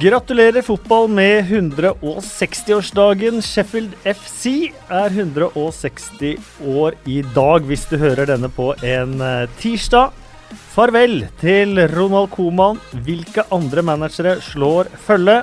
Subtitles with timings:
[0.00, 3.42] Gratulerer fotball med 160-årsdagen.
[3.44, 10.14] Sheffield FC er 160 år i dag, hvis du hører denne på en eh, tirsdag.
[10.72, 12.80] Farvel til Ronald Coman.
[13.04, 15.42] Hvilke andre managere slår følge?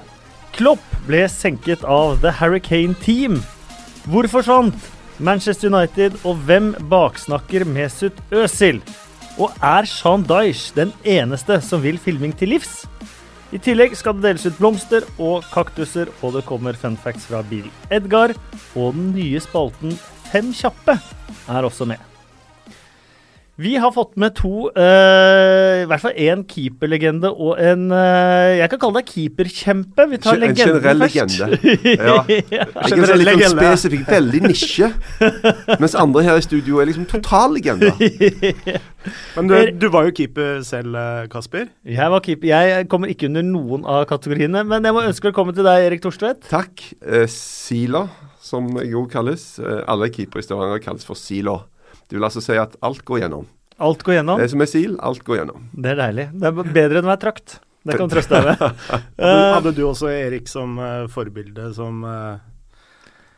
[0.57, 3.37] Klopp ble senket av The Hurricane Team.
[4.09, 4.89] Hvor forsvant
[5.21, 8.81] Manchester United, og hvem baksnakker Mesut Özil?
[9.37, 12.87] Og er Sean Daish den eneste som vil filming til livs?
[13.55, 17.39] I tillegg skal det deles ut blomster og kaktuser, og det kommer fun facts fra
[17.47, 18.35] Bill Edgar.
[18.75, 19.95] Og den nye spalten
[20.27, 20.97] Fem kjappe
[21.47, 22.06] er også med.
[23.57, 28.69] Vi har fått med to, uh, i hvert fall én keeperlegende og en uh, Jeg
[28.69, 30.03] kan kalle deg keeperkjempe.
[30.11, 31.15] Vi tar En legenden generell først.
[31.15, 31.57] legende.
[32.07, 32.17] Ja.
[32.53, 32.67] ja.
[32.69, 34.91] er Generell litt sånn spesifikk, veldig nisje.
[35.81, 37.89] Mens andre her i studio er liksom totallegende.
[39.39, 41.65] Men du, du var jo keeper selv, eh, Kasper.
[41.87, 42.51] Jeg var keeper.
[42.51, 46.03] Jeg kommer ikke under noen av kategoriene, men jeg må ønske velkommen til deg, Erik
[46.03, 46.45] Thorstvedt.
[46.51, 46.83] Takk.
[47.01, 48.03] Uh, Sila,
[48.43, 49.55] som jeg jo kalles.
[49.87, 51.63] Alle keepere i Stavanger kalles for Sila.
[52.07, 53.47] Det vil altså si at alt går gjennom.
[53.77, 54.41] Alt går gjennom.
[54.41, 55.69] Det som er sil, alt går gjennom.
[55.77, 56.27] Det er deilig.
[56.33, 57.59] Det er bedre enn å være trakt.
[57.87, 58.83] Det kan trøste deg med.
[59.21, 62.37] Hadde, Eh, du også Erik som uh, forbilde, som uh...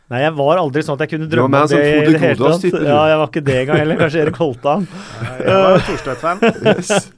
[0.10, 2.40] Nei, jeg var aldri sånn at jeg kunne drømme om det som i det hele
[2.40, 2.64] tatt.
[2.82, 4.00] Ja, jeg var ikke det engang heller.
[4.00, 4.88] Kanskje Erik Holtan.
[5.38, 6.42] Jeg var Thorstvedt-fan.
[6.66, 7.10] Yes.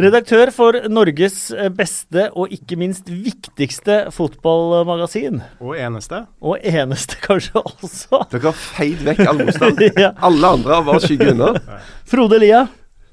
[0.00, 5.42] Redaktør for Norges eh, beste og ikke minst viktigste fotballmagasin.
[5.60, 6.22] Og eneste.
[6.40, 8.22] Og eneste, kanskje også.
[8.32, 9.82] Dere har feid vekk all motstand.
[10.04, 10.12] Ja.
[10.26, 11.52] Alle andre har bare skygget unna.
[12.10, 12.64] Frode Lia,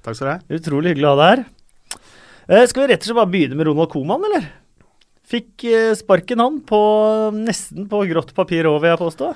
[0.02, 0.58] Takk skal du ha.
[0.58, 1.44] utrolig hyggelig å ha deg her.
[2.52, 4.48] Eh, skal vi rett og slett bare begynne med Ronald Koman, eller?
[5.32, 6.80] Fikk eh, sparken han på
[7.36, 9.30] nesten på grått papir òg, vil jeg påstå.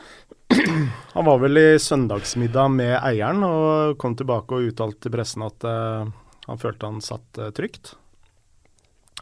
[1.16, 5.66] Han var vel i søndagsmiddag med eieren og kom tilbake og uttalte til pressen at
[5.66, 6.10] eh,
[6.46, 7.96] han følte han satt eh, trygt.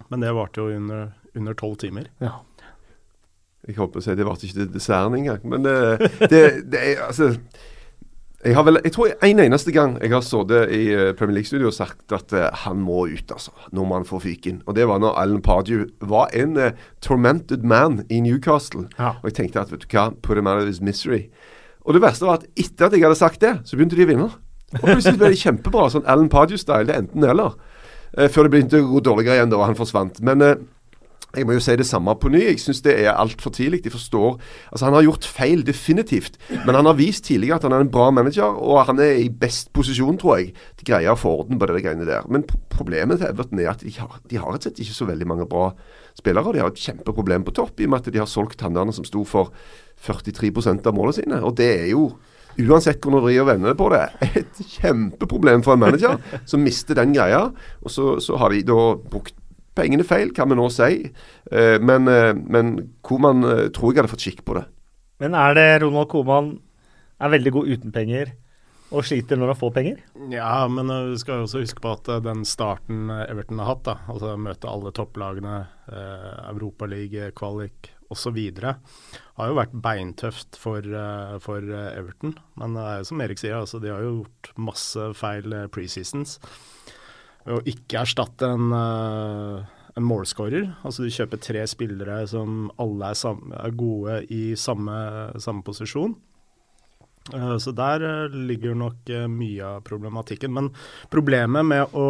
[0.10, 2.10] Men det varte jo under under tolv timer.
[2.22, 2.40] Ja.
[3.68, 5.46] Jeg håper å si det varte ikke til desserten engang.
[5.50, 5.78] Men det,
[6.32, 7.34] det, det er altså
[8.44, 11.70] jeg, har vel, jeg tror en eneste gang jeg har sittet i eh, Premier League-studio
[11.70, 13.54] og sagt at uh, han må ut, altså.
[13.72, 14.60] Når man får få fyken.
[14.68, 18.90] Og det var når Alan Pardew var en uh, tormented man i Newcastle.
[18.98, 19.16] Ja.
[19.22, 21.30] Og jeg tenkte at vet du hva, put him out of his misery.
[21.88, 24.12] Og det verste var at etter at jeg hadde sagt det, så begynte de å
[24.12, 24.28] vinne.
[24.82, 25.90] Og plutselig ble det kjempebra.
[25.94, 26.88] Sånn Alan Pardew-style.
[26.90, 27.58] Det er enten eller.
[28.18, 30.22] Eh, før det begynte å gå dårligere igjen da han forsvant.
[30.26, 30.56] Men eh,
[31.34, 32.44] jeg må jo si det samme på ny.
[32.46, 33.80] Jeg syns det er altfor tidlig.
[33.86, 34.36] De forstår
[34.70, 36.38] Altså, han har gjort feil, definitivt.
[36.68, 39.30] Men han har vist tidligere at han er en bra manager, og han er i
[39.30, 42.28] best posisjon, tror jeg, til greie å få orden på det greiene der.
[42.30, 45.10] Men problemet til Everton er at de har, de har rett og slett ikke så
[45.10, 45.72] veldig mange bra
[46.14, 46.54] spillere.
[46.54, 49.08] De har et kjempeproblem på topp, i og med at de har solgt han som
[49.08, 49.50] sto for
[50.06, 51.42] 43% av målene sine.
[51.42, 52.12] Og det er jo
[52.62, 54.04] Uansett hvordan du vrir og vender på det,
[54.42, 56.20] et kjempeproblem for en manager
[56.50, 57.48] som mister den greia.
[57.82, 59.36] Og så, så har de da brukt
[59.78, 61.08] pengene feil, kan vi nå si.
[61.52, 62.76] Eh, men, eh, men
[63.06, 64.68] Koman eh, tror jeg hadde fått skikk på det.
[65.24, 66.56] Men er det Ronald Koman
[67.24, 68.34] er veldig god uten penger
[68.94, 70.02] og sliter når han får penger?
[70.32, 73.62] Ja, men eh, vi skal jo også huske på at eh, den starten eh, Everton
[73.64, 75.58] har hatt, da, altså møte alle topplagene,
[75.90, 78.40] uh, Europaliga, kvalik osv.,
[79.34, 82.36] har jo vært beintøft for, eh, for eh, Everton.
[82.60, 85.70] Men det er jo som Erik sier, altså, de har jo gjort masse feil eh,
[85.74, 86.38] preseasons.
[87.50, 90.70] Å ikke erstatte en, en målskårer.
[90.88, 94.96] Altså du kjøper tre spillere som alle er, samme, er gode i samme,
[95.44, 96.16] samme posisjon.
[97.32, 100.54] Eh, Så der eh, ligger nok eh, mye av problematikken.
[100.54, 100.72] Men
[101.10, 102.08] problemet med å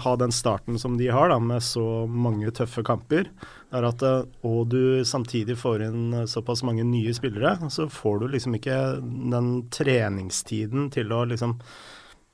[0.00, 3.28] ha den starten som de har, da, med så mange tøffe kamper,
[3.70, 8.56] er at og du samtidig får inn såpass mange nye spillere, så får du liksom
[8.58, 8.78] ikke
[9.30, 11.54] den treningstiden til å liksom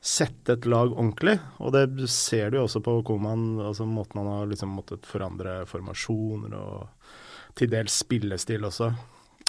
[0.01, 1.37] sette et lag ordentlig.
[1.61, 5.59] Og det ser du jo også på Koman, altså måten han har liksom måttet forandre
[5.69, 8.91] formasjoner og til dels spillestil også.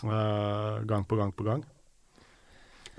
[0.01, 1.63] gang på gang på gang.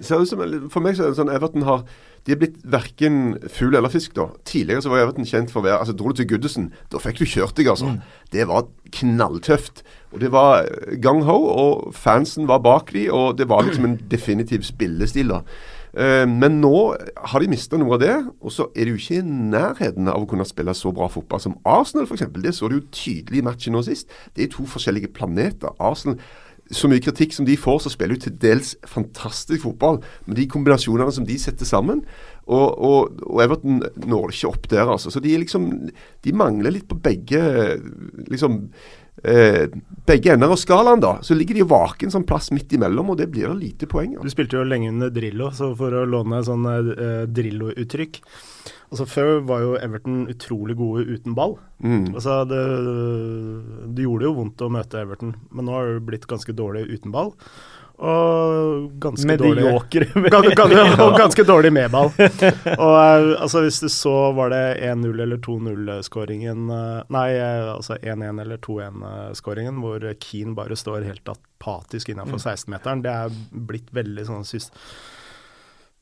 [0.05, 0.25] Som,
[0.71, 1.81] for meg så er det sånn Everton har
[2.23, 4.29] De er blitt verken fugl eller fisk, da.
[4.47, 7.23] Tidligere så var Everton kjent for å være altså Dro du til Goodison, da fikk
[7.23, 7.97] du kjørt deg, altså.
[8.35, 9.83] Det var knalltøft.
[10.13, 10.69] Og det var
[11.03, 15.43] gung-ho, og fansen var bak de, og det var liksom en definitiv spillestil, da.
[15.99, 16.75] Eh, men nå
[17.33, 19.25] har de mista noe av det, og så er de jo ikke i
[19.55, 22.27] nærheten av å kunne spille så bra fotball som Arsenal, f.eks.
[22.35, 24.13] Det så du jo tydelig i matchen nå sist.
[24.37, 25.73] Det er to forskjellige planeter.
[25.81, 26.21] Arsenal
[26.75, 30.03] så mye kritikk som de får, så spiller de til dels fantastisk fotball.
[30.27, 32.03] Men de kombinasjonene som de setter sammen
[32.49, 35.13] Og, og, og Everton når det ikke opp der, altså.
[35.13, 35.69] Så de liksom
[36.25, 37.41] De mangler litt på begge
[38.29, 38.69] liksom
[39.23, 39.67] eh,
[40.09, 43.29] begge ender av skalaen, da, så ligger de vaken sånn plass midt imellom, og det
[43.33, 44.27] blir det lite poeng av.
[44.27, 48.23] Du spilte jo lenge under Drillo, så for å låne sånn eh, Drillo-uttrykk
[48.89, 51.59] Altså Før var jo Everton utrolig gode uten ball.
[51.85, 52.15] Mm.
[52.15, 52.61] Altså det,
[53.97, 57.13] det gjorde jo vondt å møte Everton, men nå har det blitt ganske dårlig uten
[57.13, 57.35] ball.
[58.09, 60.07] Og ganske dårlig Mediokre.
[61.03, 62.13] og ganske dårlig med ball.
[62.85, 66.69] Og eh, altså Hvis du så var det 1-0 eller 2-0-skåringen
[67.11, 73.03] Nei, altså 1-1 eller 2-1-skåringen hvor Keane bare står helt apatisk innafor 16-meteren.
[73.03, 74.47] Det er blitt veldig sånn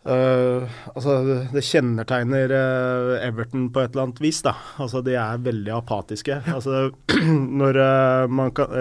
[0.06, 0.62] Uh,
[0.94, 1.16] altså,
[1.50, 4.38] det kjennetegner uh, Everton på et eller annet vis.
[4.46, 4.52] da.
[4.78, 6.38] Altså, De er veldig apatiske.
[6.52, 6.92] Altså,
[7.60, 8.76] Når uh, kan,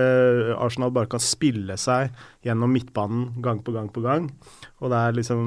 [0.62, 2.14] Arsenal bare kan spille seg
[2.46, 4.28] gjennom midtbanen gang på gang på gang,
[4.84, 5.46] og det er liksom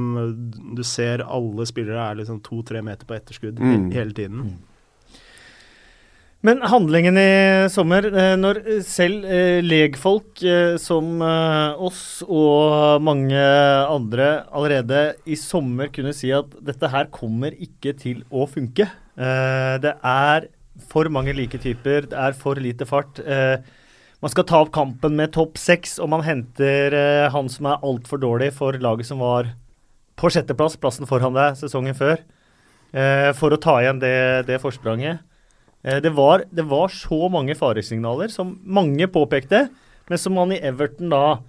[0.74, 3.90] Du ser alle spillere er liksom to-tre meter på etterskudd mm.
[3.94, 4.56] hele tiden.
[6.46, 7.30] Men handlingen i
[7.66, 13.40] sommer, eh, når selv eh, legfolk eh, som oss og mange
[13.90, 18.86] andre allerede i sommer kunne si at dette her kommer ikke til å funke.
[19.18, 20.44] Det er
[20.86, 23.18] for mange like typer, det er for lite fart.
[24.22, 26.94] Man skal ta opp kampen med topp seks, og man henter
[27.34, 29.50] han som er altfor dårlig for laget som var
[30.14, 32.22] på sjetteplass, plassen foran deg sesongen før,
[33.40, 34.14] for å ta igjen det,
[34.46, 35.26] det forspranget.
[35.88, 39.68] Eh, det var, det var, så mange faresignaler som mange påpekte,
[40.08, 41.40] men som man i Everton da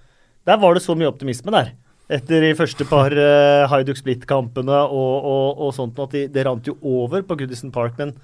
[0.47, 1.73] Der var det så mye optimisme der.
[2.09, 6.65] Etter de første par uh, Haiduk Split-kampene og, og, og, sånt, at de, det rant
[6.65, 7.99] jo over på Goodison Park.
[7.99, 8.15] Men,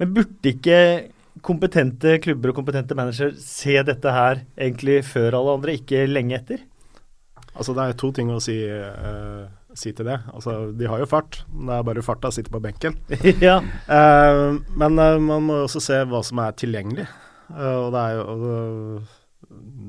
[0.00, 0.78] men burde ikke
[1.44, 6.62] kompetente klubber og kompetente manager se dette her egentlig før alle andre, ikke lenge etter?
[7.52, 8.56] Altså Det er to ting å si.
[8.70, 10.20] Uh si til det.
[10.32, 12.96] Altså, de har jo fart, det er bare farta sitter på benken.
[13.42, 13.58] ja.
[13.88, 17.08] uh, men uh, man må jo også se hva som er tilgjengelig.
[17.50, 19.02] Uh, og det er jo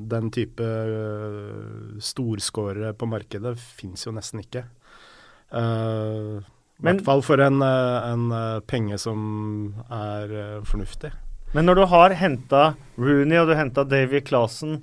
[0.06, 4.66] Den type uh, storskårere på markedet fins jo nesten ikke.
[5.56, 8.24] I hvert fall for en, en
[8.66, 9.20] penge som
[9.86, 11.12] er fornuftig.
[11.54, 12.62] Men når du har henta
[12.98, 14.80] Rooney og du henta Davy Clasen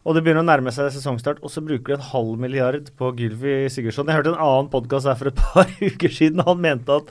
[0.00, 3.12] og det begynner å nærme seg sesongstart, og så bruker de en halv milliard på
[3.18, 4.08] Gylvi Sigurdsson.
[4.08, 6.40] Jeg hørte en annen podkast her for et par uker siden.
[6.46, 7.10] Han mente at,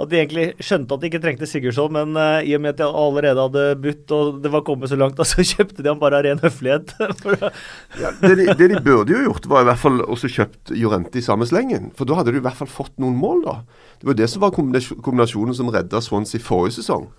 [0.00, 2.80] at de egentlig skjønte at de ikke trengte Sigurdsson, men uh, i og med at
[2.80, 6.00] de allerede hadde budt og det var kommet så langt, da, så kjøpte de ham
[6.00, 6.96] bare av ren høflighet.
[8.00, 11.20] ja, det, de, det, de, burde jo gjort, var i hvert fall også kjøpt Jorente
[11.20, 11.92] i samme slengen.
[11.98, 13.58] For da hadde du i hvert fall fått noen mål, da.
[14.00, 17.10] Det var det som var kombinasjonen som redda Swans i forrige sesong.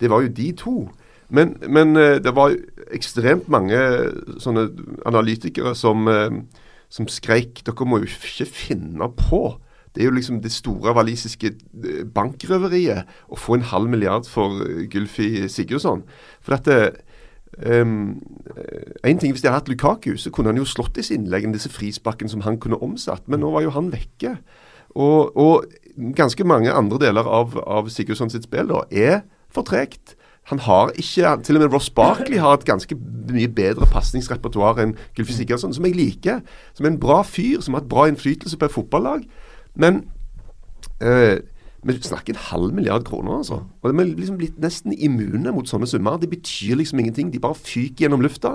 [0.00, 0.76] Det var jo de to.
[1.32, 2.52] Men, men, eh, det var
[2.92, 3.78] ekstremt mange
[4.42, 4.66] sånne
[5.08, 6.42] analytikere som, eh,
[6.92, 9.56] som skreik dere må jo ikke finne på.
[9.92, 14.60] Det er jo liksom det store walisiske eh, bankrøveriet å få en halv milliard for
[14.92, 16.04] Gylfi Sigurdsson.
[16.44, 17.00] For dette
[17.64, 18.20] um,
[19.04, 21.72] En ting Hvis de hadde hatt Lukaku, så kunne han jo slått disse innleggene, disse
[21.72, 23.28] frisparkene som han kunne omsatt.
[23.28, 24.36] Men nå var jo han vekke.
[24.94, 25.64] Og, og
[26.16, 30.16] ganske mange andre deler av, av Sigurdsson sitt spill da, er for tregt.
[30.50, 32.96] Han har ikke Til og med Ross Barkley har et ganske
[33.32, 36.42] mye bedre pasningsrepertoar enn Gylfi Sigurdsson, som jeg liker.
[36.74, 39.22] Som er en bra fyr, som har et bra innflytelse på et fotballag.
[39.74, 40.04] Men
[41.00, 41.38] øh,
[41.84, 43.54] vi snakker en halv milliard kroner, altså.
[43.82, 46.16] Og Vi er liksom blitt nesten immune mot sånne summer.
[46.16, 47.32] Det betyr liksom ingenting.
[47.32, 48.54] De bare fyker gjennom lufta.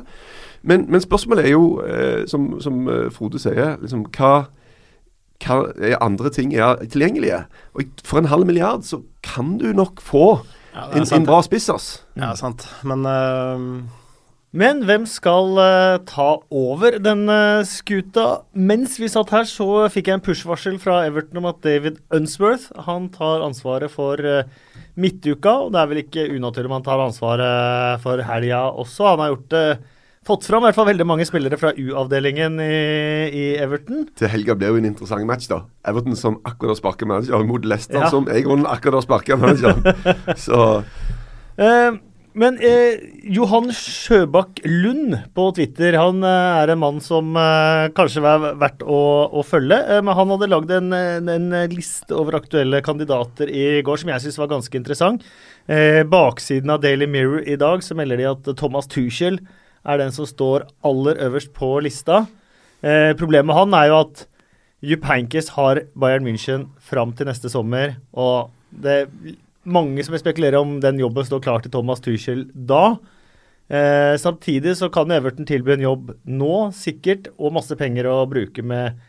[0.63, 4.47] Men, men spørsmålet er jo, eh, som, som, eh, Frode sier, liksom, hva,
[5.43, 5.57] hva
[6.01, 7.43] andre ting er tilgjengelige?
[7.73, 10.39] Og For en halv milliard så kan du nok få
[10.77, 11.87] ja, en, en, bra spiss, ass.
[12.17, 12.67] Ja, sant.
[12.85, 13.81] Men uh,
[14.57, 18.45] men hvem skal uh, ta over den uh, skuta?
[18.55, 22.71] Mens vi satt her, så fikk jeg en push-varsel fra Everton om at David Unsworth
[22.87, 24.47] han tar ansvaret for uh,
[24.95, 25.57] midtuka.
[25.65, 29.11] Og det er vel ikke unaturlig om han tar ansvaret for helga også.
[29.11, 29.67] Han har gjort det
[30.27, 32.73] fått fram i hvert fall veldig mange spillere fra U-avdelingen i,
[33.27, 34.05] i, Everton.
[34.19, 35.63] Til helga blir jo en interessant match, da.
[35.87, 38.11] Everton som akkurat har sparket manager mot Leicester ja.
[38.13, 39.79] som jeg akkurat har sparket manager.
[40.47, 40.59] Så
[41.57, 41.97] eh,
[42.37, 42.99] men eh,
[43.33, 48.83] Johan Sjøbakk Lund på Twitter han eh, er en mann som eh, kanskje er verdt
[48.85, 48.99] å,
[49.33, 49.79] å følge.
[49.81, 54.25] Eh, men han hadde lagd en, en, liste over aktuelle kandidater i går som jeg
[54.27, 55.25] syns var ganske interessant.
[55.65, 59.41] Eh, baksiden av Daily Mirror i dag så melder de at Thomas Tuchel
[59.87, 62.25] er den som står aller øverst på lista.
[62.83, 64.25] Eh, problemet med han er jo at
[64.85, 67.97] Jupp Heynckes har Bayern München fram til neste sommer.
[68.13, 69.35] Og det er
[69.67, 72.97] mange som spekulerer om den jobben står klar til Thomas Tuchel da.
[73.67, 78.63] Eh, samtidig så kan Everton tilby en jobb nå, sikkert, og masse penger å bruke
[78.63, 78.99] med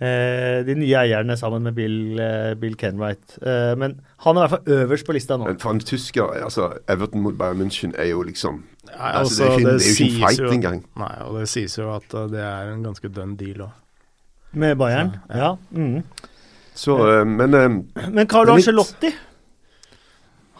[0.00, 3.34] de nye eierne sammen med Bill, eh, Bill Kenwright.
[3.42, 5.44] Eh, men han er i hvert fall øverst på lista nå.
[5.50, 9.58] Men for en tysker, altså Everton mot Bayern München er jo liksom Nei, Altså, er
[9.58, 10.84] ikke- det er jo ikke en fight jo- engang.
[10.96, 13.70] Nei, og det sies jo at uh, det er en ganske dønn deal òg.
[14.52, 15.12] Med Bayern.
[15.30, 15.56] Så, Ja.
[15.72, 16.02] Mm.
[16.74, 19.12] Så, eh, men eh, Men Carlo Ancelotti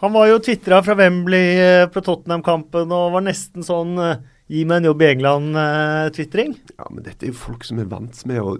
[0.01, 4.15] Han var jo tvitra fra Wembley eh, på Tottenham-kampen og var nesten sånn eh,
[4.51, 6.55] Gi meg en jobb i England-tvitring.
[6.77, 8.57] Ja, men dette er jo folk som er vant med å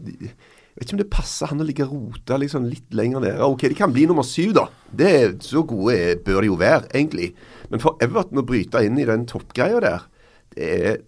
[0.82, 3.46] vet ikke om det passer han å ligge og rote liksom litt lenger nede.
[3.46, 4.66] Ok, de kan bli nummer syv, da.
[4.90, 7.32] Det er, Så gode bør de jo være, egentlig.
[7.70, 10.08] Men for Everton å bryte inn i den toppgreia der,
[10.56, 11.00] det er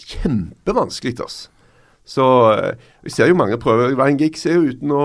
[0.00, 1.48] kjempevanskelig, altså.
[2.10, 3.94] Så eh, vi ser jo mange prøver.
[3.94, 5.04] Ryan Giggs er jo uten å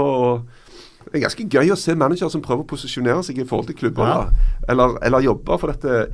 [1.05, 3.77] Det er ganske gøy å se managere som prøver å posisjonere seg i forhold til
[3.77, 4.47] klubber, Ja.
[4.67, 6.07] Eller, eller jobber for dette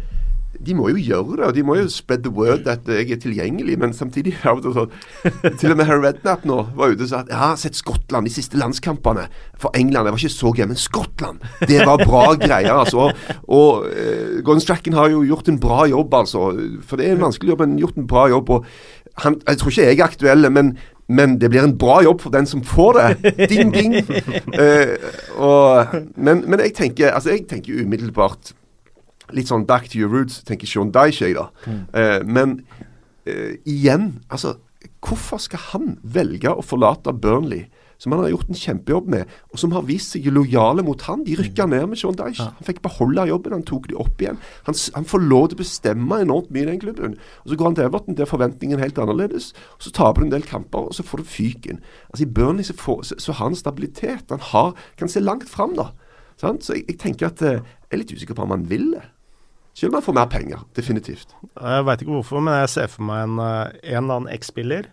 [0.59, 3.19] de må jo gjøre det, og de må jo spread the word at jeg er
[3.21, 3.77] tilgjengelig.
[3.79, 7.11] Men samtidig av og til sånn Til og med Harry Redknapp nå var ute og
[7.11, 9.27] sa at jeg har sett Skottland de siste landskampene
[9.61, 10.05] for England.
[10.05, 13.09] Det var ikke så gøy, men Skottland, det var bra greier, altså.
[13.47, 16.49] Og uh, Gordon Strachan har jo gjort en bra jobb, altså.
[16.87, 18.57] For det er en vanskelig jobb, men gjort en bra jobb.
[18.57, 18.65] og
[19.23, 20.75] han, Jeg tror ikke jeg er aktuell, men
[21.11, 23.33] men det blir en bra jobb for den som får det.
[23.51, 23.97] Ding, ding.
[24.55, 24.95] Uh,
[25.49, 28.53] og, men, men jeg tenker altså jeg tenker umiddelbart
[29.33, 31.49] litt sånn back to your roots, tenker Sean Dyche, jeg da.
[31.93, 32.61] Eh, men
[33.25, 34.57] eh, igjen, altså
[35.01, 37.67] Hvorfor skal han velge å forlate Burnley,
[38.01, 41.21] som han har gjort en kjempejobb med, og som har vist seg lojale mot han?
[41.25, 42.47] De rykka ned med Sean Dyche.
[42.57, 44.39] Han fikk beholde jobben, han tok de opp igjen.
[44.65, 47.13] Han, han får lov til å bestemme enormt mye i den klubben.
[47.43, 49.51] Og Så går han til Everton, der forventningen er helt annerledes.
[49.77, 51.81] og Så taper du en del kamper, og så får du fyken.
[52.09, 54.33] Altså I Burnley så, får, så, så har han stabilitet.
[54.33, 55.91] Han har, kan se langt fram, da.
[56.41, 59.03] Så jeg, jeg tenker at eh, jeg er litt usikker på om han vil det.
[59.73, 60.63] Selv om han får mer penger.
[60.75, 61.35] Definitivt.
[61.55, 64.89] Jeg veit ikke hvorfor, men jeg ser for meg en, uh, en eller annen X-spiller.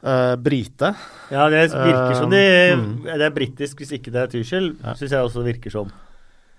[0.00, 0.94] Uh, brite.
[1.28, 3.02] Ja, det virker som de uh, mm.
[3.04, 4.94] Det er britisk hvis ikke det er Tuchel, Ja.
[4.96, 5.90] syns jeg også virker som.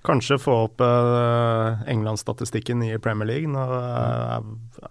[0.05, 3.49] Kanskje få opp uh, England-statistikken i Premier League.
[3.49, 4.37] Nå uh,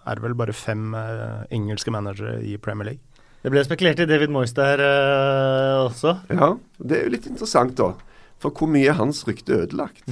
[0.03, 3.07] er det vel bare fem uh, engelske managere i Premier League.
[3.41, 6.11] Det ble spekulert i David Moyes der eh, også.
[6.29, 7.95] Ja, Det er jo litt interessant, da.
[8.41, 10.03] For hvor mye er hans rykte ødelagt?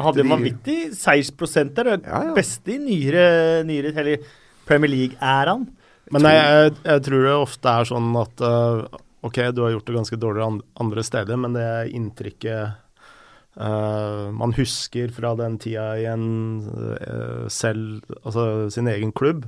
[0.00, 1.92] Han hadde en vanvittig seiersprosent der.
[1.92, 2.34] Det Ja, ja.
[2.36, 3.24] beste i nyere,
[3.68, 4.24] nyere eller
[4.66, 5.68] Premier League-æraen.
[6.10, 8.80] Men jeg, jeg, jeg tror det ofte er sånn at uh,
[9.28, 10.46] ok, du har gjort det ganske dårlig
[10.80, 12.72] andre steder, men det inntrykket
[13.60, 16.24] uh, man husker fra den tida i en
[16.66, 19.44] uh, selv, altså sin egen klubb,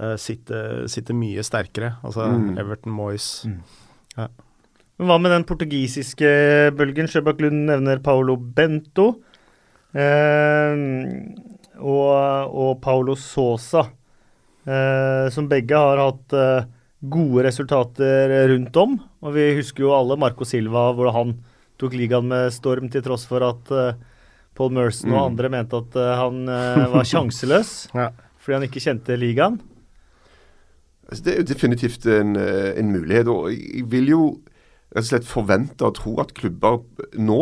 [0.00, 1.94] uh, sitter, sitter mye sterkere.
[2.04, 2.58] Altså Mm.
[2.60, 3.30] Everton Moyes.
[4.16, 6.28] Men hva med den portugisiske
[6.76, 7.08] bølgen?
[7.08, 9.18] Sjøbakk Lund nevner Paolo Bento.
[9.96, 10.80] Eh,
[11.76, 13.86] og, og Paulo Sosa.
[14.66, 16.64] Eh, som begge har hatt eh,
[17.06, 18.96] gode resultater rundt om.
[19.22, 21.36] Og vi husker jo alle Marco Silva, hvor han
[21.80, 23.98] tok ligaen med storm til tross for at eh,
[24.56, 25.24] Paul Merson og Mm.
[25.30, 26.44] andre mente at eh, han
[26.92, 28.10] var sjanseløs Ja.
[28.40, 29.58] fordi han ikke kjente ligaen.
[31.06, 33.28] Altså, det er jo definitivt en, en mulighet.
[33.30, 34.22] Og jeg jeg vil jo
[34.96, 36.80] rett og slett forvente og tro at klubber
[37.20, 37.40] nå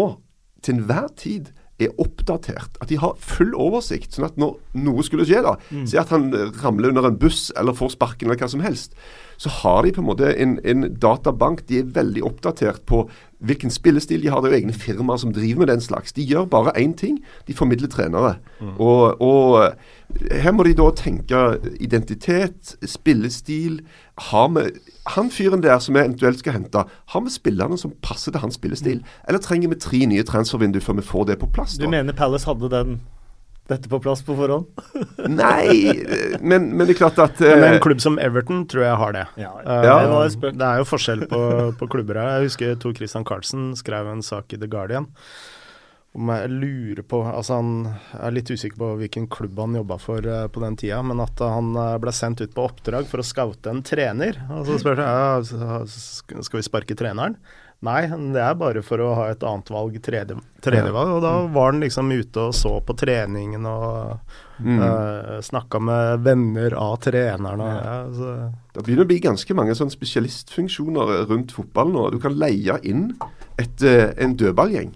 [0.64, 1.52] til enhver tid
[1.82, 2.78] er oppdatert.
[2.82, 4.14] At de har full oversikt.
[4.14, 5.56] Sånn at når noe skulle skje, da,
[5.88, 6.30] si at han
[6.62, 8.94] ramler under en buss eller får sparken eller hva som helst,
[9.40, 11.64] så har de på en måte en, en databank.
[11.66, 13.04] De er veldig oppdatert på
[13.44, 14.40] hvilken spillestil de har.
[14.40, 16.14] Det er jo egne firmaer som driver med den slags.
[16.14, 17.18] De gjør bare én ting.
[17.48, 18.36] De formidler trenere.
[18.78, 19.74] Og, og
[20.30, 21.40] her må de da tenke
[21.82, 23.80] identitet, spillestil.
[24.30, 24.66] Har vi
[25.14, 28.56] han fyren der som vi eventuelt skal hente, har vi spillerne som passer til hans
[28.60, 29.02] spillestil?
[29.28, 31.76] Eller trenger vi tre nye transfervinduer før vi får det på plass?
[31.80, 32.94] Du mener Palace hadde den,
[33.68, 34.66] dette på plass på forhånd?
[35.40, 35.92] Nei,
[36.40, 39.16] men, men det er klart at Men eh, en klubb som Everton tror jeg har
[39.18, 39.26] det.
[39.40, 39.98] Ja, Eh, Ja.
[40.04, 41.42] det var det er jo forskjell på,
[41.80, 42.38] på klubber her.
[42.38, 45.10] Jeg husker Tor Christian Carlsen skrev en sak i The Guardian.
[46.14, 50.22] Om jeg lurer på altså Han er litt usikker på hvilken klubb han jobba for
[50.22, 53.26] eh, på den tida, men at han eh, ble sendt ut på oppdrag for å
[53.26, 54.38] scoute en trener.
[54.54, 57.38] Og så spør jeg ja, skal vi sparke treneren.
[57.84, 61.10] Nei, det er bare for å ha et annet valg, tredje, tredjevalg.
[61.18, 64.14] Og da var han liksom ute og så på treningen og
[64.56, 67.60] mm, uh, snakka med venner av treneren.
[67.60, 68.32] Og, ja, så,
[68.72, 72.08] Det begynner å bli ganske mange sånn spesialistfunksjoner rundt fotball nå.
[72.14, 73.10] Du kan leie inn
[73.60, 74.94] et, eh, en dødballgjeng.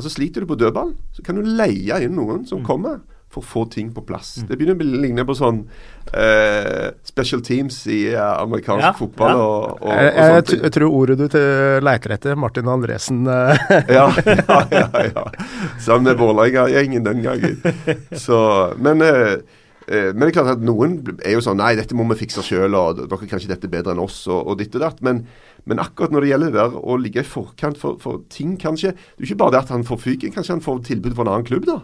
[0.00, 2.46] Altså Sliter du på dødball, så kan du leie inn noen Mm.
[2.48, 4.40] som kommer for å få ting på plass.
[4.48, 5.60] Det begynner å ligne på sånn
[6.18, 9.44] eh, special teams i eh, amerikansk Ja, fotball ja.
[9.44, 13.20] og, og, og jeg, jeg, jeg, jeg tror ordet du til leiter etter, Martin Andresen
[13.30, 15.24] eh, ja, ja, ja, ja.
[15.78, 17.60] Sammen med Vålerenga-gjengen den gangen.
[18.18, 18.40] Så,
[18.82, 19.36] men, eh,
[19.86, 22.42] eh, men det er klart at noen er jo sånn Nei, dette må vi fikse
[22.46, 24.98] sjøl, og dere kan ikke dette bedre enn oss, og, og ditt og datt.
[25.06, 25.22] Men,
[25.68, 29.24] men akkurat når det gjelder det å ligge i forkant for, for ting, kanskje Det
[29.24, 31.48] er ikke bare det at han får fyken, kanskje han får tilbud fra en annen
[31.48, 31.80] klubb, da.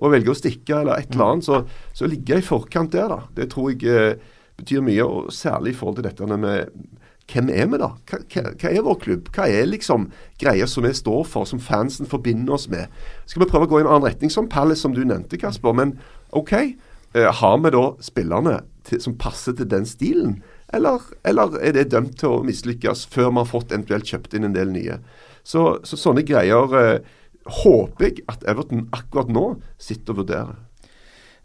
[0.00, 1.62] og velger å stikke eller et eller annet, så,
[1.96, 3.20] så ligge i forkant der, da.
[3.36, 6.72] Det tror jeg eh, betyr mye, og særlig i forhold til dette med
[7.30, 7.90] hvem er vi, da?
[8.10, 8.20] Hva,
[8.58, 9.28] hva, er vår klubb?
[9.34, 10.08] Hva er liksom
[10.40, 12.90] greia som vi står for, som fansen forbinder oss med?
[13.30, 15.76] Skal vi prøve å gå i en annen retning, som Palace, som du nevnte, Kasper.
[15.76, 15.94] Men
[16.36, 18.56] OK, eh, har vi da spillerne
[18.88, 20.40] til, som passer til den stilen?
[20.72, 24.46] Eller, eller, er det dømt til å mislykkes før man har fått eventuelt kjøpt inn
[24.46, 25.00] en del nye?
[25.42, 27.06] Så, så sånne greier eh,
[27.60, 29.46] håper jeg at Everton akkurat nå
[29.80, 30.58] sitter og vurderer.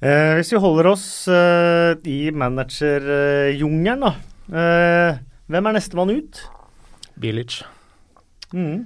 [0.03, 4.13] Eh, hvis vi holder oss eh, i managerjungelen, da.
[4.45, 6.43] Eh, hvem er nestemann ut?
[7.21, 7.63] Bilic.
[8.53, 8.85] Mm.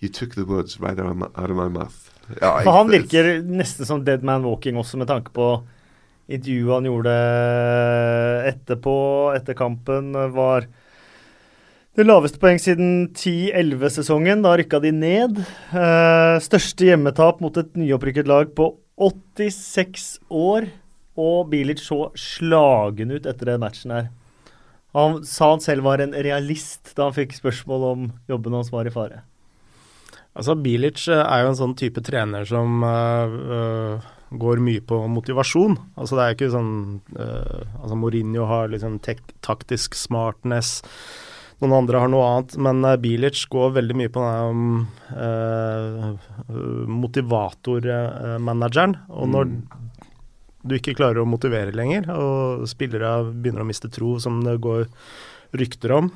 [0.00, 2.08] You took the words right out of my mouth.
[2.40, 5.50] Ja, For han virker nesten som dead man walking også, med tanke på
[6.28, 7.14] intervjuet han gjorde
[8.52, 8.98] etterpå,
[9.36, 10.68] etter kampen, var
[11.98, 14.44] det laveste poeng siden 10-11-sesongen.
[14.44, 15.40] Da rykka de ned.
[15.74, 20.68] Eh, største hjemmetap mot et nyopprykket lag på 86 år.
[21.18, 24.12] Og Bilic så slagen ut etter den matchen her.
[24.94, 28.86] Han sa han selv var en realist da han fikk spørsmål om jobben hans var
[28.86, 29.24] i fare.
[30.38, 33.98] Altså, Bilic eh, er jo en sånn type trener som uh,
[34.30, 35.78] går mye på motivasjon.
[35.96, 36.74] Altså, det er ikke sånn
[37.16, 40.82] uh, altså Mourinho har liksom taktisk smartness.
[41.58, 44.76] Noen andre har noe annet, men Bilic går veldig mye på den
[47.00, 48.94] motivatormanageren.
[49.10, 49.88] og når mm
[50.68, 54.88] du ikke klarer å motivere lenger, og spillere begynner å miste tro, som det går
[55.58, 56.10] rykter om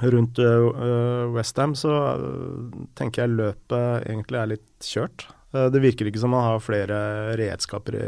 [0.00, 5.26] rundt uh, eh, Westham, så uh, tenker jeg løpet egentlig er litt kjørt.
[5.54, 7.00] Uh, det virker ikke som man har flere
[7.40, 8.06] redskaper i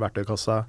[0.00, 0.62] verktøykassa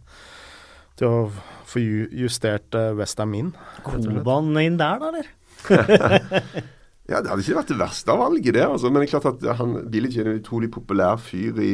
[0.99, 1.19] til å
[1.65, 1.81] få
[2.13, 3.51] justert Westham inn.
[3.81, 5.31] Koban inn der, da, eller?
[7.09, 8.65] ja, det hadde ikke vært det verste av valget, det.
[8.67, 8.91] Altså.
[8.91, 11.73] Men det er klart at han, Bilic er en utrolig populær fyr i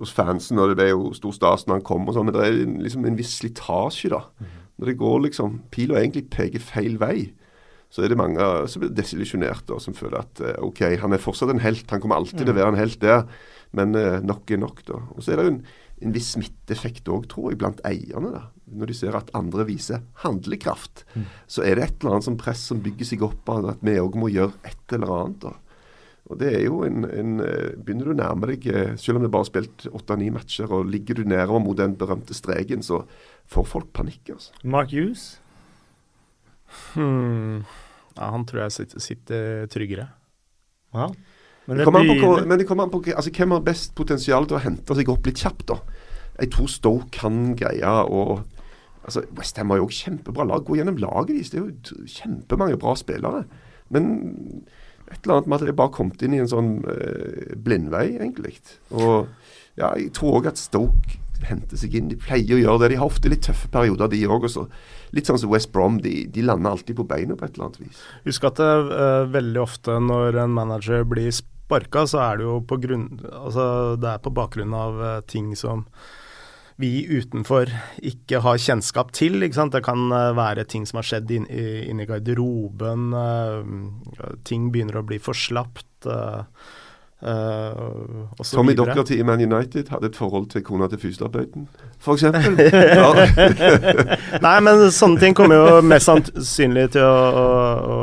[0.00, 2.44] hos fansen, og det ble jo stor stas når han kom og sånn, men det
[2.46, 4.22] er liksom en viss slitasje, da.
[4.40, 4.60] Mm.
[4.80, 7.18] Når det går liksom Pila egentlig peker feil vei,
[7.92, 11.22] så er det mange som blir desillusjonerte og som føler at eh, OK, han er
[11.22, 12.58] fortsatt en helt, han kommer alltid til å mm.
[12.58, 13.28] være en helt der,
[13.74, 15.00] men uh, nok er nok, da.
[15.14, 15.60] Og så er det jo en,
[16.04, 18.32] en viss smitteeffekt òg, tror jeg, blant eierne.
[18.34, 18.46] da.
[18.74, 21.26] Når de ser at andre viser handlekraft, mm.
[21.50, 23.98] så er det et eller annet som press som bygger seg opp av at vi
[24.00, 25.44] òg må gjøre et eller annet.
[25.44, 25.54] da.
[26.32, 29.26] Og det er jo en, en, eh, Begynner du å nærme deg, eh, selv om
[29.26, 33.02] det bare har spilt åtte-ni matcher, og ligger du nedover mot den berømte streken, så
[33.50, 34.32] får folk panikk.
[34.32, 34.54] altså.
[34.64, 35.34] Mark Hughes?
[36.94, 37.64] Hmm.
[38.16, 40.08] Ja, han tror jeg sitter, sitter tryggere.
[40.94, 41.10] Ja.
[41.66, 44.58] Men det, kommer på, men det kommer an på altså, hvem har best potensial til
[44.58, 45.66] å hente seg opp litt kjapt.
[45.70, 45.78] da.
[46.36, 48.24] Jeg tror Stoke kan greie å
[49.04, 50.64] altså, Westham har jo også kjempebra lag.
[50.66, 51.52] Gå gjennom laget deres.
[51.52, 53.44] Det er jo kjempemange bra spillere.
[53.94, 54.08] Men
[55.10, 58.56] et eller annet med at de bare kommet inn i en sånn eh, blindvei, egentlig.
[58.96, 59.28] Og
[59.78, 62.10] ja, jeg tror òg at Stoke henter seg inn.
[62.10, 62.94] De pleier å gjøre det.
[62.94, 64.46] De har ofte litt tøffe perioder, de òg.
[65.14, 66.00] Litt sånn som West Brom.
[66.04, 68.04] De, de, lander alltid på beina på et eller annet vis.
[68.24, 71.30] Husk at det, uh, veldig ofte når en manager blir
[71.64, 75.54] sparka, så er det jo på grunn Altså det er på bakgrunn av uh, ting
[75.58, 75.86] som
[76.76, 77.70] vi utenfor
[78.02, 79.38] ikke har kjennskap til.
[79.38, 83.14] Det kan eh, være ting som har skjedd inni inn i garderoben.
[83.14, 83.62] Uh,
[84.42, 85.86] ting begynner å bli for slapt.
[86.08, 86.42] Uh,
[88.50, 91.68] Tommy Dockerty i Man United hadde et forhold til kona til fysioterapeuten,
[92.02, 92.22] f.eks.
[94.44, 97.46] Nei, men sånne ting kommer jo mest sannsynlig til å, å,
[97.94, 97.96] å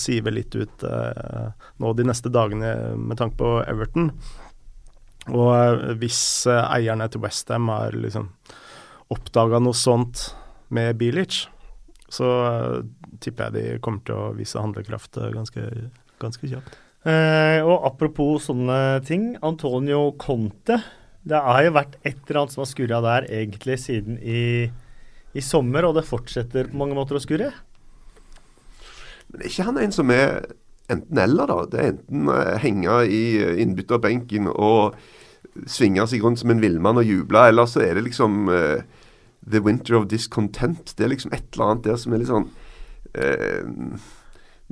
[0.00, 4.10] sive litt ut nå de neste dagene med tanke på Everton.
[5.34, 8.30] Og eh, hvis eh, eierne til Westham har liksom
[9.12, 10.30] oppdaga noe sånt
[10.74, 11.44] med Bilic,
[12.10, 12.80] så uh,
[13.22, 15.62] tipper jeg de kommer til å vise handlekraft ganske,
[16.22, 16.74] ganske kjapt.
[17.06, 19.28] Eh, og apropos sånne ting.
[19.46, 20.80] Antonio Conte.
[21.26, 24.66] Det har jo vært et eller annet som har skurra der egentlig siden i,
[25.34, 27.52] i, sommer, og det fortsetter på mange måter å skurre.
[29.36, 30.46] Men er ikke han en som er
[30.88, 31.56] enten-eller, da?
[31.68, 33.22] Det er enten uh, henge i
[33.60, 34.96] innbytterbenken og
[35.68, 38.80] svinge seg rundt som en villmann og juble, eller så er det liksom uh,
[39.44, 40.94] The Winter of Discontent.
[40.96, 44.06] Det er liksom et eller annet der som er litt sånn uh,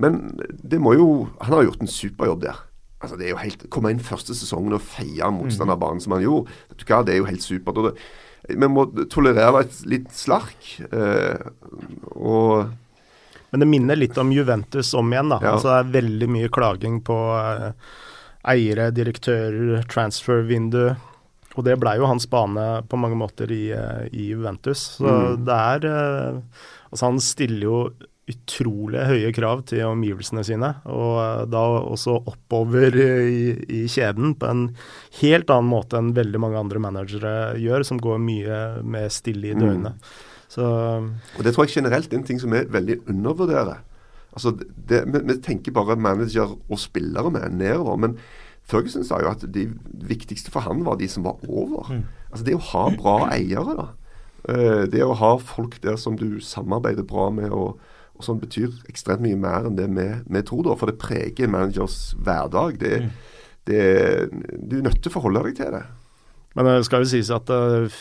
[0.01, 1.09] Men det må jo
[1.45, 2.63] Han har gjort en superjobb der.
[3.05, 6.07] Altså det er jo helt, Komme inn første sesongen og feie motstanderbanen mm.
[6.07, 7.83] som han gjorde, vet du hva, det er jo helt supert.
[7.83, 8.09] og det,
[8.49, 10.73] Vi må tolerere et litt slark.
[10.89, 11.53] Uh,
[12.17, 12.73] og
[13.55, 15.29] men det minner litt om Juventus om igjen.
[15.31, 15.37] da.
[15.39, 15.53] Ja.
[15.55, 17.69] Altså Det er veldig mye klaging på uh,
[18.51, 20.89] eiere, direktører, transfer-vindu.
[21.55, 24.83] Og det blei jo hans bane på mange måter i, eh, i Juventus.
[24.97, 25.45] Så mm.
[25.47, 26.43] det er eh,
[26.91, 27.79] Altså, han stiller jo
[28.31, 34.69] utrolig høye krav til omgivelsene sine, og da også oppover i, i, kjeden på en
[35.21, 39.59] helt annen måte enn veldig mange andre managere gjør, som går mye mer stille i
[39.59, 39.95] dørene.
[39.95, 40.15] Mm.
[40.55, 43.83] Så, og Det tror jeg generelt er en ting som vi veldig undervurderer.
[44.35, 44.55] Altså,
[44.89, 47.97] det, vi, vi, tenker bare manager og spillere med nedover.
[47.97, 48.19] men
[48.65, 49.67] Ferguson sa jo at de
[50.09, 51.91] viktigste for han var de som var over.
[51.91, 52.05] Mm.
[52.31, 53.89] Altså Det å ha bra eiere, da.
[54.45, 57.51] Uh, det å ha folk der som du samarbeider bra med.
[57.51, 57.81] og
[58.15, 61.51] og sånn betyr ekstremt mye mer enn det vi, vi tror, da, for det preger
[61.51, 62.77] managers hverdag.
[62.79, 63.09] Det, mm.
[63.67, 63.81] det,
[64.55, 65.83] du er nødt til å forholde deg til det.
[66.55, 68.01] Men det skal jo sies at uh,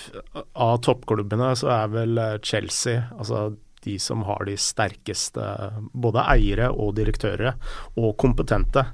[0.53, 3.51] av toppklubbene så er vel eh, Chelsea altså
[3.83, 5.43] de som har de sterkeste
[5.91, 7.57] både eiere og direktører,
[7.99, 8.85] og kompetente.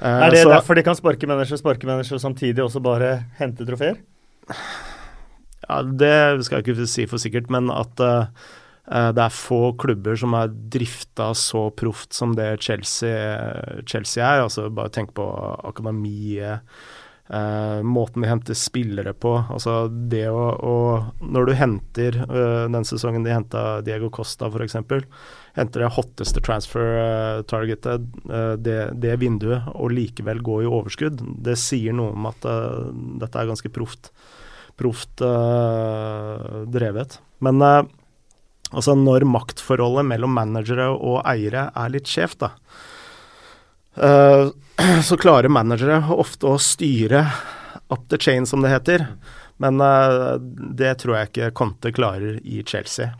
[0.00, 3.66] Er det så, derfor de kan sparke mennesker, sparke mennesker og samtidig også bare hente
[3.68, 3.98] trofeer?
[5.68, 8.00] Ja, Det skal jeg ikke si for sikkert, men at
[8.84, 14.44] Eh, det er få klubber som er drifta så proft som det Chelsea, Chelsea er.
[14.44, 15.24] Altså Bare tenk på
[15.64, 16.60] akademiet,
[17.28, 19.32] eh, måten vi henter spillere på.
[19.50, 20.74] Altså det å, å
[21.24, 24.76] Når du henter uh, den sesongen de henta Diego Costa, f.eks.
[25.54, 31.96] Henter det hotteste transfer-targetet, uh, det, det, vinduet, og likevel gå i overskudd, det sier
[31.96, 32.88] noe om at uh,
[33.22, 34.12] dette er ganske proft,
[34.78, 35.22] proft
[36.74, 37.20] drevet.
[37.44, 37.62] Men
[38.74, 42.48] Altså når maktforholdet mellom managere og eiere er litt skjevt, da.
[43.96, 44.50] Uh,
[45.04, 47.26] så klarer managere ofte å styre
[47.92, 49.06] up the chain, som det heter.
[49.56, 50.34] Men uh,
[50.74, 53.12] det tror jeg ikke Conte klarer i Chelsea.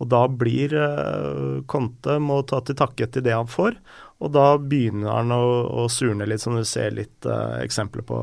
[0.00, 3.76] Og da blir uh, Conte må ta til takke til det han får.
[4.22, 5.42] Og da begynner han å,
[5.82, 8.18] å surne litt, som du ser litt uh, eksempler på,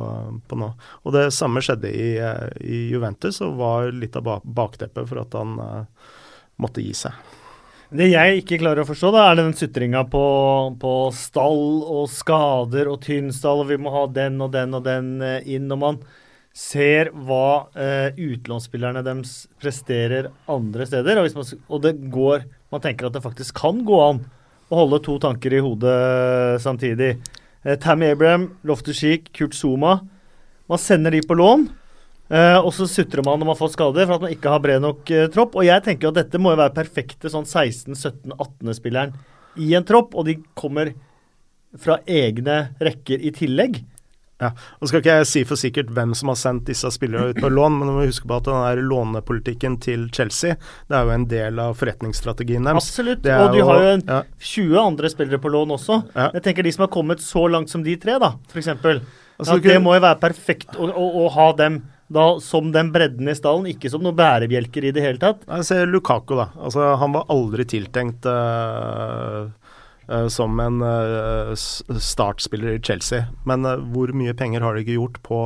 [0.48, 0.72] på, nå.
[1.04, 2.14] Og det samme skjedde i,
[2.64, 6.16] i Juventus, og var litt av bakteppet for at han uh,
[6.64, 7.29] måtte gi seg.
[7.90, 10.22] Det jeg ikke klarer å forstå, da, er den sutringa på,
[10.78, 14.84] på, stall og skader og tynn stall, og vi må ha den og den og
[14.86, 15.66] den eh, inn.
[15.72, 15.98] Når man
[16.54, 23.08] ser hva eh, utlånsspillerne deres presterer andre steder, og, man, og, det går Man tenker
[23.08, 24.22] at det faktisk kan gå an
[24.70, 27.16] å holde to tanker i hodet samtidig.
[27.66, 30.04] Eh, Tammy Abraham, Loftus Sheik, Kurt Zuma.
[30.70, 31.66] Man sender de på lån.
[32.30, 34.84] Uh, og så sutrer man når man får skader for at man ikke har bred
[34.84, 35.58] nok uh, tropp.
[35.58, 39.16] Og jeg tenker at dette må jo være perfekte sånn 16-17-18-spilleren
[39.60, 40.94] i en tropp, og de kommer
[41.78, 43.82] fra egne rekker i tillegg.
[44.40, 47.42] Ja, og skal ikke jeg si for sikkert hvem som har sendt disse spillerne ut
[47.44, 50.56] på lån, men du må huske på at den der lånepolitikken til Chelsea
[50.88, 52.88] det er jo en del av forretningsstrategien deres.
[52.88, 54.22] Absolutt, og jo, har jo ja.
[54.54, 56.02] 20 andre spillere på lån også.
[56.14, 56.30] Ja.
[56.38, 58.72] Jeg tenker de som har kommet så langt som de tre, da, f.eks.
[59.40, 63.30] Altså, det må jo være perfekt å, å, å ha dem da som den bredden
[63.30, 65.46] i stallen, ikke som noen bærebjelker i det hele tatt.
[65.46, 66.48] Jeg ser Lukako, da.
[66.58, 69.46] Altså, han var aldri tiltenkt uh,
[70.10, 73.30] uh, som en uh, startspiller i Chelsea.
[73.46, 75.44] Men hvor mye penger har de ikke gjort på,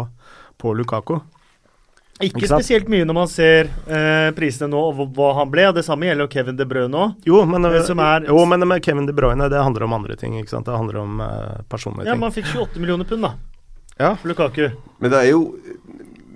[0.63, 1.19] på Lukako?
[2.21, 5.65] Ikke, ikke spesielt mye når man ser eh, prisene nå og hva han ble.
[5.71, 7.15] og Det samme gjelder jo Kevin De Bruyne òg.
[7.25, 10.37] Jo, men, er, jo, men med Kevin De Bruyne det handler om andre ting.
[10.39, 10.69] ikke sant?
[10.69, 12.21] Det handler om eh, personlige ja, ting.
[12.21, 13.33] Ja, Man fikk 28 millioner pund, da.
[13.97, 14.13] Ja.
[14.21, 14.69] For Lukaku.
[15.01, 15.41] Men det er jo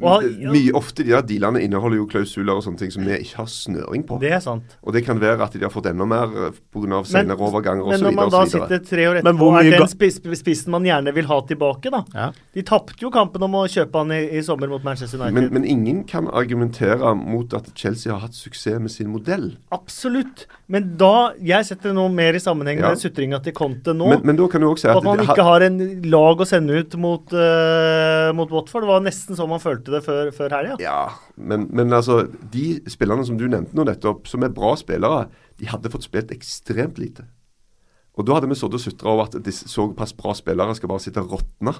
[0.01, 0.51] ja.
[0.53, 3.49] Mye ofte de der dealene inneholder jo klausuler og sånne ting som vi ikke har
[3.49, 4.19] snøring på.
[4.21, 4.75] Det er sant.
[4.83, 7.01] Og det kan være at de har fått enda mer eh, pga.
[7.07, 7.95] senere overganger osv.
[7.95, 11.29] Men når man da sitter tre år etterpå, er den spis spissen man gjerne vil
[11.29, 12.03] ha tilbake, da.
[12.13, 12.29] Ja.
[12.53, 15.39] De tapte jo kampen om å kjøpe han i, i sommer mot Manchester United.
[15.39, 19.51] Men, men, ingen kan argumentere mot at Chelsea har hatt suksess med sin modell.
[19.73, 20.45] Absolutt.
[20.67, 24.09] Men da Jeg setter noe mer i sammenheng med sutringa til Conte nå.
[24.11, 25.79] Men, men, da kan du også si at, at man ikke har en
[26.11, 28.83] lag å sende ut mot, uh, mot Watford.
[28.83, 30.75] Det var nesten sånn man følte det før, før helga.
[30.83, 30.99] Ja,
[31.39, 35.71] men, men, altså De spillerne som du nevnte nå nettopp, som er bra spillere, de
[35.71, 37.29] hadde fått spilt ekstremt lite.
[38.17, 41.05] Og da hadde vi sittet og sutra over at disse såpass bra spillere skal bare
[41.05, 41.77] sitte og råtne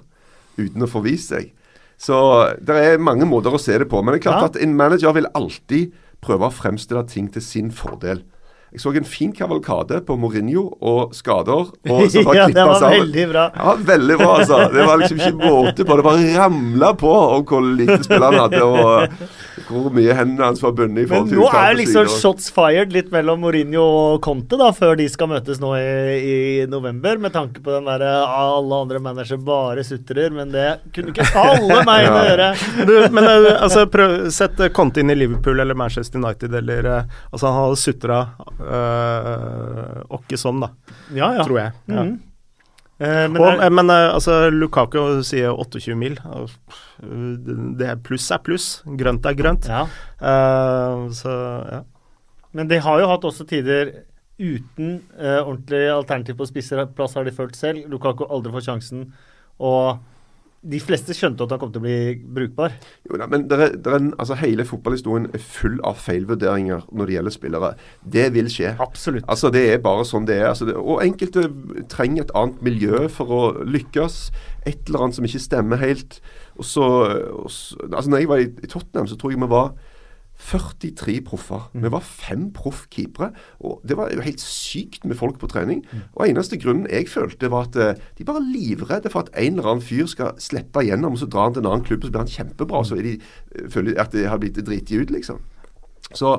[0.57, 1.51] uten å få vist seg.
[1.99, 2.15] Så
[2.61, 3.99] det er mange måter å se det på.
[3.99, 4.49] Men det er klart ja.
[4.53, 8.21] at en manager vil alltid prøve å fremstille ting til sin fordel.
[8.67, 11.69] Jeg så en fin kavalkade på Mourinho og skader.
[11.71, 12.99] Og så bare ja, det var sammen.
[12.99, 13.45] veldig bra.
[13.55, 14.57] Ja, veldig bra, altså.
[14.73, 15.95] Det var liksom ikke måte på.
[15.97, 20.59] Det bare ramla på om hvor lite spill han hadde, og hvor mye hendene hans
[20.63, 24.19] var bundet i forhold til Men nå er liksom shots fired litt mellom Mourinho og
[24.25, 25.87] Conte, da, før de skal møtes nå i,
[26.27, 26.37] i
[26.69, 31.27] november, med tanke på den derre alle andre managere bare sutrer, men det kunne ikke
[31.45, 32.49] alle meg inn å gjøre.
[32.83, 37.15] Du, men eh, altså, prøv, sett Conte inn i Liverpool eller Manchester United, eller eh,
[37.31, 38.17] Altså, han hadde sutra
[38.59, 40.71] Uh, og ikke sånn, da.
[41.15, 41.45] Ja, ja.
[41.45, 41.75] Tror jeg.
[41.91, 42.07] Ja.
[42.07, 42.15] Mm.
[42.97, 46.17] Uh, men, og, er, men uh, altså, Lukaku sier 28 mil.
[47.77, 48.67] Det er pluss er pluss.
[48.99, 49.69] Grønt er grønt.
[49.69, 49.85] Ja.
[50.17, 51.33] Uh, så,
[51.69, 51.81] ja.
[52.57, 53.93] Men de har jo hatt også tider
[54.37, 57.87] uten eh, ordentlig alternativ på spisseplass, har de følt selv.
[57.89, 59.07] Lukaku aldri får sjansen.
[59.57, 59.97] Og
[60.65, 61.97] de fleste skjønte at han kom til å bli
[62.37, 62.73] brukbar.
[63.05, 67.09] Jo, da, men der er, der er altså Hele fotballhistorien er full av feilvurderinger når
[67.09, 67.71] det gjelder spillere.
[68.17, 68.73] Det vil skje.
[68.83, 69.27] Absolutt.
[69.29, 70.49] Altså Det er bare sånn det er.
[70.51, 71.45] Altså, det, og enkelte
[71.91, 74.19] trenger et annet miljø for å lykkes.
[74.65, 76.19] Et eller annet som ikke stemmer helt.
[76.57, 76.87] Og så,
[77.37, 79.71] og så altså når jeg var i, i Tottenham, så tror jeg vi var
[80.37, 81.65] 43 proffer.
[81.73, 81.83] Mm.
[81.83, 83.31] Vi var fem proff-keepere.
[83.59, 85.83] og Det var jo helt sykt med folk på trening.
[86.15, 89.57] Og Eneste grunnen jeg følte, var at eh, de bare er livredde for at en
[89.57, 92.09] eller annen fyr skal slippe igjennom, og så drar han til en annen klubb, og
[92.09, 92.83] så blir han kjempebra.
[92.85, 93.19] Så er de,
[93.55, 95.41] eh, føler at de har blitt driti ut, liksom.
[96.13, 96.37] Så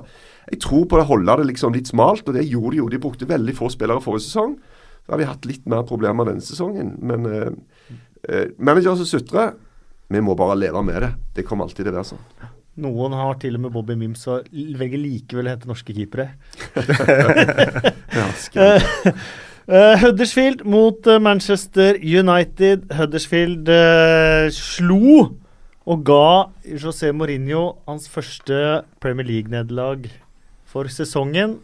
[0.49, 2.89] jeg tror på å holde det liksom litt smalt, og det gjorde de jo.
[2.89, 4.59] De brukte veldig få spillere forrige sesong.
[5.07, 6.95] Da har de hatt litt mer problemer denne sesongen.
[7.05, 7.51] Men eh,
[8.29, 9.57] eh, manager som sutrer,
[10.09, 11.13] vi må bare leve med det.
[11.37, 12.25] Det kommer alltid til å være sånn.
[12.79, 16.29] Noen har til og med Bobby Mims og velger likevel å hente norske keepere.
[18.59, 22.87] uh, Huddersfield mot eh, Manchester United.
[22.95, 25.27] Huddersfield uh, slo
[25.89, 26.29] og ga
[26.79, 30.07] José Mourinho hans første Premier League-nederlag
[30.69, 31.59] for sesongen.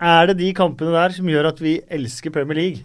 [0.00, 2.84] Er det de kampene der som gjør at vi elsker Premier League?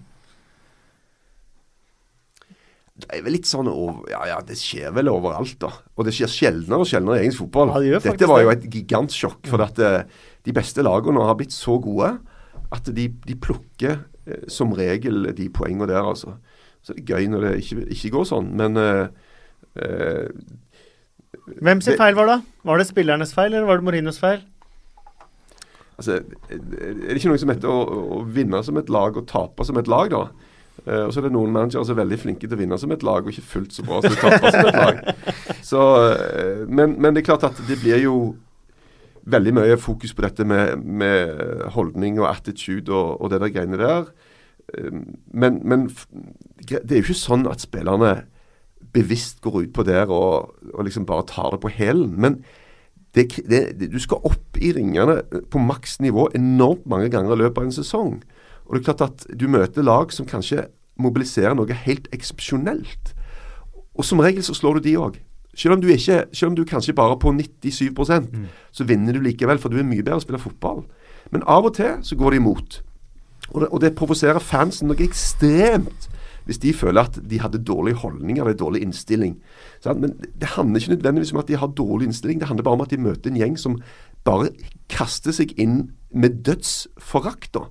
[2.95, 5.71] Det er vel litt sånn over, ja, ja, det skjer vel overalt, da.
[5.99, 7.73] Og det skjer sjeldnere og sjeldnere i engelsk fotball.
[7.73, 9.41] Ja, det Dette var jo et gigantsjokk.
[9.51, 10.05] For at eh,
[10.47, 12.13] de beste lagene har blitt så gode
[12.75, 16.38] at de, de plukker eh, som regel de poengene der, altså.
[16.86, 18.51] Så det er gøy når det ikke, ikke går sånn.
[18.63, 19.05] Men eh,
[19.84, 20.31] eh,
[21.60, 22.41] Hvem sin feil var det?
[22.65, 24.45] Var det spillernes feil, eller var det Mourinhos feil?
[25.97, 26.19] altså,
[26.51, 26.60] er
[26.99, 27.79] det ikke noe som heter å,
[28.17, 30.25] å vinne som et lag og tape som et lag, da?
[30.84, 32.92] Eh, og så er det noen managere som er veldig flinke til å vinne som
[32.94, 35.00] et lag, og ikke fullt så bra som de taper som et lag.
[35.66, 38.36] Så, uh, men, men det er klart at det blir jo
[39.26, 43.80] veldig mye fokus på dette med, med holdning og attitude og, og det der greiene
[43.82, 44.12] der.
[44.70, 45.02] Uh,
[45.34, 45.88] Men, men
[46.70, 48.14] det er jo ikke sånn at spillerne
[48.94, 52.14] bevisst går ut på der og, og liksom bare tar det på hælen.
[52.22, 52.40] Men
[53.16, 57.42] det, det, det, du skal opp i ringene på maks nivå enormt mange ganger i
[57.42, 58.16] løpet av en sesong.
[58.65, 63.13] Og det er klart at du møter lag som kanskje mobiliserer noe helt eksepsjonelt.
[63.95, 65.19] Og som regel så slår du de òg.
[65.56, 68.25] Selv om du ikke, selv om du kanskje bare er på 97%
[68.75, 70.84] så vinner du likevel, for du er mye bedre å spille fotball.
[71.32, 72.82] Men av og til så går de imot.
[73.54, 76.10] Og det, og det provoserer fansen noe ekstremt
[76.45, 79.39] hvis de føler at de hadde dårlige holdninger eller dårlig innstilling.
[79.82, 79.99] Sant?
[80.01, 82.73] Men det- det handler ikke nødvendigvis om at de har dårlig innstilling, det handler bare
[82.73, 83.80] om at de møter en gjeng som
[84.23, 84.49] bare
[84.88, 87.51] kaster seg inn med dødsforakt.
[87.54, 87.62] da.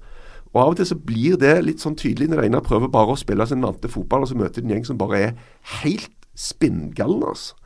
[0.55, 3.19] Og Av og til så blir det litt sånn tydelig når Einar prøver bare å
[3.19, 5.33] spille sin vante fotball, og så møter de en gjeng som bare er
[5.81, 7.33] helt spinngalne.
[7.35, 7.59] Altså.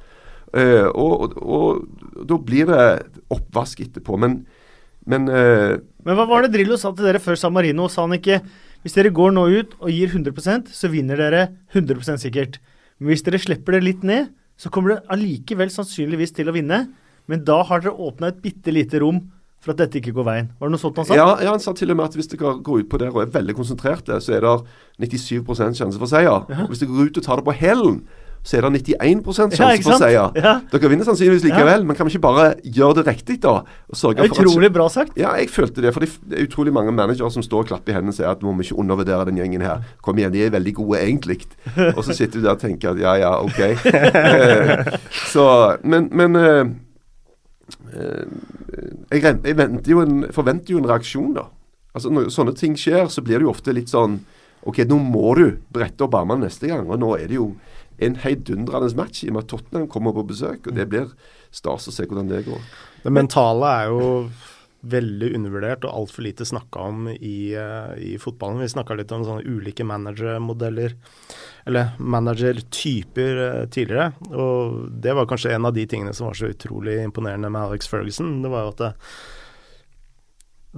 [0.49, 1.83] Uh, og, og,
[2.17, 2.87] og da blir det
[3.35, 4.17] oppvask etterpå.
[4.17, 4.41] Men,
[5.05, 5.77] men uh,
[6.09, 7.91] Men hva var det Drillo sa til dere før San Marino?
[7.93, 8.41] Sa han ikke
[8.85, 12.61] hvis dere går nå ut og gir 100% så vinner dere 100% sikkert.
[12.99, 16.87] Men hvis dere slipper det litt ned, så kommer dere allikevel sannsynligvis til å vinne.
[17.29, 19.21] Men da har dere åpna et bitte lite rom
[19.65, 20.51] for at dette ikke går veien.
[20.59, 21.19] Var det noe sånt han sa?
[21.19, 23.25] Ja, ja, han sa til og med at hvis dere går ut på der og
[23.25, 25.43] er veldig konsentrerte, så er det 97
[25.81, 26.47] sjanse for seier.
[26.47, 28.03] Og Hvis dere går ut og tar det på hælen,
[28.47, 30.31] så er det 91 sjanse Ja, for seier.
[30.39, 30.53] Ja.
[30.71, 33.59] Dere vinner sannsynligvis likevel, men kan vi ikke bare gjøre det riktig, da?
[33.91, 35.19] Det er for at utrolig bra sagt.
[35.19, 35.93] Ja, jeg følte det.
[35.93, 38.31] For det det er utrolig mange managere som står og klapper i hendene og sier
[38.31, 39.83] at må vi ikke undervurdere den gjengen her.
[40.03, 41.41] Kom igjen, de er veldig gode egentlig.
[41.97, 43.61] Og så sitter du der og tenker at ja, ja, OK.
[45.35, 45.45] Så,
[45.85, 46.65] men, men eh,
[49.13, 51.49] jeg, jeg jo en, forventer jo en reaksjon, da.
[51.97, 54.21] Altså Når sånne ting skjer, så blir det jo ofte litt sånn
[54.69, 56.89] OK, nå må du brette opp armene neste gang.
[56.91, 57.53] Og nå er det jo
[58.05, 60.67] en heidundrende match i og med at Tottenham kommer på besøk.
[60.67, 61.11] Og det blir
[61.55, 62.61] stas å se hvordan det går.
[63.05, 64.09] Det mentale er jo
[64.87, 68.61] veldig undervurdert og altfor lite snakka om i, eh, i fotballen.
[68.63, 70.95] Vi snakka litt om sånne ulike managermodeller,
[71.67, 74.13] eller managertyper eh, tidligere.
[74.31, 77.91] Og det var kanskje en av de tingene som var så utrolig imponerende med Alex
[77.91, 78.39] Ferguson.
[78.43, 78.93] Det var jo at det,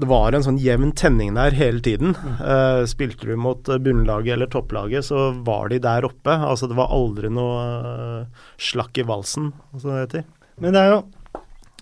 [0.01, 2.17] det var en sånn jevn tenning der hele tiden.
[2.41, 6.41] Eh, spilte du mot bunnlaget eller topplaget, så var de der oppe.
[6.41, 10.29] Altså Det var aldri noe uh, slakk i valsen, som det heter.
[10.61, 11.01] Men det er jo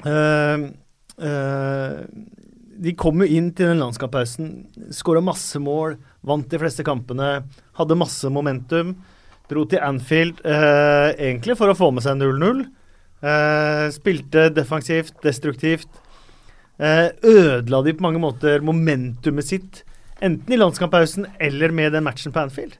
[0.07, 0.69] øh,
[1.19, 4.51] De kom jo inn til den landskamppausen,
[4.95, 7.41] skåra masse mål, vant de fleste kampene,
[7.75, 8.93] hadde masse momentum.
[9.49, 12.61] Dro til Anfield øh, egentlig for å få med seg 0-0.
[13.19, 15.89] Eh, spilte defensivt, destruktivt.
[16.79, 19.81] Eh, ødela de på mange måter momentumet sitt,
[20.23, 22.77] enten i landskamppausen eller med den matchen på Anfield?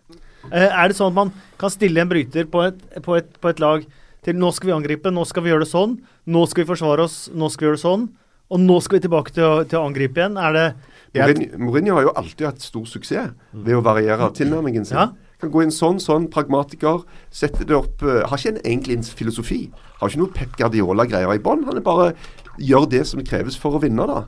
[0.53, 3.51] Eh, er det sånn at man kan stille en bryter på et, på et, på
[3.51, 3.89] et lag
[4.23, 5.99] til nå skal vi angripe, nå skal vi gjøre det sånn,
[6.31, 8.07] nå skal vi forsvare oss, nå skal vi gjøre det sånn,
[8.49, 10.39] og nå skal vi tilbake til å, til å angripe igjen?
[10.41, 10.69] Er det
[11.17, 14.99] Mourinho, Mourinho har jo alltid hatt stor suksess ved å variere tilnærmingen sin.
[14.99, 15.09] Ja.
[15.39, 17.05] Kan gå inn sånn, sånn, pragmatiker.
[17.31, 19.61] Sette det opp eh, Har ikke en, egentlig en filosofi.
[20.01, 21.63] Har ikke noe Pep Guardiola-greier i bånn.
[21.69, 22.11] Han er bare
[22.59, 24.27] gjør det som kreves for å vinne, da.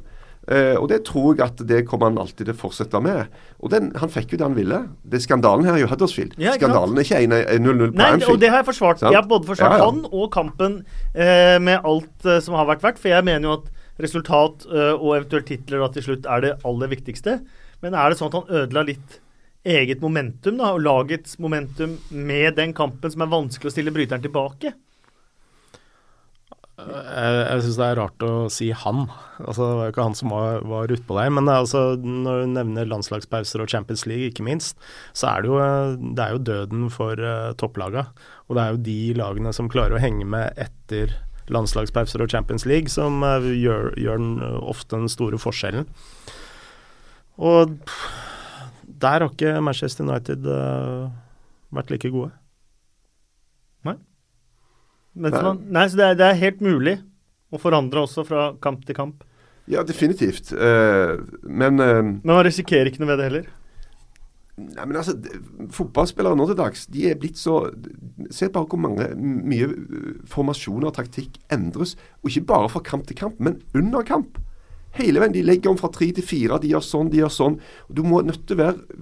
[0.51, 3.35] Uh, og det tror jeg at det kommer han alltid til å fortsette med.
[3.61, 4.79] Og den, han fikk jo det han ville.
[5.07, 6.33] Det Skandalen her er jo Huddersfield.
[6.41, 6.55] Ja.
[6.57, 8.31] Skandalen er ikke 1 0-0 på Anfield.
[8.33, 9.03] og det har jeg forsvart.
[9.03, 9.13] Sant?
[9.13, 9.91] Jeg har både forsvart Ja, ja.
[9.91, 13.03] han og kampen uh, med alt uh, som har vært verdt.
[13.03, 13.69] For jeg mener jo at
[14.03, 17.41] resultat eh, og eventuelt titler da til slutt er det aller viktigste.
[17.85, 19.21] Men er det sånn at han ødela litt
[19.69, 24.25] eget momentum, da, og lagets momentum med den kampen som er vanskelig å stille bryteren
[24.25, 24.73] tilbake?
[26.81, 29.03] Jeg, jeg syns det er rart å si han.
[29.43, 31.33] Altså, det var jo ikke han som var, var utpå der.
[31.37, 34.79] Men altså, når du nevner landslagspauser og Champions League, ikke minst,
[35.13, 38.07] så er det jo, eh, det er jo døden for uh, topplaga.
[38.49, 41.19] Og det er jo de lagene som klarer å henge med etter
[41.51, 45.89] landslagspauser og Champions League, som eh, gjør, gjør den, eh, ofte den store forskjellen.
[47.41, 47.77] Og
[49.01, 51.09] der har ikke Manchester United eh,
[51.73, 52.33] vært like gode.
[55.15, 55.43] Men, Nei.
[55.43, 56.93] man- nei, så det er, det er helt mulig
[57.51, 59.25] å forandre også fra kamp til kamp.
[59.71, 60.53] Ja, definitivt.
[60.55, 63.49] Uh, men uh, Men man risikerer ikke noe ved det heller.
[64.59, 65.15] Nei, men altså,
[65.73, 67.63] Fotballspillere nå til dags de er blitt så
[68.35, 71.97] Se bare hvor mange, mye uh, formasjoner og taktikk endres.
[72.21, 74.39] Og ikke bare fra kamp til kamp, men under kamp.
[74.99, 75.35] Hele veien.
[75.35, 76.59] De legger om fra tre til fire.
[76.63, 77.59] De gjør sånn, de gjør sånn.
[77.89, 79.01] Du må nødt til å være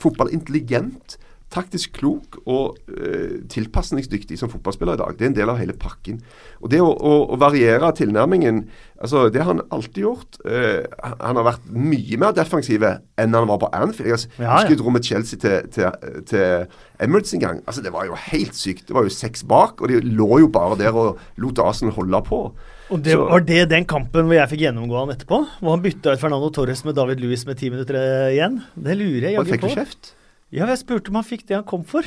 [0.00, 1.16] fotballintelligent,
[1.50, 5.16] taktisk klok og uh, tilpasningsdyktig som fotballspiller i dag.
[5.18, 6.20] Det er en del av hele pakken.
[6.60, 8.62] Og Det å, å, å variere tilnærmingen,
[9.00, 10.38] altså det har han alltid gjort.
[10.44, 10.84] Eh,
[11.20, 14.26] han har vært mye mer defensiv enn han var på Anfield.
[14.38, 14.76] Jeg Ja, ja.
[14.84, 15.90] rommet Chelsea til, til,
[16.28, 16.66] til
[17.00, 17.62] Emirates en gang.
[17.66, 18.86] Altså Det var jo helt sykt.
[18.88, 22.22] Det var jo seks bak, og de lå jo bare der og lot Arsenal holde
[22.28, 22.42] på.
[22.90, 25.42] Og det, Var det den kampen hvor jeg fikk gjennomgå han etterpå?
[25.60, 28.60] Hvor han bytta ut Fernando Torres med David Louis med ti minutter eh, igjen?
[28.74, 29.52] Det lurer jeg Og på.
[29.54, 29.70] fikk på.
[29.70, 30.14] du kjeft?
[30.50, 32.02] Ja, jeg spurte om han fikk det han kom for.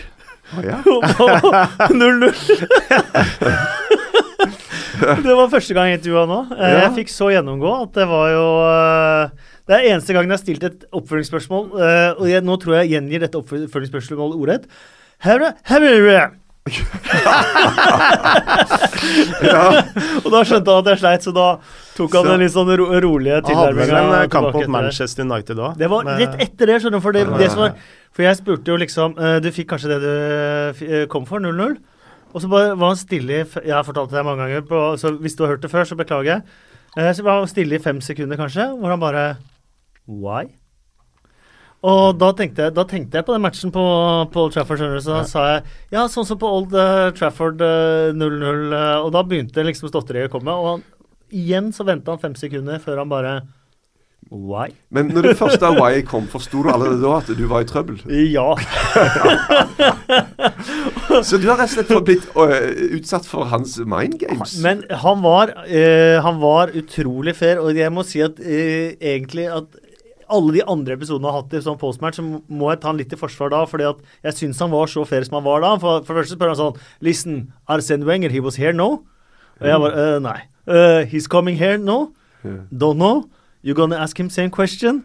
[0.58, 0.82] Å ja.
[0.92, 2.28] Og da var 0-0.
[5.24, 6.40] det var første gang jeg intervjua nå.
[6.58, 6.82] Eh, Ja.
[6.88, 9.24] Jeg fikk så gjennomgå at det var jo eh,
[9.70, 12.92] Det er eneste gangen jeg har stilt et oppfølgingsspørsmål, eh, og jeg, nå tror jeg
[12.98, 14.68] gjengir dette oppfølgingsspørsmålet ordrett.
[15.24, 16.32] Herre, herre,
[20.24, 21.48] og da skjønte han at jeg sleit, så da
[21.98, 24.68] tok han Så- den litt sånn ro rolige Han hadde vel en kamp mot.
[24.72, 25.76] Manchester United òg.
[25.78, 27.04] Det var rett etter det, skjønner du.
[27.04, 27.72] For, det, det som var,
[28.14, 31.80] for jeg spurte jo liksom eh, Du fikk kanskje det du eh, kom for, 0-0?
[32.34, 35.14] Og så bare var han stille i Jeg har fortalt det mange ganger, på, så
[35.18, 36.42] hvis du har hørt det før, så beklager jeg.
[36.98, 39.26] Eh, så var han stille i fem sekunder, kanskje, hvor han bare
[40.08, 40.50] Why?
[41.84, 43.84] Og da tenkte, jeg, da tenkte jeg på den matchen på,
[44.32, 46.76] på Old Trafford, skjønner du, så da sa jeg ja, sånn som på Old
[47.18, 50.56] Trafford eh, 0-0, eh, og da begynte liksom stotteriet å komme.
[50.56, 50.86] Og han,
[51.34, 53.34] igjen så venta han fem sekunder før han bare
[54.32, 54.72] Why?
[54.94, 58.00] Men når det første why kom, forsto du allerede da at du var i trøbbel?
[58.32, 58.54] Ja.
[61.28, 64.56] Så du har rett og slett blitt øh, utsatt for hans mind games?
[64.64, 69.46] Men han var, eh, han var utrolig fair, og jeg må si at eh, egentlig
[69.54, 69.78] at
[70.34, 73.00] alle de andre episodene jeg har hatt i sånn postmatch, så må jeg ta han
[73.00, 73.64] litt i forsvar da.
[73.70, 75.76] fordi at jeg syns han var så fair som han var da.
[75.82, 77.38] For, for det første spør han sånn Listen,
[77.70, 79.04] Arsene Wenger, he was here now?
[79.62, 80.40] Og jeg bare uh, Nei.
[80.66, 82.14] Uh, he's coming here now?
[82.72, 83.28] Don't know.
[83.64, 85.04] You gonna ask him same question?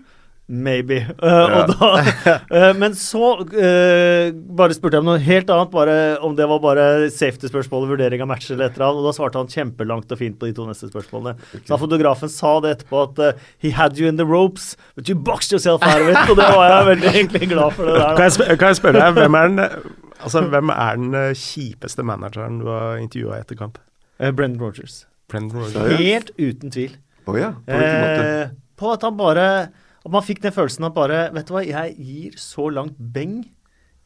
[0.51, 1.07] Maybe.
[1.23, 1.67] Uh, Ja.
[1.67, 6.47] da, uh, men så uh, bare spurte jeg om noe helt annet, bare om det
[6.49, 9.51] var bare safety-spørsmål og vurdering av matcher eller et eller annet, og da svarte han
[9.53, 11.37] kjempelangt og fint på de to neste spørsmålene.
[11.69, 15.53] Så fotografen sa det etterpå at he had you in the ropes, but you boxed
[15.53, 18.17] yourself out of it, og det var jeg veldig egentlig glad for det der.
[18.17, 19.93] Kan jeg, kan jeg spørre deg, hvem er den,
[20.23, 23.77] altså, hvem er den kjipeste manageren du har intervjua etter kamp?
[24.19, 25.03] Eh, Brendan Rogers.
[25.29, 26.01] Brendan Rogers.
[26.01, 26.97] Helt uten tvil.
[27.29, 27.77] Å ja, på?
[27.77, 31.65] Eh, på at han bare At man fikk den følelsen at bare Vet du hva,
[31.67, 33.43] jeg gir så langt beng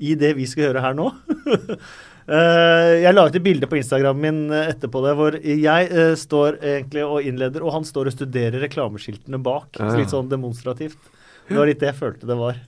[0.03, 1.05] i det vi skal gjøre her nå.
[2.27, 6.15] Uh, jeg la ut et bilde på Instagramen min eh, etterpå det, hvor jeg uh,
[6.19, 9.69] står egentlig og innleder, og han står og studerer reklameskiltene bak.
[9.79, 10.01] Ja, ja.
[10.01, 10.99] Litt sånn demonstrativt.
[11.49, 12.59] Det var litt det jeg følte det var.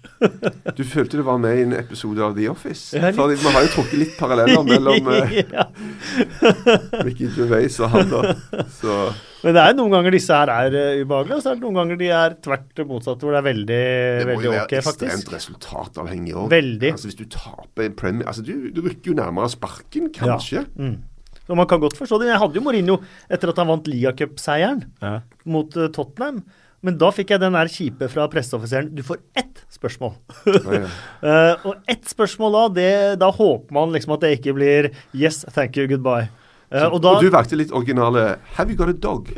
[0.76, 2.96] Du følte det var med i en episode av The Office?
[2.98, 3.12] Ja.
[3.16, 5.64] Fordi Vi har jo trukket litt paralleller mellom eh, ja.
[7.04, 8.34] Ricky Gervais og han, da.
[8.74, 8.96] Så
[9.44, 11.78] Men det er noen ganger disse her er uh, ubehagelige, og så er det noen
[11.80, 14.80] ganger de er tvert motsatt, hvor det er veldig, det må veldig jo ok, være
[14.82, 15.32] ekstremt faktisk.
[15.38, 16.56] resultatavhengig òg.
[16.90, 20.64] Altså, hvis du taper en Premier Altså, du, du rykker jo nærmere sparken, kanskje.
[20.80, 20.96] Mm.
[21.44, 22.30] Så man kan godt forstå det.
[22.32, 22.94] Jeg hadde jo Mourinho
[23.28, 25.18] etter at han vant ligacupseieren Ja.
[25.44, 26.40] mot uh, Tottenham.
[26.84, 28.90] Men da fikk jeg den der kjipe fra presseoffiseren.
[28.94, 30.16] Du får ett spørsmål.
[31.24, 32.88] Eh, og ett spørsmål da, det,
[33.22, 36.26] da håper man liksom at det ikke blir yes, thank you, goodbye.
[36.74, 39.30] Uh, og, og du valgte litt originale 'Have you got a dog?'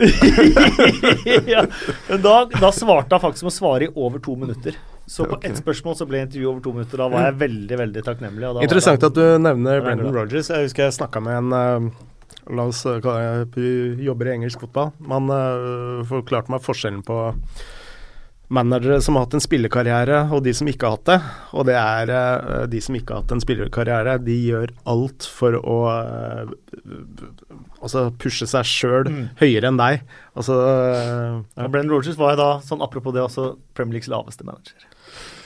[1.53, 1.63] ja,
[2.09, 4.79] men da, da svarte jeg faktisk med å svare i over to minutter.
[5.07, 6.99] Så på ett spørsmål så ble intervjuet over to minutter.
[6.99, 8.43] Da var jeg veldig veldig takknemlig.
[8.49, 10.23] og da var Interessant han- at du nevner Brendan Rogers.
[10.23, 10.51] Rodgers.
[10.51, 11.91] Jeg husker jeg snakka med en eh,
[12.51, 14.93] La oss eh, kalle det jobber i engelsk fotball.
[15.03, 17.17] Man uh, forklarte meg forskjellen på
[18.49, 21.17] managere som har hatt en spillekarriere, og de som ikke har hatt det.
[21.59, 25.59] Og det er uh, de som ikke har hatt en spillerkarriere, de gjør alt for
[25.59, 26.53] å eh,
[27.83, 29.25] altså pushe seg sjøl Mm.
[29.43, 30.05] høyere enn deg.
[30.39, 34.47] Altså eh, Og Brennan Rogers var jo da, sånn apropos det, også Premier Leagues laveste
[34.47, 34.87] manager.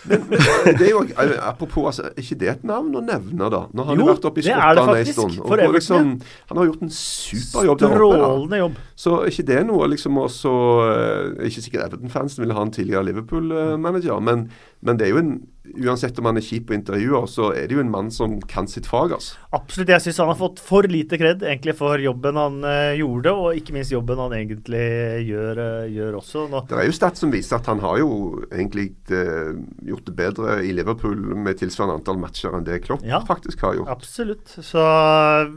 [0.08, 3.60] Det er jo, eh, apropos, altså, er ikke det et navn å nevne, da?
[3.72, 5.38] Nå har han Jo, jo vært oppe i Skottland en stund.
[5.44, 6.10] og Everton, liksom,
[6.50, 8.48] han har gjort en superjobb der oppe.
[8.50, 8.60] da.
[8.62, 8.80] Jobb.
[8.96, 10.54] Så er ikke det noe liksom også
[10.88, 14.46] eh, Ikke sikkert Everton-fansen ville ha en tidligere Liverpool-manager, men,
[14.82, 15.32] men det er jo en
[15.78, 18.68] Uansett om han er kjip på intervjuer, så er det jo en mann som kan
[18.70, 19.12] sitt fag.
[19.16, 19.36] altså.
[19.54, 19.92] Absolutt.
[19.92, 23.58] Jeg syns han har fått for lite kred egentlig for jobben han uh, gjorde, og
[23.58, 24.82] ikke minst jobben han egentlig
[25.28, 26.46] gjør, uh, gjør også.
[26.50, 28.10] Nå, Det er jo stats som viser at han har jo
[28.48, 29.52] egentlig uh,
[29.92, 33.22] gjort det bedre i Liverpool med tilsvarende antall matcher enn det Klopp Ja.
[33.28, 33.92] faktisk har gjort.
[33.92, 34.56] Absolutt.
[34.64, 34.82] Så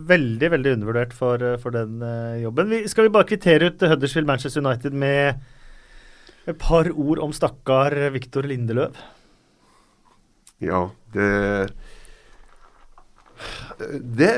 [0.10, 2.00] veldig, veldig undervurdert for, for den
[2.42, 2.70] jobben.
[2.74, 5.42] Vi, skal vi bare kvittere ut Huddersfield Manchester United med
[6.48, 8.98] et par ord om stakkar Viktor Lindeløv?
[10.64, 11.74] Ja, det
[14.14, 14.30] Det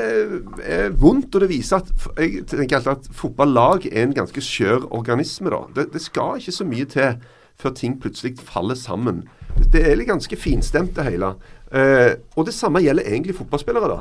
[0.64, 4.88] er vondt, og det viser at Jeg tenker alltid at fotballag er en ganske skjør
[4.90, 5.50] organisme.
[5.50, 5.64] da.
[5.76, 7.18] Det, det skal ikke så mye til
[7.56, 9.24] før ting plutselig faller sammen.
[9.72, 11.34] Det er ganske finstemt, det hele.
[11.72, 13.88] Eh, og det samme gjelder egentlig fotballspillere.
[13.88, 14.00] da.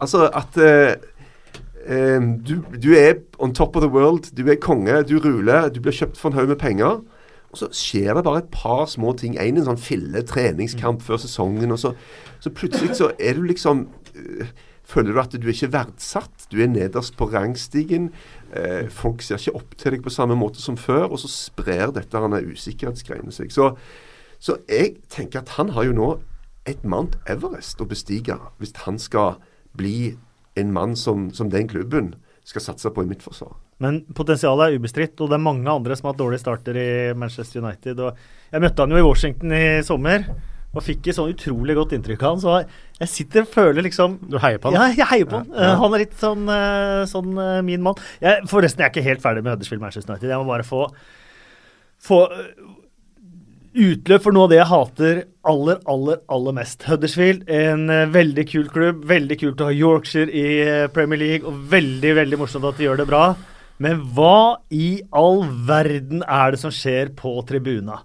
[0.00, 0.94] Altså at eh,
[1.86, 5.80] eh, du, du er on top of the world, du er konge, du ruler, du
[5.80, 7.00] blir kjøpt for en haug med penger.
[7.50, 9.36] Og så skjer det bare et par små ting.
[9.40, 11.92] En, en sånn fille treningskamp før sesongen, og så,
[12.42, 14.48] så plutselig så er du liksom øh,
[14.86, 16.44] Føler du at du er ikke verdsatt?
[16.52, 18.12] Du er nederst på rangstigen.
[18.54, 21.90] Øh, folk ser ikke opp til deg på samme måte som før, og så sprer
[21.90, 23.50] dette denne usikkerhetsgreiene seg.
[23.50, 23.72] Så,
[24.38, 26.08] så jeg tenker at han har jo nå
[26.70, 29.40] et Mount Everest å bestige hvis han skal
[29.74, 30.14] bli
[30.54, 32.14] en mann som, som den klubben
[32.46, 33.58] skal satse på i mitt forsvar.
[33.84, 36.88] Men potensialet er ubestridt, og det er mange andre som har hatt dårlige starter i
[37.18, 37.98] Manchester United.
[38.54, 40.24] Jeg møtte han jo i Washington i sommer,
[40.76, 42.40] og fikk et sånn utrolig godt inntrykk av han.
[42.40, 42.54] Så
[43.00, 44.76] jeg sitter og føler liksom Du heier på han?
[44.76, 45.50] Ja, jeg heier på han.
[45.52, 45.70] Ja.
[45.74, 48.00] Eh, Han er litt sånn, eh, sånn eh, min mann.
[48.20, 50.32] Jeg, forresten, jeg er ikke helt ferdig med Huddersfield Manchester United.
[50.32, 50.82] Jeg må bare få,
[52.08, 52.52] få eh,
[53.86, 55.22] utløp for noe av det jeg hater
[55.52, 56.84] aller, aller, aller mest.
[56.88, 59.04] Huddersfield, en veldig kul klubb.
[59.08, 60.46] Veldig kult å ha Yorkshire i
[60.96, 63.26] Premier League, og veldig, veldig morsomt at de gjør det bra.
[63.82, 68.00] Men hva i all verden er det som skjer på tribuna?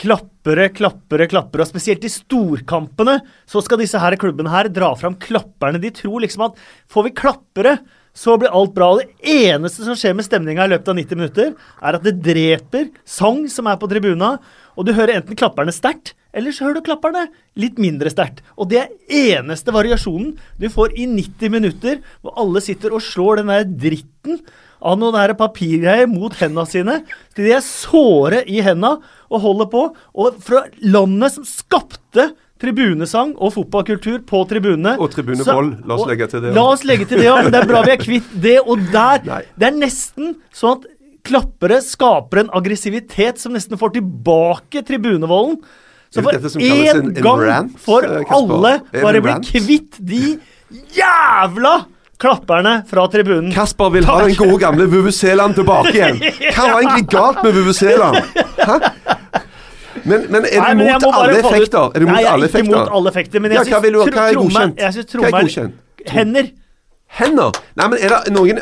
[0.00, 1.64] Klappere, klappere, klappere.
[1.64, 5.82] Og spesielt i storkampene så skal disse her klubbene her dra fram klapperne.
[5.82, 7.74] De tror liksom at får vi klappere,
[8.16, 8.92] så blir alt bra.
[8.94, 11.52] Og det eneste som skjer med stemninga i løpet av 90 minutter,
[11.82, 14.36] er at det dreper sang som er på tribuna,
[14.78, 17.26] og du hører enten klapperne sterkt, eller så hører du klapperne
[17.58, 18.44] litt mindre sterkt.
[18.56, 23.42] Og det er eneste variasjonen du får i 90 minutter, hvor alle sitter og slår
[23.42, 24.42] den der dritten
[24.80, 27.00] av noen der papirgreier mot hendene sine.
[27.36, 28.98] Til de er såre i hendene
[29.30, 29.82] og holder på.
[30.16, 36.26] Og fra landet som skapte tribunesang og fotballkultur på tribunene Og tribunevold, la oss legge
[36.28, 36.54] til det.
[36.56, 37.38] La oss legge til det, ja.
[37.46, 38.56] Det er bra vi er kvitt det.
[38.66, 39.44] Og der Nei.
[39.56, 40.88] Det er nesten sånn at
[41.26, 45.60] klappere skaper en aggressivitet som nesten får tilbake tribunevolden.
[46.10, 50.40] Så for én gang for alle bare bli kvitt de
[50.96, 51.74] jævla
[52.20, 53.50] klapperne fra tribunen.
[53.54, 56.20] Kasper vil ha den gode gamle Vuvuzeland tilbake igjen.
[56.54, 58.20] Hva var egentlig galt med Vuvuzeland?
[60.04, 61.90] Men, men er du mot alle effekter?
[61.94, 62.78] Er du mot Nei, jeg alle er ikke effekter?
[62.78, 65.70] mot alle effekter, men jeg syns tromme- tromme er?
[66.14, 66.50] Hender.
[67.18, 67.56] Hender?
[67.74, 68.60] Nei, men Er det noen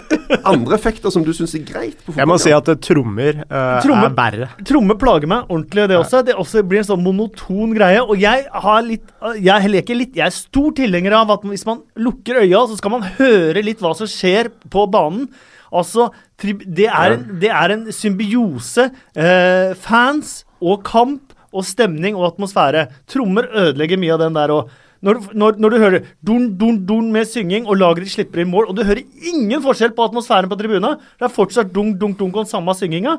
[0.49, 1.99] andre effekter som du syns er greit?
[2.05, 4.49] på Jeg må si at eh, trommer uh, trommer, er verre.
[4.67, 6.23] Trommer plager meg ordentlig, det også.
[6.25, 8.01] Det også blir en sånn monoton greie.
[8.01, 9.13] Og jeg har litt
[9.45, 12.97] Jeg leker litt Jeg er stor tilhenger av at hvis man lukker øya, så skal
[12.97, 15.29] man høre litt hva som skjer på banen.
[15.69, 16.09] Altså,
[16.41, 18.89] det er en, det er en symbiose.
[19.13, 22.89] Uh, fans og kamp og stemning og atmosfære.
[23.09, 24.73] Trommer ødelegger mye av den der òg.
[25.05, 28.51] Når, når, når du hører dun, dun, dun med synging, og laget de slipper inn
[28.51, 32.19] mål, og du hører ingen forskjell på atmosfæren på tribuna, det er fortsatt dunk, dunk,
[32.19, 33.19] dunk og den samme synginga.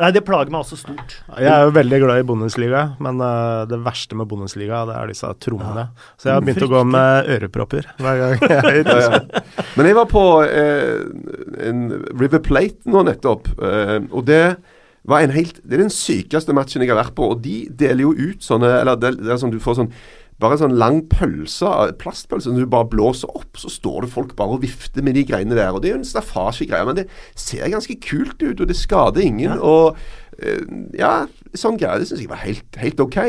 [0.00, 1.18] Nei, det plager meg også stort.
[1.36, 5.10] Jeg er jo veldig glad i Bundesliga, men uh, det verste med Bundesliga, det er
[5.12, 5.84] disse trommene.
[6.16, 8.96] Så jeg har begynt å gå med ørepropper hver gang jeg er ute.
[8.96, 9.42] Ja, ja.
[9.76, 11.02] Men jeg var på uh,
[11.68, 14.46] en River Plate nå nettopp, uh, og det
[15.08, 17.28] var en helt Det er den sykeste matchen jeg har vært på.
[17.34, 19.90] Og de deler jo ut sånne Eller det, det er sånn du får sånn
[20.40, 21.70] bare en sånn lang pølse,
[22.00, 25.26] plastpølse, som du bare blåser opp, så står det folk bare og vifter med de
[25.28, 25.70] greiene der.
[25.70, 27.06] og Det er jo en staffasjegreie, men det
[27.38, 29.58] ser ganske kult ut, og det skader ingen.
[29.58, 29.98] og
[30.38, 30.64] eh,
[30.98, 33.20] ja, sånn greier, det syns jeg var helt, helt ok.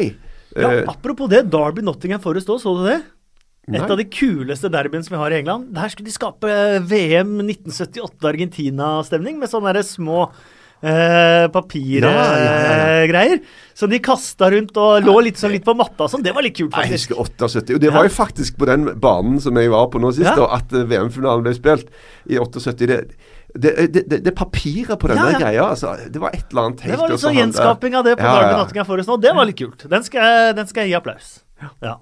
[0.53, 3.01] Ja, uh, apropos det, Derby Nottingham Forest òg, så du det?
[3.63, 3.79] Nei.
[3.79, 5.69] Et av de kuleste derbyene som vi har i England.
[5.75, 10.25] Der skulle de skape eh, VM 1978 Argentina-stemning med sånne små
[10.83, 13.13] eh, papirgreier.
[13.13, 13.37] Ja, ja.
[13.73, 16.23] Så de kasta rundt og lå litt, sånn litt på matta og sånn.
[16.25, 17.15] Det var litt kult, Jeg faktisk.
[17.15, 17.75] husker 78.
[17.77, 20.49] Og det var jo faktisk på den banen som jeg var på nå sist, da,
[20.59, 21.89] at eh, VM-finalen ble spilt
[22.29, 22.85] i 78.
[22.85, 22.99] Det,
[23.53, 25.41] det, det, det, det papiret på denne Ja, ja.
[25.41, 25.95] greia, altså.
[26.09, 28.33] Det var et eller annet helt Det var litt sånn gjenskaping av det på Ja,
[28.39, 28.57] Derby ja.
[28.61, 29.19] Nottingham Forest nå.
[29.21, 29.85] Det var litt kult.
[29.89, 31.35] Den skal jeg, den skal jeg gi applaus.
[31.81, 31.99] Ja.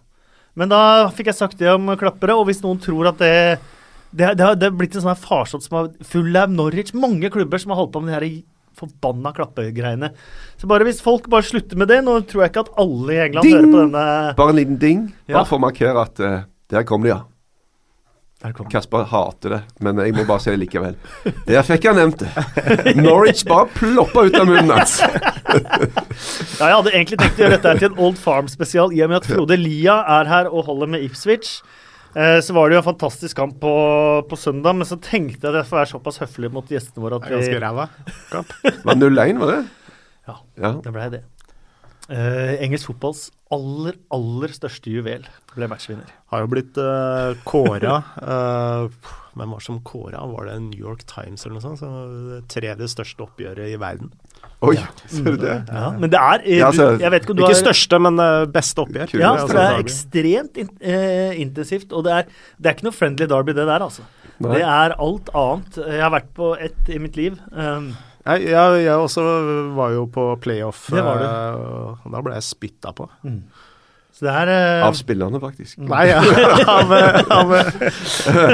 [0.59, 0.81] Men da
[1.15, 3.35] fikk jeg sagt det om klappere, og hvis noen tror at det
[4.11, 7.79] det, det, har, blitt en sånn farsott som har Fulham, Norwich, mange klubber som har
[7.79, 8.25] holdt på med de her
[8.77, 10.11] forbanna klappegreiene.
[10.61, 13.19] Så bare hvis folk bare slutter med det Nå tror jeg ikke at alle i
[13.25, 13.57] England Ding!
[13.57, 14.05] hører på denne
[14.37, 15.39] Bare en liten ding, Ja.
[15.39, 16.39] bare for å markere at uh,
[16.71, 17.19] der kom de, ja.
[18.71, 20.95] Kasper hater det, men jeg må bare si det likevel.
[21.45, 22.31] Der fikk jeg nevnt det.
[23.05, 24.95] Norwich bare ploppa ut av munnen hans.
[26.61, 29.19] Ja, jeg hadde egentlig tenkt å gjøre dette til en Old Farm-spesial, i og med
[29.19, 31.57] at Frode Lia er her og holder med Ipswich.
[32.11, 33.73] Eh, så var det jo en fantastisk kamp på,
[34.27, 37.19] på søndag, men så tenkte jeg at jeg får være såpass høflig mot gjestene våre
[37.19, 37.87] at Det er ganske vi ræva.
[38.87, 39.61] Var 0-1, var det?
[40.27, 40.35] Ja.
[40.59, 40.73] ja.
[40.83, 41.23] Det blei det.
[42.11, 46.09] Eh, engelsk fotballs aller, aller største juvel ble matchvinner.
[46.31, 50.23] Har jo blitt uh, kåra eh, Hvem var det som kåra?
[50.31, 51.79] Var det New York Times eller noe sånt?
[51.79, 51.89] Så
[52.31, 54.11] det tredje største oppgjøret i verden.
[54.61, 54.75] Oi,
[55.09, 55.55] ser du det?
[55.73, 57.63] Ja, men det er eh, Ja, altså, du, Jeg vet ikke om du Ikke har
[57.63, 59.13] største, men eh, beste oppgjør.
[59.17, 61.89] Ja, Ja, for det er ekstremt in eh, intensivt.
[61.97, 62.29] Og det er,
[62.61, 64.05] det er ikke noe friendly derby, det der, altså.
[64.41, 64.53] Nei.
[64.57, 65.81] Det er alt annet.
[65.81, 67.41] Jeg har vært på ett i mitt liv.
[67.53, 67.91] Um,
[68.21, 69.25] jeg, jeg, jeg også
[69.77, 71.25] var jo på playoff, Det var du.
[71.25, 73.09] Uh, og da ble jeg spytta på.
[74.21, 75.79] Så det er uh, Av spillerne, faktisk.
[75.81, 76.19] Nei, ja,
[76.77, 77.71] av, eh, av eh,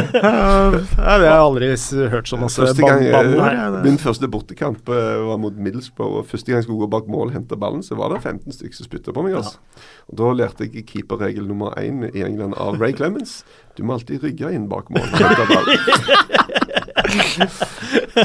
[0.07, 1.67] Det har jeg aldri
[2.13, 3.43] hørt så masse ball banneord.
[3.51, 6.21] eh, det- min første bortekamp eh, var mot Middlesbrough.
[6.21, 8.55] og Første gang jeg skulle gå bak mål og hente ballen, så var det 15
[8.55, 9.35] stykker som spytta på meg.
[9.41, 9.59] Altså.
[10.07, 13.41] Og Da lærte jeg keeperregel nummer én i England av Ray Clemens.
[13.75, 15.03] Du må alltid rygge inn bak mål.
[15.03, 15.75] og hente ballen.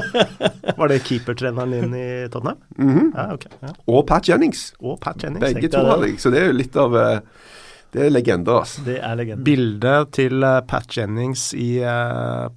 [0.81, 2.61] Var det keepertreneren din i Tottenham?
[2.77, 3.11] Mhm.
[3.17, 3.53] Ja, okay.
[3.61, 3.73] Ja.
[3.87, 4.71] Og Pat Jennings.
[4.81, 5.45] Og Pat Jennings.
[5.45, 6.21] Begge to har hadde jeg.
[6.23, 7.21] Så det er jo litt av eh,
[7.93, 8.87] Det er legender, altså.
[8.87, 9.45] Det er legender.
[9.45, 11.71] Bildet til eh, Pat Jennings i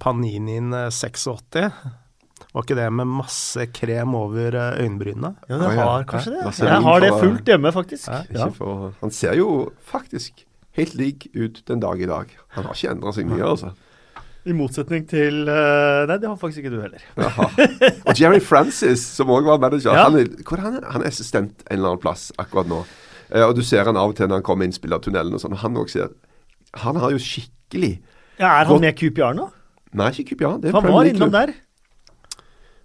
[0.00, 1.70] Paninien eh, 86.
[2.56, 4.80] Var ikke det med masse krem over øynbrynene?
[4.80, 5.34] øyenbrynene?
[5.50, 6.44] Ja, det har kanskje det.
[6.64, 8.08] Jeg har det fullt hjemme, faktisk.
[8.56, 9.50] For, han ser jo
[9.84, 12.32] faktisk helt lik ut den dag i dag.
[12.56, 13.74] Han har ikke endra seg mye, altså.
[14.46, 17.02] I motsetning til eh, Nei, det har faktisk ikke du heller.
[17.18, 17.48] Aha.
[18.06, 20.04] Og Jerry Francis, som òg var manager, Ja.
[20.06, 22.84] han, er, hvor er han, han er assistent en eller annen plass akkurat nå.
[23.32, 25.56] Eh, og du ser han av og til når han kommer inn spillertunnelen og sånn.
[25.64, 25.80] Han
[26.84, 27.96] Han har jo skikkelig
[28.38, 29.48] Ja, er han med QPR nå?
[29.96, 30.58] Nei, ikke QPR.
[30.60, 31.54] Det er Han Premier var innom der.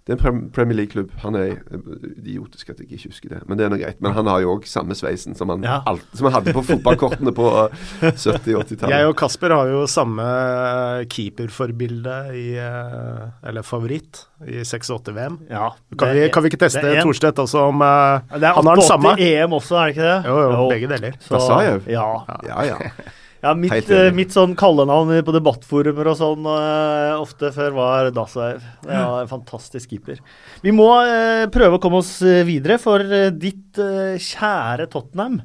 [0.04, 1.12] Det er en Premier League-klubb.
[1.22, 1.82] Han er eh,
[2.18, 4.00] idiotisk at jeg ikke husker det, men det er nå greit.
[4.02, 5.76] Men han har jo òg samme sveisen som han, Ja.
[5.86, 8.90] alt, som han hadde på fotballkortene på eh, 70-80-tallet.
[8.96, 15.38] Jeg og Kasper har jo samme eh, keeperforbilde i eh, Eller favoritt i 6-8-VM.
[15.50, 15.68] Ja.
[15.96, 18.82] Kan, vi- kan vi ikke teste Thorstvedt også om eh, Det er Han har den
[18.82, 19.14] 88 samme?
[19.22, 20.18] EM også, er det ikke det?
[20.26, 21.18] Jo, jo, begge deler.
[21.22, 21.86] Så- Basajev?
[21.94, 22.06] Ja.
[22.50, 22.78] Ja, ja.
[23.42, 28.62] ja mitt, eh, mitt sånn kallenavn på debattforumer og sånn eh, ofte før var Dasaev.
[28.84, 30.22] Det var en fantastisk keeper.
[30.62, 32.14] Vi må eh, prøve å komme oss
[32.46, 33.02] videre, for
[33.34, 33.80] ditt
[34.22, 35.42] kjære Tottenham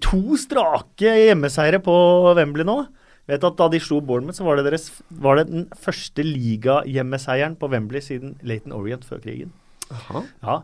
[0.00, 1.94] To strake hjemmeseiere på
[2.38, 2.76] Wembley nå.
[3.28, 7.56] Vet at Da de slo Bournemouth, så var det, deres, var det den første ligahjemmeseieren
[7.60, 9.52] på Wembley siden Laton Orient før krigen.
[9.92, 10.22] Aha.
[10.44, 10.58] Ja.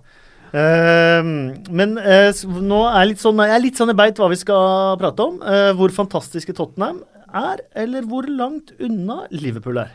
[0.56, 1.30] Ehm,
[1.70, 4.98] men uh, nå er litt sånn, jeg er litt sånn i beit hva vi skal
[5.00, 5.38] prate om.
[5.44, 9.94] Uh, hvor fantastiske Tottenham er, eller hvor langt unna Liverpool er.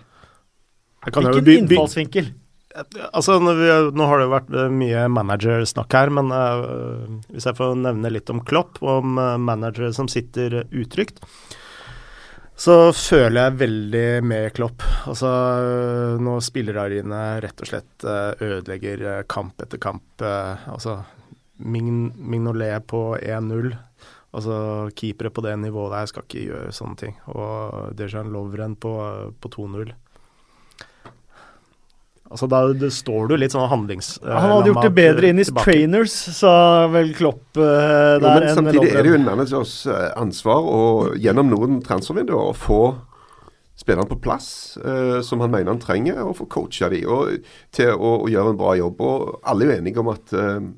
[1.05, 2.31] Hvilken innfallsvinkel?
[3.15, 3.53] Altså, nå,
[4.03, 6.31] har det jo vært eh, mye managersnakk her, men
[7.31, 11.21] hvis jeg får nevne litt om Klopp, om uh, managere som sitter uh, utrygt,
[12.55, 14.83] så føler jeg veldig med Klopp.
[15.09, 15.29] Altså,
[16.23, 20.05] når spillerarenaene rett og slett øh, ødelegger øh, kamp etter kamp.
[20.23, 21.01] øh, altså,
[21.59, 23.75] Mign Mignolet på 1-0.
[24.35, 24.55] Altså,
[24.95, 27.19] keepere på det nivået der skal ikke gjøre sånne ting.
[27.27, 28.95] Og Dejan Lovren på,
[29.39, 29.91] på 2-0.
[32.25, 34.15] Altså, da det står du litt sånn handlings...
[34.23, 35.65] Uh, Han hadde gjort det bedre inn i tilbake.
[35.67, 36.53] trainers, sa
[36.93, 40.79] vel Klopp eh, Jo, men samtidig er det jo en managers eh, ansvar å
[41.21, 42.79] gjennom noen transfervinduer å få
[43.75, 44.47] spillerne på plass
[44.79, 47.45] uh, som han mener han trenger, og få coacha de og,
[47.75, 49.03] til å, og gjøre en bra jobb.
[49.03, 50.69] Og alle er jo enige om at eh,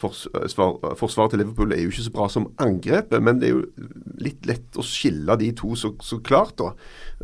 [0.00, 3.90] forsvar, forsvaret til Liverpool er jo ikke så bra som angrepet, men det er jo
[4.24, 6.56] litt lett å skille de to så, så klart.
[6.58, 6.72] da.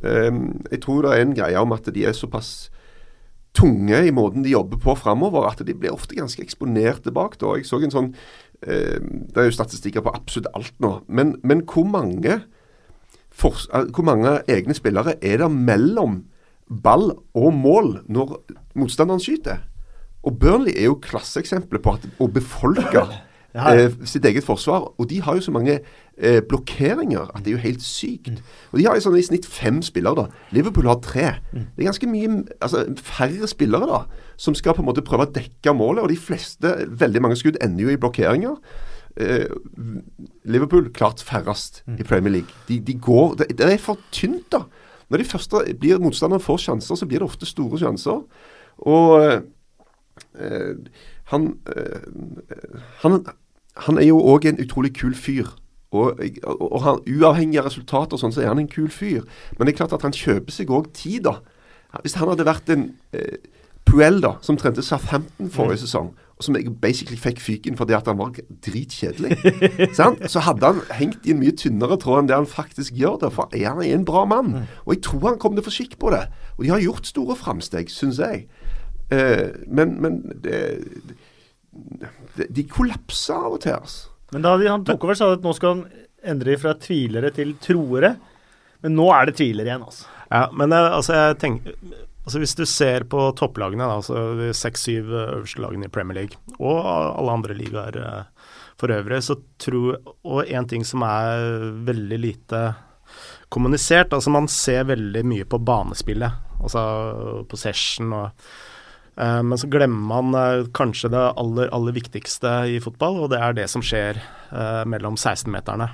[0.05, 2.70] Um, jeg tror det er en greie om at de er såpass
[3.57, 7.39] tunge i måten de jobber på framover, at de blir ofte ganske eksponerte bak.
[7.41, 7.57] da.
[7.59, 8.11] Jeg så en sånn
[8.63, 12.43] eh, Det er jo statistikker på absolutt alt nå, men, men hvor mange
[13.31, 13.57] for,
[13.95, 16.25] hvor mange egne spillere er det mellom
[16.69, 18.37] ball og mål når
[18.79, 19.65] motstanderen skyter?
[20.27, 23.07] Og Burnley er jo klasseeksempelet på at, å befolke
[23.55, 24.91] eh, sitt eget forsvar.
[24.99, 25.79] Og de har jo så mange
[26.21, 28.43] eh, blokkeringer at det er jo helt sykt.
[28.73, 30.27] Og De har jo sånn i snitt fem spillere.
[30.27, 30.45] da.
[30.55, 31.29] Liverpool har tre.
[31.53, 34.05] Det er ganske mye altså færre spillere da,
[34.37, 36.05] som skal på en måte prøve å dekke målet.
[36.05, 38.59] Og de fleste, veldig mange skudd, ender jo i blokkeringer.
[39.21, 39.49] Eh,
[40.45, 42.53] Liverpool klart færrest i Premier League.
[42.69, 44.65] De, de går, det, det, er for tynt, da.
[45.11, 48.21] Når de første blir motstanderen får sjanser, så blir det ofte store sjanser.
[48.87, 49.41] Og eh,
[50.35, 50.75] Eh,
[51.25, 52.01] han, eh,
[53.03, 53.25] han,
[53.77, 55.49] han, er jo òg en utrolig kul fyr.
[55.91, 59.25] Og, og han, Uavhengig av resultater sånn, så er han en kul fyr.
[59.57, 61.41] Men det er klart at han kjøper seg òg tid, da.
[62.05, 63.41] Hvis han hadde vært en eh,
[63.89, 65.83] Puel da, som trente Southampton forrige mm.
[65.83, 66.11] sesong,
[66.41, 69.35] og som jeg basically fikk fyken fordi at han var dritkjedelig,
[70.33, 73.33] så hadde han hengt i en mye tynnere tråd enn det han faktisk gjør det.
[73.35, 74.55] For han er en bra mann.
[74.55, 74.71] Mm.
[74.87, 76.23] Og jeg tror han kommer til å få skikk på det.
[76.57, 78.47] Og de har gjort store framsteg, syns jeg.
[79.13, 80.63] Eh, men, men det,
[82.39, 83.77] de, de kollapser av og til.
[83.77, 84.10] Altså.
[84.31, 85.87] Men da han tok over, sa han at nå skal han
[86.35, 88.15] endre fra tvilere til troere.
[88.85, 90.07] Men nå er det tvilere igjen, altså.
[90.31, 91.75] Ja, men eh, altså, jeg tenker
[92.21, 96.39] altså Hvis du ser på topplagene, da, altså de seks-syv øverste lagene i Premier League,
[96.61, 102.21] og alle andre ligaer eh, for øvrig, så tror Og en ting som er veldig
[102.21, 102.63] lite
[103.51, 106.47] kommunisert, altså man ser veldig mye på banespillet.
[106.61, 106.83] Altså
[107.51, 108.70] possession og Eh,
[109.19, 113.57] men så glemmer man eh, kanskje det aller, aller viktigste i fotball, og det er
[113.59, 115.91] det som skjer eh, mellom 16-meterne.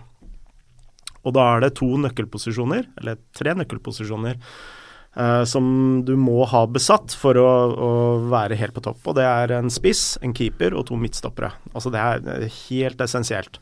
[1.26, 4.38] Og da er det to nøkkelposisjoner, eller tre nøkkelposisjoner,
[5.48, 5.64] som
[6.04, 7.92] du må ha besatt for å, å,
[8.28, 8.98] være helt på topp.
[9.08, 11.48] Og det er en spiss, en keeper og to midtstoppere.
[11.72, 13.56] Altså det er helt essensielt.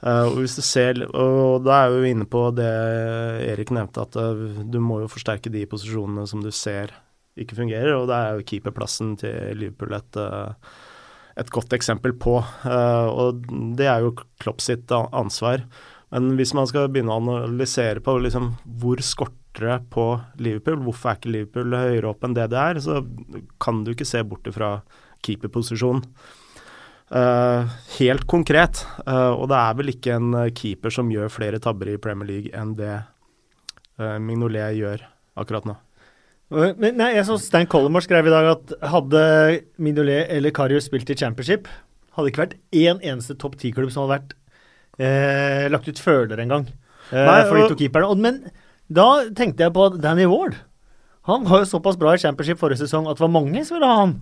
[0.00, 2.72] Og hvis du ser, og da er vi inne på det
[3.50, 4.16] Erik nevnte, at
[4.64, 6.96] du må jo forsterke de posisjonene som du ser
[7.40, 7.94] ikke fungerer.
[7.96, 10.74] Og det er jo keeperplassen til Liverpool et, eh,
[11.42, 12.38] et godt eksempel på.
[12.64, 13.44] Eh, og
[13.78, 15.64] det er jo Klopp sitt ansvar.
[16.14, 21.10] Men hvis man skal begynne å analysere på liksom, hvor skorter det på Liverpool, hvorfor
[21.10, 23.02] er ikke Liverpool høyere opp enn det det er, så
[23.62, 24.80] kan du ikke se bort fra
[25.22, 26.04] keeperposisjonen.
[27.14, 27.68] Uh,
[28.00, 31.98] helt konkret, uh, og det er vel ikke en keeper som gjør flere tabber i
[32.00, 32.94] Premier League enn det
[34.00, 35.04] uh, Mignolet gjør
[35.38, 35.76] akkurat nå.
[36.54, 39.24] Men, nei, jeg så Stein Collemore skrev i dag at hadde
[39.82, 41.68] Mignolet eller Karius spilt i championship,
[42.14, 44.36] hadde ikke vært én eneste topp ti-klubb som hadde vært
[45.02, 46.68] eh, lagt ut føler engang
[47.10, 48.14] eh, for de to keeperne.
[48.20, 48.44] Men
[48.92, 50.60] da tenkte jeg på Danny Ward.
[51.28, 53.90] Han var jo såpass bra i championship forrige sesong at det var mange som ville
[53.90, 54.18] ha han.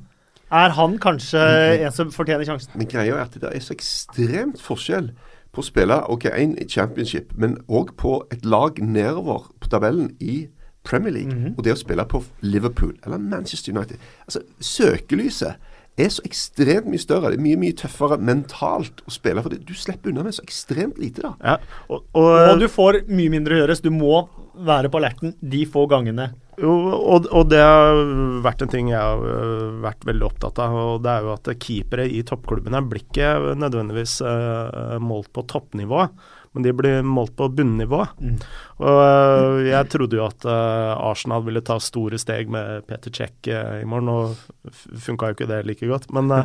[0.52, 1.84] Er han kanskje mm.
[1.86, 2.72] en som fortjener sjansen?
[2.76, 5.10] Men greia er at det er så ekstremt forskjell
[5.52, 10.46] på å spille ok, en championship, men òg på et lag nedover på tabellen i
[10.84, 11.54] Premier League mm -hmm.
[11.58, 15.54] og det å spille på Liverpool eller Manchester United Altså, Søkelyset
[15.96, 17.30] er så ekstremt mye større.
[17.30, 19.42] Det er mye mye tøffere mentalt å spille.
[19.42, 19.66] For det.
[19.68, 21.34] du slipper unna med så ekstremt lite, da.
[21.44, 21.56] Ja,
[21.88, 24.22] og, og, og, du får mye mindre å gjøre, så du må
[24.52, 26.30] være på alerten de få gangene.
[26.60, 28.00] Jo, og, og, det har
[28.44, 30.76] vært en ting jeg har øh, vært veldig opptatt av.
[30.76, 36.06] og Det er jo at keepere i toppklubbene blir ikke nødvendigvis uh, målt på toppnivå
[36.52, 38.04] men de blir målt på bunnivå.
[38.20, 38.38] Mm.
[38.84, 43.52] Og uh, jeg trodde jo at uh, Arsenal ville ta store steg med Peter Cech
[43.52, 46.10] uh, i morgen, og funka jo ikke det like godt.
[46.12, 46.32] Men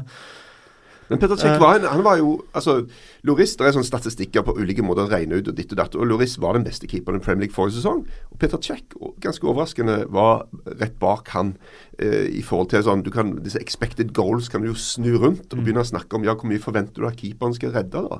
[1.07, 2.81] men Peter Cech var, han var jo altså,
[3.23, 5.95] Loris, Det er sånne statistikker på ulike måter å regne ut og ditt og datt.
[5.95, 8.03] og Loris var den beste keeperen i Premier League forrige sesong.
[8.31, 8.83] og Peter Cech,
[9.23, 10.47] ganske overraskende, var
[10.81, 11.55] rett bak han
[11.99, 15.47] eh, i forhold til sånn du kan, Disse expected goals kan du jo snu rundt
[15.53, 15.63] og mm.
[15.63, 18.03] begynne å snakke om ja, hvor mye forventer du at keeperen skal redde.
[18.03, 18.19] da.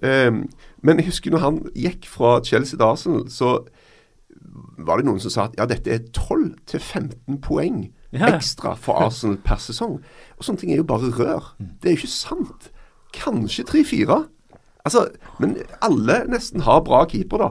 [0.00, 0.46] Um,
[0.82, 3.58] men jeg husker når han gikk fra Chelsea til Arsenal, så
[4.82, 9.60] var det noen som sa at ja, dette er 12-15 poeng ekstra for Arsenal per
[9.62, 10.00] sesong.
[10.36, 11.52] Og sånne ting er jo bare rør.
[11.58, 11.74] Mm.
[11.80, 12.70] Det er jo ikke sant.
[13.16, 14.18] Kanskje 3-4.
[14.82, 15.06] Altså,
[15.38, 17.48] men alle nesten har bra keeper, da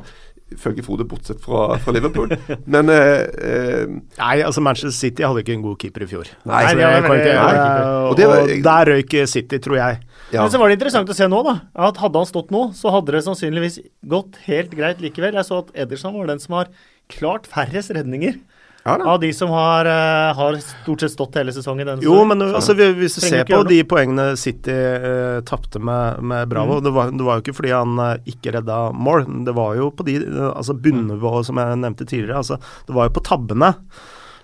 [0.56, 2.34] ifølge Frode, bortsett fra, fra Liverpool.
[2.74, 6.32] Men eh, eh, Nei, altså Manchester City hadde ikke en god keeper i fjor.
[6.50, 7.66] Nei, nei, det var, ikke, nei.
[8.12, 10.00] Og, og, og, der røyk City, tror jeg.
[10.32, 10.44] Ja.
[10.44, 11.58] Men så var det interessant å se nå, da.
[11.90, 13.82] At hadde han stått nå, så hadde det sannsynligvis
[14.12, 15.36] gått helt greit likevel.
[15.40, 16.72] Jeg så at Ederson var den som har
[17.12, 18.38] klart færrest redninger
[18.84, 21.86] Ja av de som har, uh, har stort sett stått hele sesongen.
[21.86, 26.22] Denne Jo, men altså, vi- hvis du ser på de poengene City uh, tapte med,
[26.24, 26.84] med Bravo Mm.
[26.84, 29.28] det, var, det var jo ikke fordi han uh, ikke redda mål.
[29.46, 32.38] Det var jo på de uh, altså bunnivået som jeg nevnte tidligere.
[32.42, 32.58] Altså,
[32.88, 33.76] det var jo på tabbene.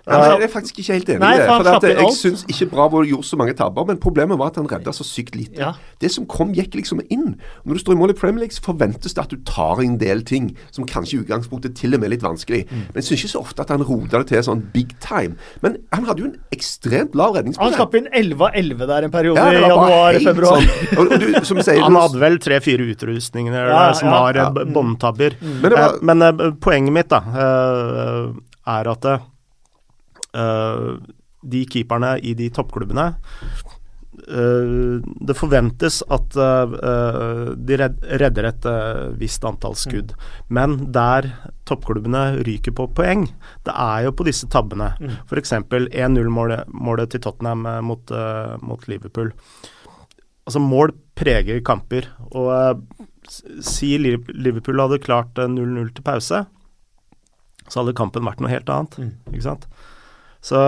[0.08, 1.46] Ja, men jeg er faktisk ikke helt enig Nei, i det.
[1.46, 4.56] for han at jeg syns ikke Bravo gjorde så mange tabber, men problemet var at
[4.56, 5.58] han redda så sykt lite.
[5.60, 5.72] Ja.
[6.00, 7.36] Det som kom, gikk liksom inn.
[7.64, 9.98] Når du står i mål i Premier League, så forventes det at du tar en
[9.98, 12.64] del ting som kanskje i utgangspunktet til og med er litt vanskelig.
[12.70, 12.84] Mm.
[12.88, 15.36] Men jeg syns ikke så ofte at han rota det til sånn big time.
[15.62, 17.76] Men han hadde jo en ekstremt lav Han redningsprosent.
[17.76, 20.62] slapp inn 11 av 11 der en periode Ja, i januar-februar.
[20.62, 24.34] sånn- og, og du, som sier, Han hadde vel tre-fire utrustninger Ja, eh, som var
[24.34, 24.48] ja.
[24.48, 25.36] uh, båndtabber.
[25.42, 28.32] Men var- Eh, men eh, poenget mitt da, eh,
[28.68, 29.18] er at eh,
[30.32, 33.04] de keeperne i de toppklubbene
[34.26, 36.74] eh, Det forventes at eh,
[37.56, 40.14] de redder et eh, visst antall skudd.
[40.48, 41.30] Men der
[41.68, 43.26] toppklubbene ryker på poeng,
[43.66, 44.92] det er jo på disse tabbene.
[45.00, 45.16] Mm.
[45.28, 45.54] F.eks.
[45.70, 49.32] 1-0-målet til Tottenham eh, mot, eh, mot Liverpool.
[50.48, 52.08] Altså, mål preger kamper.
[52.32, 53.04] Og eh,
[53.64, 56.46] si Liverpool hadde klart eh, 0-0 til pause,
[57.68, 58.96] så hadde kampen vært noe helt annet.
[58.98, 59.14] Mm.
[59.34, 59.68] Ikke sant?
[60.48, 60.60] Så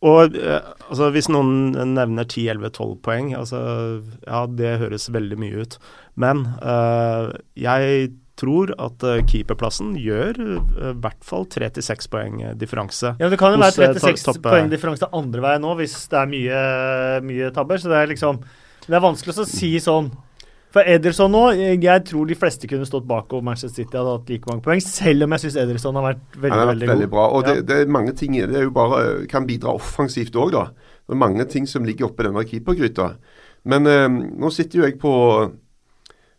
[0.00, 3.60] Og eh, altså, hvis noen nevner 10-11-12 poeng, altså
[4.24, 5.76] Ja, det høres veldig mye ut.
[6.20, 7.28] Men uh,
[7.58, 13.12] jeg tror at eh, keeperplassen gjør i hvert fall 3-6 poeng differanse.
[13.20, 15.96] Ja, men Det kan jo være eh, 36 to- poeng differanse andre veien nå, hvis
[16.08, 16.62] det er mye,
[17.28, 17.80] mye tabber.
[17.82, 18.40] Så det er liksom
[18.86, 20.08] Det er vanskelig å si sånn.
[20.70, 21.42] For Ederson nå,
[21.82, 24.82] jeg, tror de fleste kunne stått bak og Manchester City hadde hatt like mange poeng,
[24.84, 27.24] selv om jeg syns Ederson har vært veldig, har vært veldig, veldig bra.
[27.34, 27.62] Og det, Ja.
[27.62, 30.64] det er mange ting Det er jo bare kan bidra offensivt òg, da.
[31.08, 33.16] Det er mange ting som ligger oppi denne keepergryta.
[33.64, 35.14] Men eh, nå sitter jo jeg på,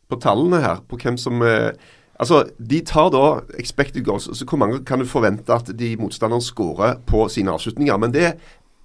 [0.09, 1.71] på tallene her, på hvem som eh,
[2.21, 4.29] Altså, De tar da expected goals.
[4.37, 7.97] så Hvor mange kan du forvente at de motstanderen scorer på sine avslutninger?
[7.97, 8.35] Men det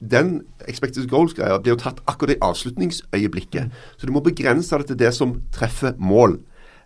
[0.01, 3.72] den expected goals-greia blir jo tatt akkurat i avslutningsøyeblikket.
[3.97, 6.38] Så du må begrense det til det som treffer mål.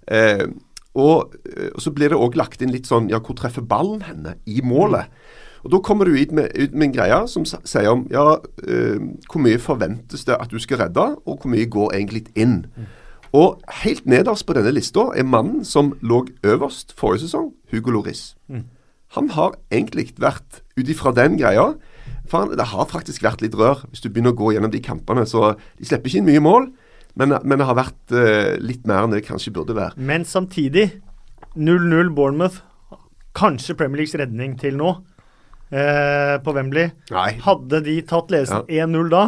[0.09, 0.47] Eh,
[0.95, 4.03] og, eh, og så blir det òg lagt inn litt sånn Ja, hvor treffer ballen
[4.03, 5.07] henne i målet?
[5.63, 8.99] Og Da kommer du ut med, ut med en greie som sier om ja, eh,
[9.29, 12.65] hvor mye forventes det at du skal redde, og hvor mye går egentlig inn.
[13.33, 18.35] Og helt nederst på denne lista er mannen som lå øverst forrige sesong, Hugo Loris.
[19.15, 21.75] Han har egentlig vært ut ifra den greia
[22.37, 25.27] Han, det har faktisk vært litt rør, hvis du begynner å gå gjennom de kampene.
[25.27, 26.71] Så de slipper ikke inn mye mål,
[27.19, 29.97] men, men det har vært uh, litt mer enn det kanskje burde være.
[29.99, 30.89] Men samtidig
[31.57, 32.61] 0-0 Bournemouth.
[33.35, 34.89] Kanskje Premier Leagues redning til nå
[35.71, 36.89] eh, på Wembley.
[37.15, 37.29] Nei.
[37.45, 39.21] Hadde de tatt ledelsen 1-0 da,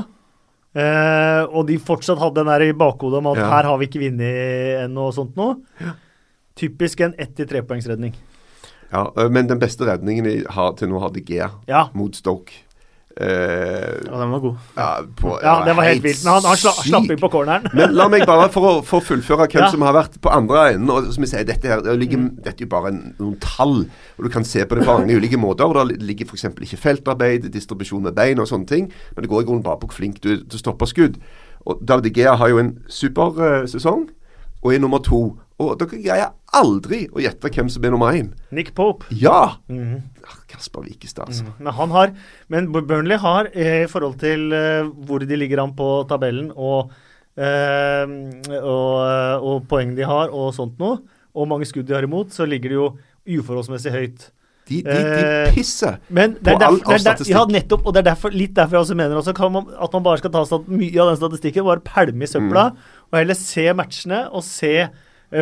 [0.74, 3.46] eh, og de fortsatt hadde den der i bakhodet om at Ja.
[3.53, 5.55] her har vi ikke vunnet ennå og sånt noe,
[6.59, 8.14] typisk en 1-3-poengsredning.
[8.92, 11.86] Ja, øh, men den beste redningen jeg har til nå har De Gea Ja.
[11.94, 12.53] mot Stoke.
[13.20, 14.56] Eh, Ja, den var god.
[14.76, 14.86] ja,
[15.20, 16.24] på, ja, det var helt vilt.
[16.24, 17.66] Men han, han sla, slapp inn på corneren.
[17.76, 19.70] Men la meg bare, for å, for å fullføre hvem Ja.
[19.70, 22.62] som har vært på andre enden og som jeg sier, Dette, her, det ligger, dette
[22.62, 23.84] er jo bare en, noen tall,
[24.18, 25.64] og du kan se på det på mange ulike måter.
[25.68, 26.44] og Det ligger f.eks.
[26.60, 28.90] ikke feltarbeid, distribusjon med bein og sånne ting.
[29.16, 31.18] Men det går i grunnen bare på hvor flink du er til å stoppe skudd.
[31.66, 34.08] Og David Gea har jo en supersesong,
[34.62, 35.36] og er nummer to.
[35.61, 38.32] Og dere greier aldri å gjette hvem som er nummer én.
[38.50, 39.05] Nick Pope.
[39.11, 39.57] Ja!
[39.68, 40.00] Mm.
[40.48, 41.44] Kasper Wikestad, altså.
[41.59, 42.12] Men han har
[42.48, 46.90] Men Burnley har, eh, i forhold til eh, hvor de ligger an på tabellen, og,
[47.36, 48.05] eh,
[48.61, 51.00] og, og poeng de har, og sånt noe,
[51.34, 52.88] og mange skudd de har imot, så ligger de jo
[53.38, 54.30] uforholdsmessig høyt.
[54.68, 57.32] De, de, de Eh, pisser Men det på all, er statistikk.
[57.34, 59.92] ja, nettopp, og det er derfor, litt derfor jeg også mener også kan man, at
[59.96, 62.76] man bare skal ta mye av den statistikken, bare pælme i søpla, Mm.
[63.11, 64.92] og heller se matchene og se eh,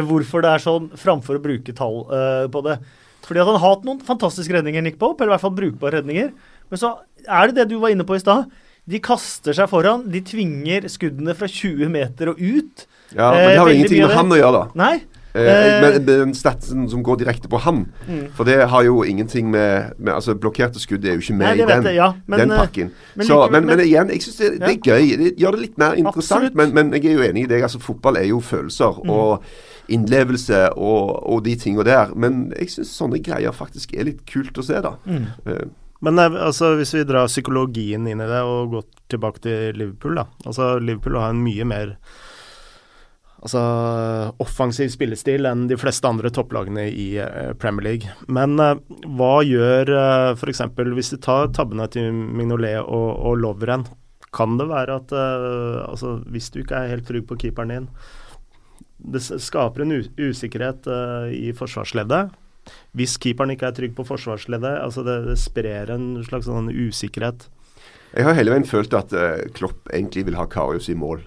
[0.06, 2.78] hvorfor det er sånn, framfor å bruke tall eh, på det.
[3.26, 5.98] Fordi at han har hatt noen fantastiske redninger, Nick Pope, eller i hvert fall brukbare
[6.00, 6.30] redninger.
[6.70, 6.94] Men så
[7.28, 8.48] er det det du var inne på i stad.
[8.90, 12.86] De kaster seg foran, de tvinger skuddene fra 20 meter og ut.
[13.14, 14.66] Ja, men eh, det har jo ingenting med han å gjøre, da.
[14.84, 14.94] Nei.
[14.96, 18.32] Eh, Eh, men den statsen som går direkte på han, Mm.
[18.34, 21.52] for det har jo ingenting med, med Altså, blokkerte skudd er jo ikke med Nei,
[21.62, 22.90] i den, jeg, ja, men, den eh, pakken.
[23.14, 25.16] men Så, men, men igjen, jeg syns det, det er gøy.
[25.20, 26.54] Det gjør det litt mer interessant.
[26.58, 27.62] Men, men jeg er jo enig i deg.
[27.62, 29.10] Altså, fotball er jo følelser Mm.
[29.10, 29.44] og
[29.90, 32.14] innlevelse og, og de tinga der.
[32.14, 34.96] Men jeg syns sånne greier faktisk er litt kult å se, da.
[35.06, 35.28] Mm.
[35.46, 35.62] Eh,
[36.00, 40.20] Men eh, altså, hvis vi drar psykologien inn i det og går tilbake til Liverpool,
[40.22, 40.28] da.
[40.46, 41.96] Altså, Liverpool har en mye mer
[43.40, 43.62] altså,
[44.42, 48.14] offensiv spillestil enn de fleste andre topplagene i eh, Premier League.
[48.28, 48.76] Men uh,
[49.16, 50.64] hva gjør uh, f.eks.
[50.96, 53.88] hvis du tar tabbene til Mignolet og, og Lovren?
[54.30, 57.88] Kan det være at uh, altså, hvis du ikke er helt trygg på keeperen din
[59.00, 62.36] Det skaper en usikkerhet uh, i forsvarsleddet.
[62.92, 67.48] hvis keeperen ikke er trygg på forsvarsleddet, altså det, det sprer en slags sånn usikkerhet.
[68.12, 71.24] Jeg har hele veien følt at uh, Klopp egentlig vil ha Karius i mål.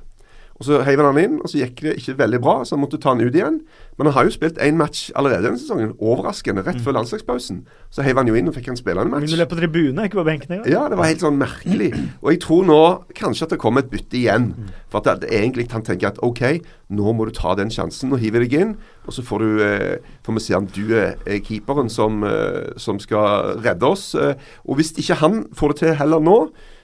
[0.59, 2.83] Og Så heiv han han inn, og så gikk det ikke veldig bra, så han
[2.83, 3.61] måtte ta han ut igjen.
[3.97, 7.63] Men han har jo spilt én match allerede denne sesongen, overraskende, rett før landslagspausen.
[7.93, 9.25] Så heiv han jo inn og fikk han spille en match.
[9.27, 10.69] Begynner på tribunen, ikke på benken engang.
[10.71, 11.91] Ja, det var helt sånn merkelig.
[12.21, 12.79] Og jeg tror nå
[13.17, 14.51] kanskje at det kommer et bytte igjen.
[14.93, 16.43] For at det, egentlig han tenker at OK,
[16.93, 18.75] nå må du ta den sjansen og hive deg inn.
[19.07, 22.71] Og så får du eh, får vi se om du er, er keeperen som, eh,
[22.77, 24.13] som skal redde oss.
[24.15, 26.37] Eh, og hvis ikke han får det til heller nå,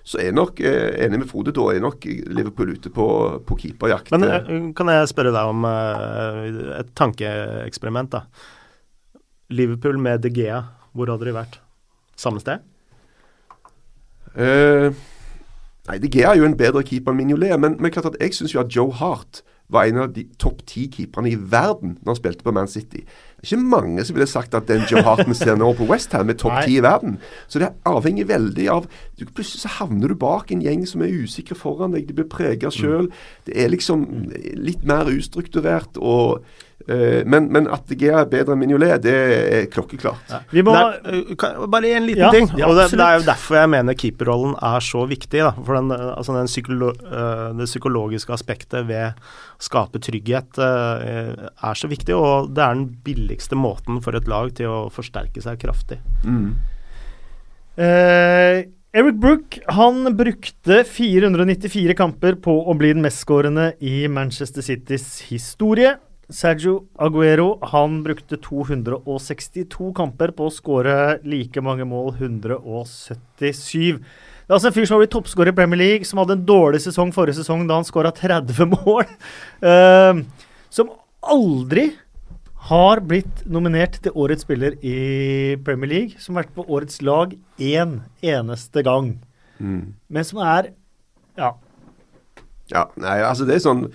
[0.04, 1.54] så er nok eh, enig med Frode.
[1.56, 3.06] Da er nok Liverpool ute på,
[3.46, 4.12] på keeperjakt.
[4.16, 8.26] Men eh, kan jeg spørre deg om eh, et tankeeksperiment, da.
[9.50, 11.60] Liverpool med De Gea, hvor hadde de vært?
[12.20, 12.66] Samme sted?
[14.36, 14.90] Eh,
[15.90, 18.38] nei, De Gea er jo en bedre keeper enn Mignolet, men, men klart at jeg
[18.38, 22.12] syns jo at Joe Hart var en av de topp ti keeperne i verden når
[22.12, 23.04] han spilte på Man City.
[23.04, 26.32] Det er ikke mange som ville sagt at den Joe Harton ser nå på Westham
[26.32, 27.20] er topp ti i verden.
[27.48, 28.88] Så det avhenger veldig av
[29.20, 32.10] du, Plutselig så havner du bak en gjeng som er usikre foran deg.
[32.10, 33.12] De blir prega sjøl.
[33.48, 34.08] Det er liksom
[34.58, 35.98] litt mer ustrukturert.
[35.98, 36.44] og
[36.90, 40.32] men, men, at GA er bedre enn Mignolet, det er klokkeklart.
[40.32, 40.40] Ja.
[40.54, 42.50] Vi må, er, kan, bare en liten ja, ting.
[42.58, 45.44] Ja, og det, det, er jo derfor jeg mener keeperrollen er så viktig.
[45.46, 46.94] Da, for den, altså den psykolo,
[47.60, 52.18] det psykologiske aspektet ved å skape trygghet er så viktig.
[52.18, 56.02] Og det er den billigste måten for et lag til å forsterke seg kraftig.
[56.26, 56.52] Mm.
[58.90, 65.92] Eric Brook han brukte 494 kamper på å bli den mestskårende i Manchester Citys historie.
[66.30, 73.98] Sergio Aguero han brukte 262 kamper på å skåre like mange mål, 177.
[73.98, 76.46] Det er altså en fyr som har blitt toppskårer i Premier League, som hadde en
[76.46, 79.10] dårlig sesong forrige sesong da han skåra 30 mål.
[79.66, 80.22] Uh,
[80.74, 80.94] som
[81.26, 81.90] aldri
[82.70, 86.22] har blitt nominert til årets spiller i Premier League.
[86.22, 89.16] Som har vært på årets lag én eneste gang.
[89.58, 89.96] Mm.
[90.08, 90.74] Men som er
[91.40, 91.56] Ja.
[92.70, 93.88] Ja, nei, altså det er sånn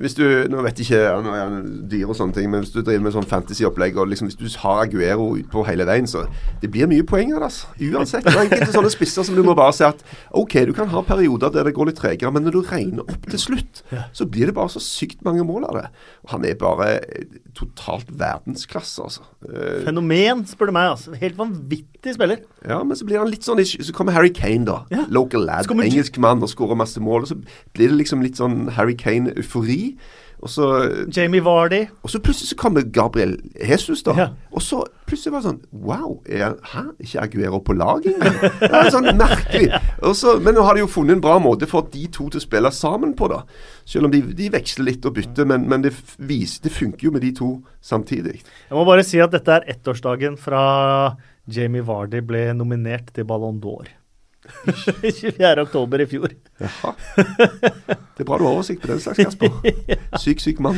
[0.00, 2.80] hvis du, Nå vet ikke nå er han dyr og sånne ting, men hvis du
[2.80, 6.24] driver med sånn fantasy-opplegg, og liksom hvis du har Aguero utpå hele veien, så
[6.62, 7.50] det blir mye poeng av det.
[7.50, 7.72] Altså.
[7.90, 8.24] Uansett.
[8.26, 10.04] Det er enkelte sånne spisser som du må bare si at
[10.38, 13.28] OK, du kan ha perioder der det går litt tregere, men når du regner opp
[13.30, 13.82] til slutt,
[14.16, 15.86] så blir det bare så sykt mange mål av det.
[16.24, 16.90] Og han er bare
[17.56, 19.26] totalt verdensklasse, altså.
[19.44, 20.90] Uh, Fenomen, spør du meg.
[20.94, 21.14] altså.
[21.20, 22.42] Helt vanvittig spiller.
[22.64, 24.82] Ja, men så blir han litt sånn Så kommer Harry Kane, da.
[24.92, 25.06] Ja.
[25.12, 25.70] Local lad.
[25.70, 27.26] Engelsk mann og skårer masse mål.
[27.26, 27.38] Og så
[27.76, 29.96] blir det liksom litt sånn Harry Kane-eufori.
[30.40, 30.66] Og så
[31.16, 31.82] Jamie Vardy.
[32.02, 33.34] Og så plutselig så kommer Gabriel
[33.68, 34.14] Jesus, da.
[34.16, 34.26] Ja.
[34.56, 36.84] Og så plutselig var det sånn Wow, er, hæ?
[37.04, 38.38] Ikke Aguero på laget engang?
[38.62, 39.68] Det er sånn merkelig.
[40.20, 42.42] Så, men nå har de jo funnet en bra måte for de to til å
[42.42, 43.42] spille sammen på, da.
[43.88, 47.14] Selv om de, de veksler litt og bytter, men, men det, viser, det funker jo
[47.14, 47.50] med de to
[47.84, 48.40] samtidig.
[48.40, 50.62] Jeg må bare si at dette er ettårsdagen fra
[51.50, 53.92] Jamie Vardy ble nominert til Ballon d'Or.
[54.64, 55.52] 24.
[55.66, 56.32] oktober i fjor.
[56.60, 56.94] Jaha.
[58.20, 59.48] Det er bra du har oversikt på den slags, Kasper.
[60.20, 60.76] Syk, syk mann.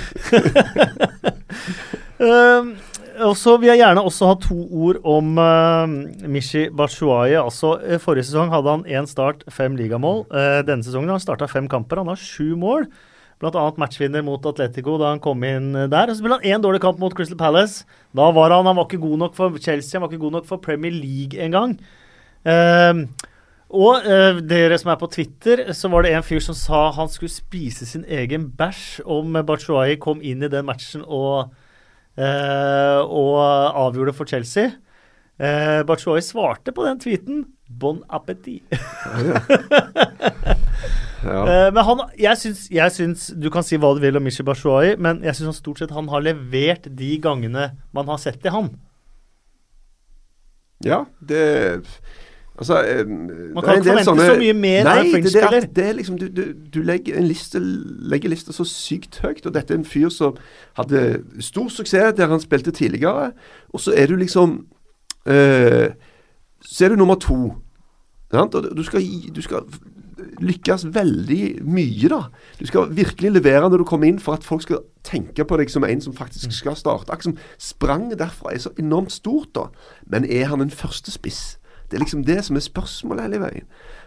[2.23, 2.69] uh,
[3.29, 7.35] og så vil jeg gjerne også ha to ord om uh, Mishi Batshuayi.
[7.41, 10.23] Altså, uh, forrige sesong hadde han én start, fem ligamål.
[10.31, 12.05] Uh, denne sesongen har han starta fem kamper.
[12.05, 12.87] Han har sju mål.
[13.43, 13.65] Bl.a.
[13.75, 16.07] matchvinner mot Atletico da han kom inn der.
[16.07, 17.83] Og så spilte han én dårlig kamp mot Crystal Palace.
[18.15, 20.47] Da var han, han var ikke god nok for Chelsea, han var ikke god nok
[20.47, 21.75] for Premier League engang.
[22.47, 23.09] Uh,
[23.73, 27.09] og uh, dere som er på Twitter, så var det en fyr som sa han
[27.09, 31.55] skulle spise sin egen bæsj om Bachuayi kom inn i den matchen og,
[32.21, 33.39] uh, og
[33.87, 34.75] avgjorde for Chelsea.
[35.41, 38.63] Uh, Bachuayi svarte på den tweeten 'bon appétit'.
[41.25, 41.41] ja.
[41.41, 44.45] uh, men han, jeg syns, jeg syns, Du kan si hva du vil om Mishi
[44.45, 48.53] Bachuayi, men jeg syns stort sett han har levert de gangene man har sett i
[48.53, 48.75] han.
[50.85, 51.87] Ja, det
[52.63, 55.67] Altså, eh, Man kan ikke forvente sånne, så mye mer nei, av en French-spiller.
[55.83, 56.43] Er liksom, du, du,
[56.75, 57.59] du legger en liste,
[58.13, 60.39] legger lista så sykt høyt, og dette er en fyr som
[60.79, 61.03] hadde
[61.43, 63.33] stor suksess der han spilte tidligere.
[63.75, 64.61] Og så er du liksom
[65.27, 65.91] eh,
[66.63, 67.57] Så er du nummer to.
[68.33, 68.55] Sant?
[68.55, 69.03] Og du skal,
[69.35, 69.67] du skal
[70.39, 72.21] lykkes veldig mye, da.
[72.61, 75.71] Du skal virkelig levere når du kommer inn, for at folk skal tenke på deg
[75.71, 76.59] som en som faktisk mm.
[76.61, 77.11] skal starte.
[77.11, 79.67] Akkurat som spranget derfra er så enormt stort, da.
[80.07, 81.59] Men er han en første spiss?
[81.93, 83.67] Det er liksom det som er spørsmålet hele veien.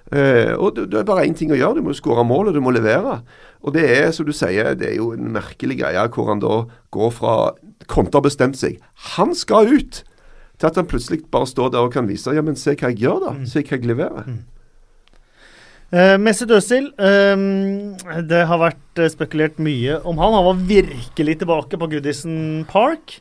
[0.09, 1.77] Uh, og det, det, er bare én ting å gjøre.
[1.77, 3.19] Du må skåre mål, og du må levere.
[3.65, 6.63] Og det er, som du sier, det er jo en merkelig greie hvor han da
[6.93, 7.35] går fra
[7.89, 8.81] Konto har bestemt seg.
[9.13, 10.01] Han skal ut!
[10.55, 13.03] Til at han plutselig bare står der og kan vise Ja, men se hva jeg
[13.03, 13.33] gjør, da.
[13.35, 13.47] Mm.
[13.51, 14.29] Se hva jeg leverer.
[14.29, 14.43] Mm.
[15.95, 17.93] Uh, Mesut Døsil, um,
[18.25, 20.33] det har vært uh, spekulert mye om han.
[20.33, 23.19] Han var virkelig tilbake på Goodison Park.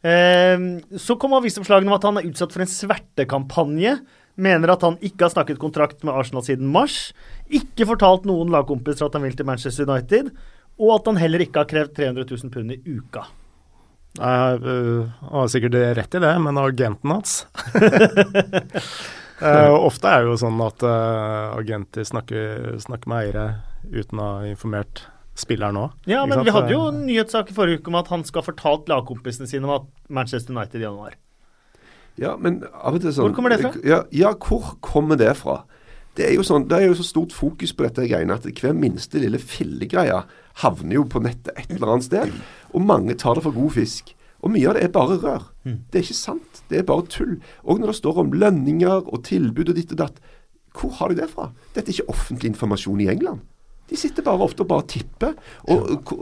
[0.00, 0.56] Eh,
[0.96, 3.98] så kom avisoppslagene om at han er utsatt for en svertekampanje.
[4.40, 7.10] Mener at han ikke har snakket kontrakt med Arsenal siden mars.
[7.52, 10.32] Ikke fortalt noen lagkompiser at han vil til Manchester United.
[10.80, 13.26] Og at han heller ikke har krevd 300 000 pund i uka.
[14.18, 17.46] Øh, Han har sikkert rett i det, men agenten hans
[19.38, 23.44] uh, Ofte er det jo sånn at uh, agenter snakker, snakker, med eiere
[23.86, 25.04] uten å ha informert
[25.40, 25.96] spilleren òg.
[26.10, 28.50] Ja, men vi hadde jo en nyhetssak i forrige uke om at han skal ha
[28.50, 31.18] fortalt lagkompisene sine om at Manchester United i januar.
[32.20, 33.72] Ja, men av og til sånn Hvor kommer det fra?
[33.86, 35.62] Ja, ja, hvor kommer det fra?
[36.18, 38.74] Det er jo sånn, det er jo så stort fokus på dette greiene at hver
[38.76, 40.24] minste lille fillegreie
[40.60, 42.34] havner jo på nettet et eller annet sted.
[42.74, 44.10] Og mange tar det for god fisk.
[44.40, 45.46] Og mye av det er bare rør.
[45.68, 45.78] Mm.
[45.92, 46.62] Det er ikke sant.
[46.72, 47.38] Det er bare tull.
[47.62, 50.20] Og når det står om lønninger og tilbud og ditt og datt,
[50.76, 51.50] hvor har de det fra?
[51.74, 53.44] Dette er ikke offentlig informasjon i England.
[53.90, 55.36] De sitter bare ofte og bare tipper.
[55.68, 56.12] Og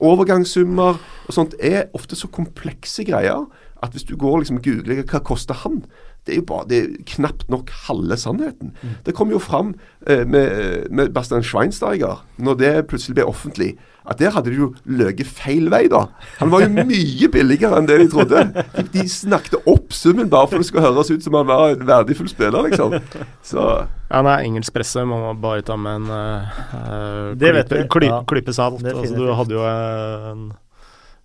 [0.00, 3.46] overgangssummer og sånt er ofte så komplekse greier
[3.84, 5.82] at hvis du går liksom og googler hva koster han,
[6.28, 8.74] det er jo bare, det er knapt nok halve sannheten.
[8.84, 8.96] Mm.
[9.08, 9.74] Det kom jo fram
[10.06, 13.72] eh, med, med Bastian Schweinsteiger, når det plutselig ble offentlig,
[14.08, 16.06] at der hadde de jo løyet feil vei, da.
[16.38, 18.44] Han var jo mye billigere enn det de trodde.
[18.76, 21.84] De, de snakket opp summen bare for det skulle høres ut som han var en
[21.88, 22.96] verdifull spiller, liksom.
[23.44, 23.66] Så
[24.08, 28.22] ja, nei, engelsk presse må man bare ta med en uh, det klype, kly, Ja.
[28.32, 28.80] klype salt.
[28.80, 30.48] Altså, du hadde jo en,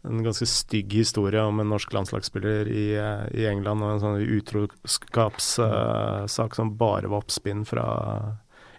[0.03, 4.29] en ganske stygg historie om en norsk landslagsspiller i, eh, i England og en sånn
[4.39, 7.85] utroskapssak som bare var oppspinn fra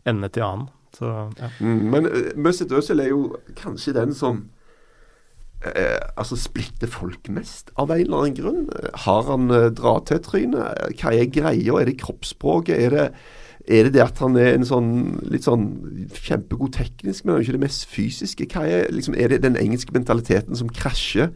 [0.05, 0.69] ende til annen.
[0.95, 1.09] Så,
[1.41, 1.49] ja.
[1.59, 4.45] Mm, men uh, Mesut Özil er jo kanskje den som
[5.65, 8.69] uh, altså splitter folk mest, av en eller annen grunn.
[8.79, 10.69] Eh, Har han uh, dra-til-tryne?
[11.01, 11.81] Hva er greia?
[11.81, 12.77] Er det kroppsspråket?
[12.79, 13.07] Er det,
[13.65, 14.91] er det det at han er en sånn
[15.33, 15.67] litt sånn
[16.13, 18.49] kjempegod teknisk, men han er ikke det mest fysiske?
[18.61, 21.31] Er, liksom, er det den engelske mentaliteten som krasjer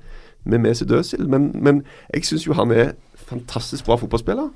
[0.44, 1.24] med Mesut Özil?
[1.30, 2.92] Men, men jeg syns jo han er
[3.28, 4.50] fantastisk bra fotballspiller,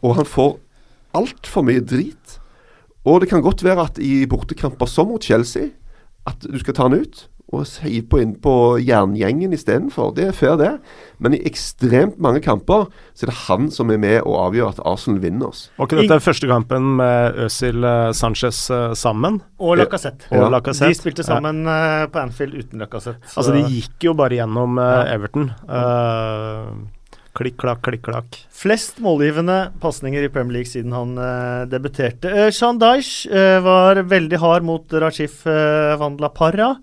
[0.00, 0.56] og han får
[1.16, 2.38] altfor mye drit.
[3.04, 5.70] Og det kan godt være at i bortekamper som mot Chelsea,
[6.28, 10.12] at du skal ta han ut og hive på inn på jerngjengen istedenfor.
[10.16, 10.72] Det er fair, det.
[11.18, 14.82] Men i ekstremt mange kamper så er det han som er med og avgjør at
[14.86, 15.64] Arsenal vinner oss.
[15.78, 19.40] Var ikke dette første kampen med Øzil eh, Sanchez eh, sammen?
[19.58, 20.30] Og Lacassette.
[20.30, 20.46] Ja.
[20.70, 22.06] De spilte sammen ja.
[22.10, 23.20] på Anfield uten Lacassette.
[23.34, 25.04] Altså, de gikk jo bare gjennom eh, Ja.
[25.16, 25.50] Everton.
[25.66, 26.88] Uh,
[27.36, 28.38] klikk, klakk, klikk, klakk.
[28.60, 32.30] Flest målgivende pasninger i Premier League siden han uh, debuterte.
[32.30, 36.74] Uh, Dyche eh, var veldig hard mot Rajif uh, Vandla Parra.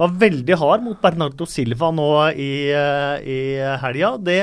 [0.00, 3.40] Var veldig hard mot Bernardo Silva nå i, uh, i
[3.82, 4.14] helga.
[4.22, 4.40] Det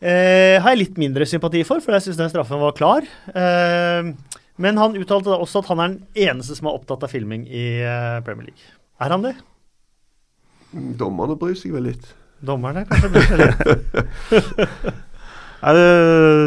[0.00, 3.06] eh, har jeg litt mindre sympati for, for jeg syns den straffen var klar.
[3.32, 4.12] Eh,
[4.58, 7.44] men han uttalte da også at han er den eneste som er opptatt av filming
[7.46, 8.72] i eh, Premier League.
[8.98, 9.36] Er han det?
[10.98, 12.08] Dommerne bryr seg vel litt.
[12.44, 13.12] Dommerne, kanskje?
[13.14, 14.88] bryr seg litt.
[15.58, 15.86] Nei, det,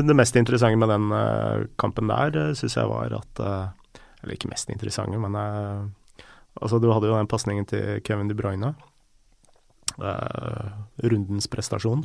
[0.08, 4.38] det mest interessante med den eh, kampen der uh, syns jeg var at eh, Eller
[4.38, 5.82] ikke mest interessante, men eh,
[6.62, 8.74] altså du hadde jo den pasningen til Kevin De Bruyne.
[10.02, 10.72] Uh,
[11.04, 12.02] rundens prestasjon.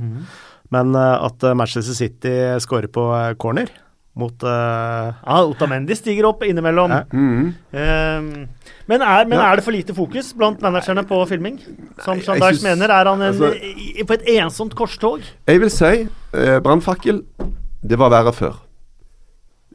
[0.75, 3.05] Men uh, at eh, Manchester City skårer på
[3.41, 3.71] corner
[4.19, 6.91] mot uh, Ja, Otamendi stiger opp innimellom.
[6.93, 7.03] Ja.
[7.13, 7.53] Mm.
[7.77, 8.29] Ehm,
[8.91, 9.53] men er, men Ja.
[9.53, 11.61] er det for lite fokus blant managerne på filming?
[12.03, 15.23] Som synes- mener, er han en, altså- i, på et ensomt korstog?
[15.47, 17.23] Jeg vil si uh, brannfakkel,
[17.87, 18.57] det var verre før.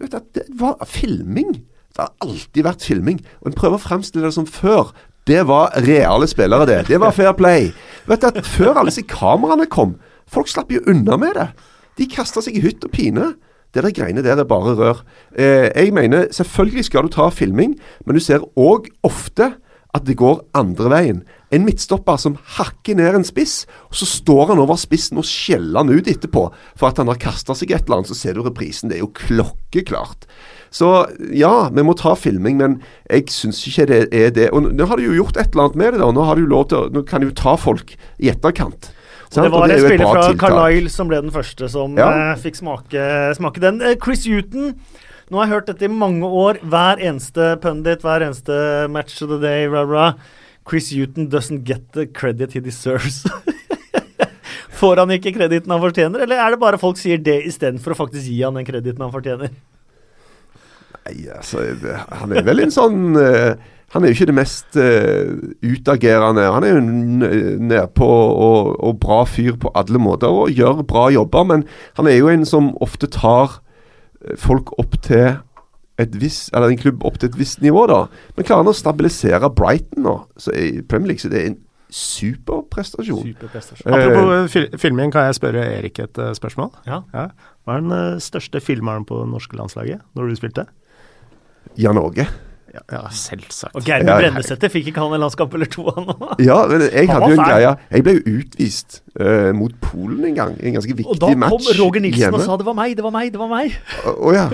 [0.01, 1.61] Det var filming.
[2.01, 3.19] Det har alltid vært filming.
[3.41, 4.89] Og en prøver å fremstille det som før.
[5.29, 6.79] Det var reale spillere, det.
[6.87, 7.69] Det var fair play.
[8.09, 11.51] Vet du at Før alle disse kameraene kom, folk slapp jo unna med det.
[11.99, 13.35] De kasta seg i hytt og pine.
[13.71, 15.03] Det der greiene der er bare rør.
[15.37, 19.53] Eh, jeg mener, selvfølgelig skal du ta filming, men du ser òg ofte
[19.93, 21.21] at det går andre veien.
[21.53, 25.83] En midtstopper som hakker ned en spiss, og så står han over spissen og skjeller
[25.83, 26.47] han ut etterpå
[26.79, 28.09] for at han har kasta seg et eller annet.
[28.09, 28.89] Så ser du reprisen.
[28.89, 30.25] Det er jo klokkeklart.
[30.71, 30.87] Så
[31.35, 32.77] ja, vi må ta filming, men
[33.11, 34.47] jeg syns ikke det er det.
[34.55, 35.99] Og nå har de jo gjort et eller annet med det.
[35.99, 36.09] da.
[36.15, 37.91] Nå, har de jo lov til, nå kan de jo ta folk
[38.23, 38.91] i etterkant.
[39.31, 39.45] Sant?
[39.45, 40.41] Det var en spiller fra tiltak.
[40.43, 42.07] Carlisle som ble den første som Ja.
[42.31, 43.03] uh, fikk smake,
[43.35, 43.81] smake den.
[43.83, 44.73] Uh, Chris Huton.
[45.31, 46.59] Nå har jeg hørt dette i mange år.
[46.63, 50.13] Hver eneste pundit, hver eneste match of the day, rah, rah.
[50.67, 53.23] Chris Huton doesn't get the credit he deserves.
[54.81, 57.99] Får han ikke krediten han fortjener, eller er det bare folk sier det istedenfor å
[57.99, 59.51] faktisk gi han den krediten han fortjener?
[61.07, 61.63] Nei, altså,
[62.21, 63.55] han er vel en sånn eh,
[63.91, 65.31] Han er jo ikke det mest uh,
[65.65, 66.45] utagerende.
[66.53, 66.83] Han er jo
[67.59, 71.65] nedpå og, og bra fyr på alle måter og gjør bra jobber, men
[71.97, 73.57] han er jo en som ofte tar
[74.23, 75.41] eh, folk opp til
[75.99, 78.05] et viss, eller en klubb opp til et visst nivå, da.
[78.37, 81.59] Men klarer han å stabilisere Brighton nå, så i Premier League så det er en
[81.91, 83.25] superprestasjon.
[83.33, 83.91] Superprestasjon.
[83.91, 86.71] Apropos fil filming, kan jeg spørre Erik et uh, spørsmål?
[86.87, 87.03] Ja.
[87.11, 90.71] Hva er den uh, største filmeren på det norske landslaget når du spilte?
[91.75, 92.27] Jan Åge.
[92.71, 93.75] Ja, ja selvsagt.
[93.75, 94.67] Og Geir ja.
[94.71, 96.39] Fikk ikke han en landskamp eller to, han òg?
[96.39, 97.73] Ja, men jeg hadde jo en greie.
[97.91, 100.53] Jeg ble jo utvist uh, mot Polen en gang.
[100.55, 101.17] En ganske viktig match.
[101.17, 102.39] Og da kom match Roger Nilsen hjemme.
[102.39, 103.75] og sa det var meg, det var meg, det var meg.
[104.07, 104.45] Å å ja.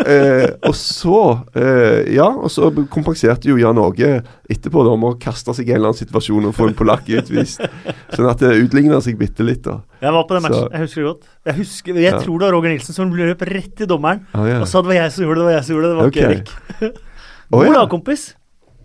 [0.00, 1.20] Uh, og så
[1.54, 4.16] uh, Ja, og så kompenserte jo Jan Åge
[4.50, 7.06] etterpå da med å kaste seg i en eller annen situasjon og få en polakk
[7.20, 7.62] utvist.
[8.16, 9.78] Sånn at det utligna seg bitte litt, da.
[10.02, 11.28] Jeg var på den matchen, Så- jeg husker det godt.
[11.46, 12.18] Jeg, husker, jeg Ja.
[12.18, 14.58] tror det var Roger Nilsen som løp rett til dommeren ah, ja.
[14.60, 16.00] og sa det var jeg som gjorde det, det var jeg som gjorde det, det
[16.00, 16.22] var okay.
[16.22, 16.98] ikke Erik.
[17.50, 17.86] Hvor ja.
[17.90, 18.30] kompis?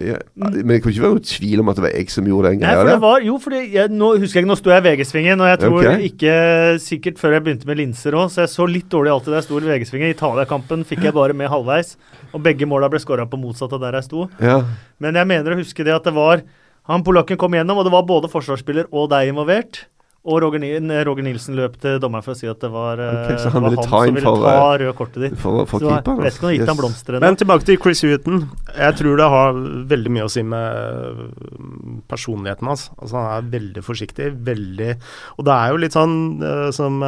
[0.01, 0.17] ja.
[0.35, 2.61] Men det kunne ikke være noen tvil om at det var jeg som gjorde den
[2.61, 2.99] greia det der.
[3.03, 5.61] var, jo, fordi jeg, nå husker jeg ikke, nå sto jeg i VG-svingen, og jeg
[5.61, 6.09] tror okay.
[6.09, 6.35] ikke
[6.83, 9.47] sikkert før jeg begynte med linser òg, så jeg så litt dårlig alltid da jeg
[9.47, 10.13] sto i VG-svingen.
[10.15, 11.95] Italia-kampen fikk jeg bare med halvveis,
[12.33, 14.27] og begge måla ble skåra på motsatt av der jeg sto.
[14.43, 14.59] Ja.
[15.03, 16.45] Men jeg mener å huske det at det var
[16.85, 19.87] Han polakken kom gjennom, og det var både forsvarsspiller og deg involvert.
[20.25, 20.63] Og Roger,
[21.05, 23.69] Roger Nilsen løp til dommeren for å si at det var, eh, så han det
[23.69, 25.35] var ville han som ville for, ta røde kortet ditt.
[25.37, 27.21] For, for Så jeg vet ikke om han gitt han blomster ennå.
[27.27, 28.41] Men tilbake til Chris Huton.
[28.73, 29.59] Jeg tror det har
[29.93, 32.87] veldig mye å si med øh, personligheten hans.
[32.97, 34.31] Altså Han er veldig forsiktig.
[34.49, 34.91] veldig
[35.37, 37.05] Og det er jo litt sånn øh, som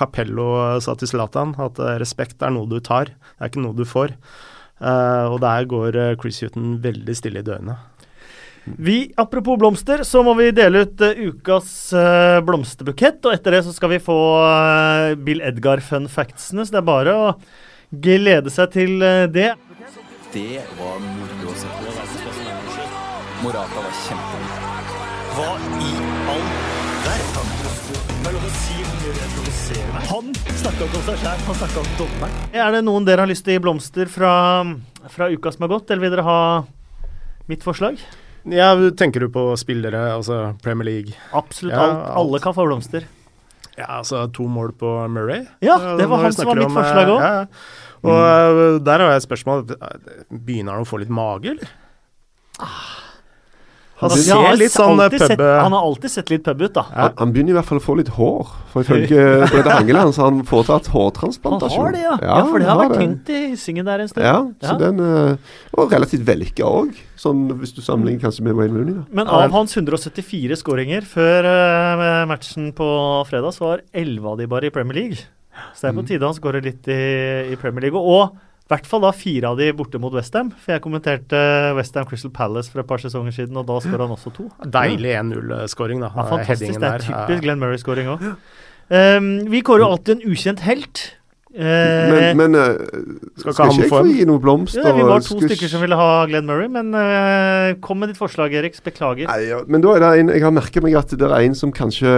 [0.00, 0.48] Capello
[0.80, 4.16] sa til Zlatan, at respekt er noe du tar, det er ikke noe du får.
[4.80, 7.76] Eh, og der går Chris Huton veldig stille i dørene.
[8.66, 13.22] Vi, Apropos blomster, så må vi dele ut uh, ukas uh, blomsterbukett.
[13.24, 17.14] Og etter det så skal vi få uh, Bill Edgar-fun factsene, så det er bare
[17.14, 17.28] å
[17.90, 18.98] glede seg til
[19.32, 19.52] det.
[20.34, 21.94] Det var moro å se på.
[23.44, 24.92] Morata var kjempegod.
[25.36, 25.94] Hva i
[26.32, 26.46] all
[27.06, 27.54] verden?
[28.26, 28.36] Er.
[30.10, 32.38] Han snakka ikke om seg sjæl, han snakka om dommeren.
[32.50, 34.32] Er det noen dere har lyst til å gi blomster fra,
[35.14, 36.40] fra uka som har gått, eller vil dere ha
[37.50, 38.00] mitt forslag?
[38.52, 41.16] Ja, Tenker du på spillere, altså Premier League?
[41.34, 42.10] Absolutt Ja, alt.
[42.20, 43.06] Alle kan få blomster.
[43.76, 45.44] Ja, altså to mål på Murray.
[45.60, 47.20] Ja, Eh, det var han som var mitt om, eh, forslag òg.
[47.20, 47.46] Ja, ja.
[48.06, 48.84] Og mm.
[48.84, 49.64] der har jeg et spørsmål.
[50.30, 51.68] Begynner han å få litt mage, eller?
[53.96, 55.30] Han ser ja, har litt sånn alltid pub...
[55.30, 56.82] sett, han har alltid sett litt pub ut, da.
[56.90, 56.96] Ja.
[57.06, 58.50] Han, han begynner i hvert fall å få litt hår.
[58.74, 61.80] For ifølge Brede Hangeland så har han foretatt Han hårtransplantasjon.
[61.86, 62.16] har det, ja.
[62.20, 64.26] ja, for det har vært tynt i Hyssingen der en stund.
[64.26, 64.78] Ja, så Ja.
[64.82, 65.00] den
[65.80, 68.98] Og relativt vellykka òg, sånn hvis du sammenligner kanskje med Wayne Rooney.
[68.98, 69.06] da.
[69.16, 72.90] Men av hans 174 skåringer før eh, matchen på
[73.30, 75.24] fredag, så var 11 av de bare i Premier League.
[75.72, 77.00] Så det er på tide han skårer litt i,
[77.54, 77.96] i Premier League.
[77.96, 78.36] Og
[78.66, 80.48] i hvert fall da fire av de borte mot Westham.
[80.58, 81.38] For jeg kommenterte
[81.78, 84.48] Westham Crystal Palace for et par sesonger siden, og da skåra han også to.
[84.74, 86.08] Deilig 1-0-skåring, da.
[86.16, 86.80] Ja, Eh, fantastisk.
[86.82, 88.24] Det er typisk Glenn Murray-skåring òg.
[88.90, 91.04] Um, vi kårer jo alltid en ukjent helt.
[91.56, 91.62] Uh,
[92.12, 92.74] Men, men uh,
[93.40, 94.82] Skal skal, ikke jeg få gi noe blomster?
[94.84, 98.10] ja, vi var to Skal stykker som ville ha Glenn Murray, men uh, kom med
[98.12, 98.76] ditt forslag, Erik.
[98.84, 99.30] Beklager.
[99.30, 101.54] Nei, ja, men da er det en Jeg har merket meg at det er en
[101.56, 102.12] som kanskje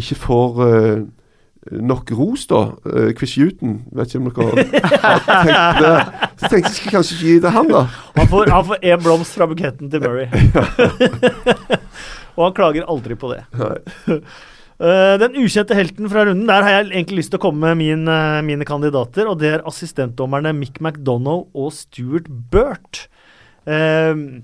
[0.00, 1.02] ikke får eh,
[1.70, 2.62] nok ros, da.
[2.84, 3.78] Uh, Chris Huton.
[3.96, 4.64] Vet ikke om dere
[5.02, 5.92] har tenkt det.
[6.40, 7.84] Så tenkte jeg skal kanskje gi det han, da.
[8.18, 10.26] Han får, han får en blomst fra buketten til Murray.
[12.36, 13.44] og han klager aldri på det.
[13.60, 14.18] Nei.
[14.74, 17.78] Eh, den ukjente helten fra runden, der har jeg egentlig lyst til å komme med
[17.78, 19.28] min, uh, mine kandidater.
[19.30, 23.04] Og det er assistentdommerne Mick McDonagh og Stuart Burt.
[23.70, 24.42] Uh,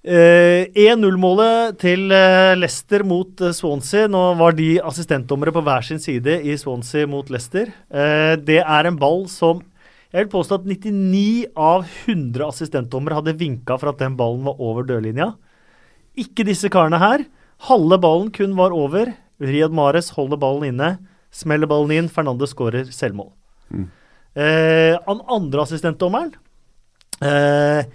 [0.00, 4.08] 1-0-målet til eh, Leicester mot eh, Swansea.
[4.08, 7.68] Nå var de assistentdommere på hver sin side i Swansea mot Leicester.
[7.92, 9.60] Eh, det er en ball som
[10.10, 14.58] Jeg vil påstå at 99 av 100 assistentdommere hadde vinka for at den ballen var
[14.58, 15.36] over dørlinja.
[16.18, 17.22] Ikke disse karene her.
[17.68, 19.12] Halve ballen kun var over.
[19.38, 20.96] Riyad Mares holder ballen inne.
[21.30, 22.08] Smeller ballen inn.
[22.10, 23.30] Fernandez skårer selvmål.
[23.70, 23.86] Mm.
[24.34, 26.34] Eh, han andre assistentdommeren
[27.22, 27.86] eh,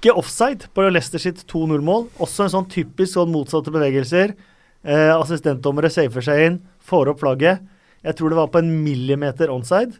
[0.00, 2.06] Ikke offside på Leicester sitt 2-0-mål.
[2.24, 4.32] Også en sånn typisk sånn motsatte bevegelser.
[4.80, 6.56] Eh, assistentdommere safer seg inn,
[6.88, 7.60] får opp flagget.
[8.00, 9.98] Jeg tror det var på en millimeter onside.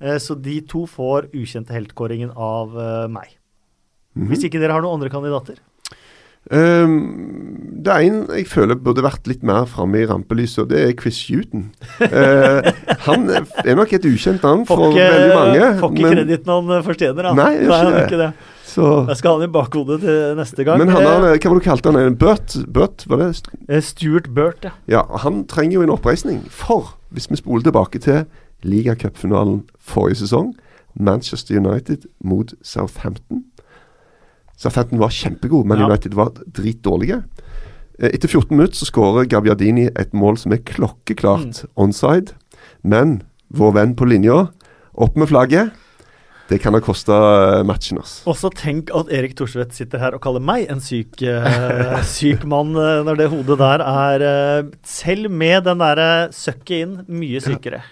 [0.00, 3.36] Eh, så de to får ukjente heltkåringen av eh, meg.
[4.16, 4.30] Mhm.
[4.32, 5.60] Hvis ikke dere har noen andre kandidater.
[6.52, 10.82] Um, det er en jeg føler burde vært litt mer framme i rampelyset, og det
[10.82, 11.70] er Chris Huton.
[12.02, 12.60] uh,
[13.06, 15.70] han er nok et ukjent navn for ikke, veldig mange.
[15.80, 17.30] får ikke krediten han eh, fortjener.
[17.30, 17.32] da.
[17.38, 18.30] Nei, gjør ikke han ikke det.
[18.74, 20.78] Så, Jeg skal ha han i bakhodet til neste gang.
[20.82, 22.16] men han har, Eh, hva var det du kalte han?
[22.18, 22.56] Burt?
[22.72, 23.42] Burt, var det?
[23.68, 24.70] eh, Stuart Burt, ja.
[24.88, 26.42] Ja, han trenger jo en oppreisning.
[26.50, 28.24] For hvis vi spoler tilbake til
[28.64, 30.54] ligacupfinalen forrige sesong,
[30.98, 33.44] Manchester United mot Southampton.
[34.56, 35.86] Southampton var kjempegod, men Ja.
[35.88, 37.24] United var dritdårlige.
[37.98, 41.68] Eh, Etter 14 minutter så skårer Gabbiadini et mål som er klokkeklart Mm.
[41.76, 42.32] onside.
[42.82, 43.22] Men
[43.52, 44.48] vår venn på linja,
[44.96, 45.70] opp med flagget.
[46.50, 47.16] Det kan ha kosta
[47.64, 48.20] matchen, altså.
[48.28, 52.74] Også tenk at Erik Thorsvedt sitter her og kaller meg en syk, uh, syk mann,
[52.76, 57.84] uh, når det hodet der er uh, Selv med den derre søkket inn, mye sykere.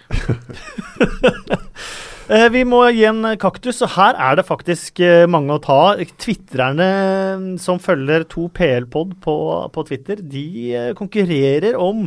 [2.32, 5.80] Eh, vi må gi en kaktus, og her er det faktisk eh, mange å ta.
[5.98, 9.34] Mm, som følger to PL-pod på,
[9.74, 12.06] på Twitter, de eh, konkurrerer om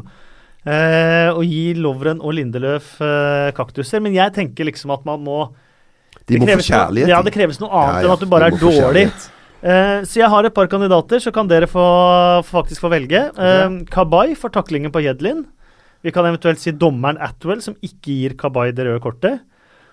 [0.63, 4.01] eh, å gi Lovren og Lindeløf eh, kaktuser.
[4.01, 5.39] Men jeg tenker liksom at man må
[6.25, 7.09] De det må få kjærlighet.
[7.11, 9.07] Ja, det kreves noe annet Ja, ja, enn at du bare er dårlig.
[9.65, 11.85] Eh, så jeg har et par kandidater, så kan dere få,
[12.45, 13.21] faktisk få velge.
[13.37, 15.43] Uh, Kabay for taklingen på Jedlin.
[16.05, 19.41] Vi kan eventuelt si dommeren Atwell, som ikke gir Kabay det røde kortet.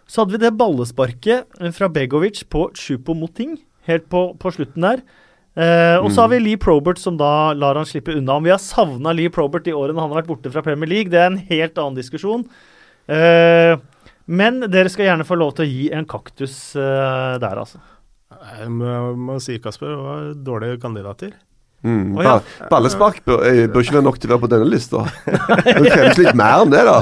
[0.08, 3.56] Så hadde vi det ballesparket eh, fra Begovic på Chupo Moting,
[3.88, 5.04] helt på, på slutten der.
[5.52, 8.38] Uh, og så har vi Lee Probert, som da lar han slippe unna.
[8.38, 11.12] Om vi har savna Lee Probert i årene han har vært borte fra Premier League,
[11.12, 12.46] det er en helt annen diskusjon.
[13.08, 13.74] Eh,
[14.32, 17.82] men dere skal gjerne få lov til å gi en kaktus uh, der, altså.
[18.56, 18.92] Jeg må,
[19.28, 21.34] må si, Kasper, det var dårlige kandidater.
[21.82, 22.14] Mm.
[22.14, 22.36] Oh, ja.
[22.70, 25.00] Ballespark bør, eh, bør ikke være nok til å være på denne lista.
[25.82, 27.00] Det kreves litt mer enn det, da.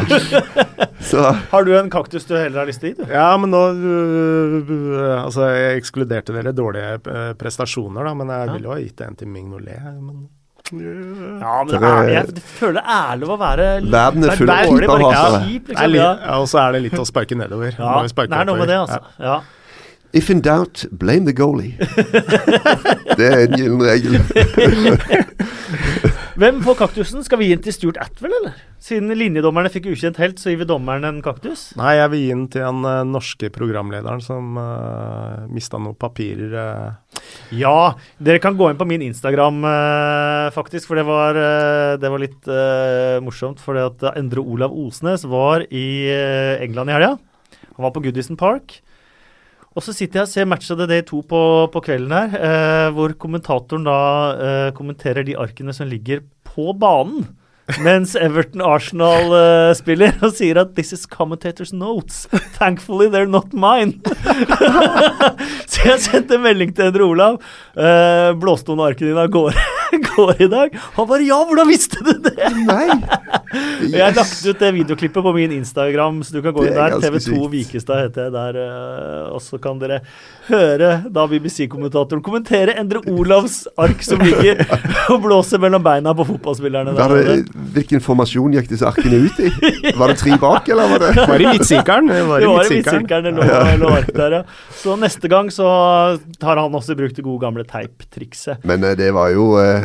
[1.10, 1.20] Så
[1.52, 3.10] Har du en kaktus du heller har lyst til å gi?
[3.12, 8.52] Ja, men nå øh, Altså, jeg ekskluderte dere dårlige øh, prestasjoner, da, men jeg Ja.
[8.56, 9.84] ville jo ha gitt en til Mignolet.
[10.00, 10.28] Men
[10.70, 14.68] Ja, men det er, jeg føler det er ærlig å være Verden er full av
[14.70, 15.40] dårlig, bare ikke keeperhatere.
[15.48, 16.00] kjip, det er liksom.
[16.00, 16.10] Ja.
[16.26, 17.72] ja, Og så er det litt å sparke nedover.
[17.74, 19.00] Ja, det er noe med det, altså.
[19.18, 19.40] Ja.
[20.12, 21.76] If in doubt, blame the goalie.
[23.18, 24.18] Det er en gyllen regel.
[26.40, 27.20] Hvem får kaktusen?
[27.20, 28.54] Skal vi gi den til Stuart Atwell, eller?
[28.80, 31.66] Siden linjedommerne fikk ukjent helt, så gir vi dommeren en kaktus?
[31.76, 36.54] Nei, jeg vil gi den til den uh, norske programlederen som uh, mista noen papirer.
[36.56, 37.20] Uh.
[37.52, 42.08] Ja, dere kan gå inn på min Instagram, uh, faktisk, for det var, eh, det
[42.08, 43.60] var litt eh, morsomt.
[43.76, 47.18] At Endre Olav Osnes var i eh, England i helga.
[47.74, 48.80] Han var på Goodison Park.
[49.78, 52.32] Og så sitter jeg og ser Match of the Day 2 på, på kvelden her,
[52.34, 53.98] eh, hvor kommentatoren da
[54.34, 57.28] eh, kommenterer de arkene som ligger på banen.
[57.78, 62.26] Mens Everton Arsenal uh, spiller og sier at 'this is commentators notes'.
[62.58, 64.00] Thankfully they're not mine.
[65.70, 67.38] så jeg sendte melding til Endre Olav.
[67.78, 69.79] Uh, blåste noen arkene dine av gårde
[70.10, 70.74] går i dag?
[70.96, 72.86] Han bare 'ja, hvordan visste du det?' Nei.
[73.82, 73.92] Yes.
[74.00, 77.10] Jeg lagt ut det videoklippet på min Instagram, så du kan gå inn er der.
[77.10, 77.48] TV2.
[77.50, 78.58] Vikestad heter jeg der.
[78.60, 80.00] eh, og så kan dere
[80.50, 84.62] høre da BBC-kommentatoren kommentere Endre Olavs ark som ligger
[85.12, 86.94] og blåser mellom beina på fotballspillerne.
[86.96, 87.14] Der.
[87.14, 87.36] det,
[87.74, 89.50] hvilken formasjon gikk disse arkene ut i?
[89.96, 92.10] Var det tre bak, eller var det Var i midtsirkelen.
[92.10, 93.24] Det var Det i midtsirkelen.
[93.24, 93.48] det lå,
[93.84, 94.42] lå ark der, ja.
[94.80, 95.66] Så neste gang så
[96.42, 98.64] har han også brukt det gode gamle teiptrikset.
[98.64, 99.79] Men eh, det var jo eh,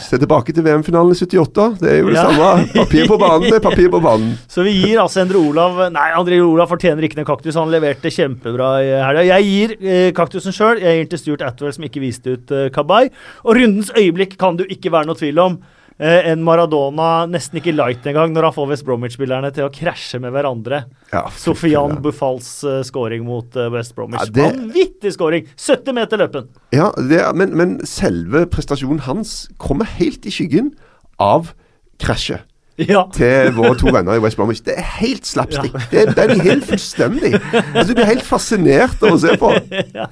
[0.00, 1.66] Se tilbake til VM-finalen i 78.
[1.80, 2.24] Det er jo det Ja.
[2.28, 2.66] samme.
[2.74, 4.34] Papir på banen, det er papir på banen.
[4.48, 7.54] Så vi gir altså Endre Olav Nei, André Olav fortjener ikke noen kaktus.
[7.60, 9.26] Han leverte kjempebra i helga.
[9.30, 10.80] Jeg gir eh, kaktusen sjøl.
[10.80, 13.10] Jeg gir den til Stuart Atwell, som ikke viste ut eh, Kabay.
[13.44, 15.60] Og rundens øyeblikk kan du ikke være noe tvil om.
[16.00, 20.16] Eh, en Maradona nesten ikke light engang, når han får West Bromwich-spillerne til å krasje
[20.22, 20.78] med hverandre.
[21.12, 21.98] Ja, Sofian.
[22.00, 24.22] Buffals uh, scoring mot uh, West Bromwich.
[24.22, 25.44] Ja, det- Vanvittig scoring!
[25.60, 26.46] 70 meter løpen.
[26.72, 30.72] Ja, det, er- men, men selve prestasjonen hans kommer helt i skyggen
[31.20, 31.52] av
[32.00, 32.46] krasjet
[32.80, 33.02] Ja.
[33.12, 34.64] til våre to venner i West Bromwich.
[34.64, 35.76] Det er helt slapstick.
[35.92, 37.34] Det, er- er helt fullstendig.
[37.52, 39.52] Altså, du blir helt fascinert av å se på.
[40.00, 40.08] ja.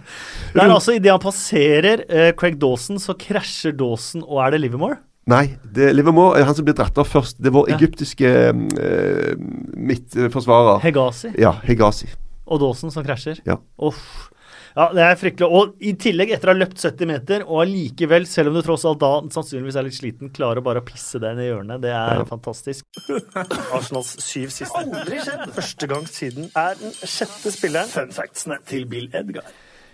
[0.52, 4.66] Det er altså idet han passerer eh, Craig Dawson, så krasjer Dawson, og er det
[4.66, 5.00] Livermore?
[5.28, 5.42] Nei,
[5.76, 7.36] det er Livermore er han som blir dratt av først.
[7.38, 7.76] Det er vår Ja.
[7.76, 9.34] egyptiske eh,
[9.76, 10.80] midtforsvarer.
[10.86, 11.34] Hegazi.
[11.38, 12.08] Ja, Hegazi.
[12.48, 13.40] Og Dawson som krasjer.
[13.46, 13.58] Ja.
[13.78, 14.30] Uff.
[14.78, 15.48] Ja, det er fryktelig.
[15.50, 18.84] Og i tillegg, etter å ha løpt 70 meter, og allikevel, selv om du tross
[18.86, 21.80] alt da sannsynligvis er litt sliten, klarer bare å pisse deg ned i hjørnet.
[21.82, 22.24] Det er Ja.
[22.28, 22.84] fantastisk.
[23.74, 24.70] Arsenals syv siste.
[24.78, 25.48] Aldri skjedd.
[25.56, 27.90] Første gang siden er den sjette spilleren.
[27.90, 29.42] Fun factsene til Bill Edgar.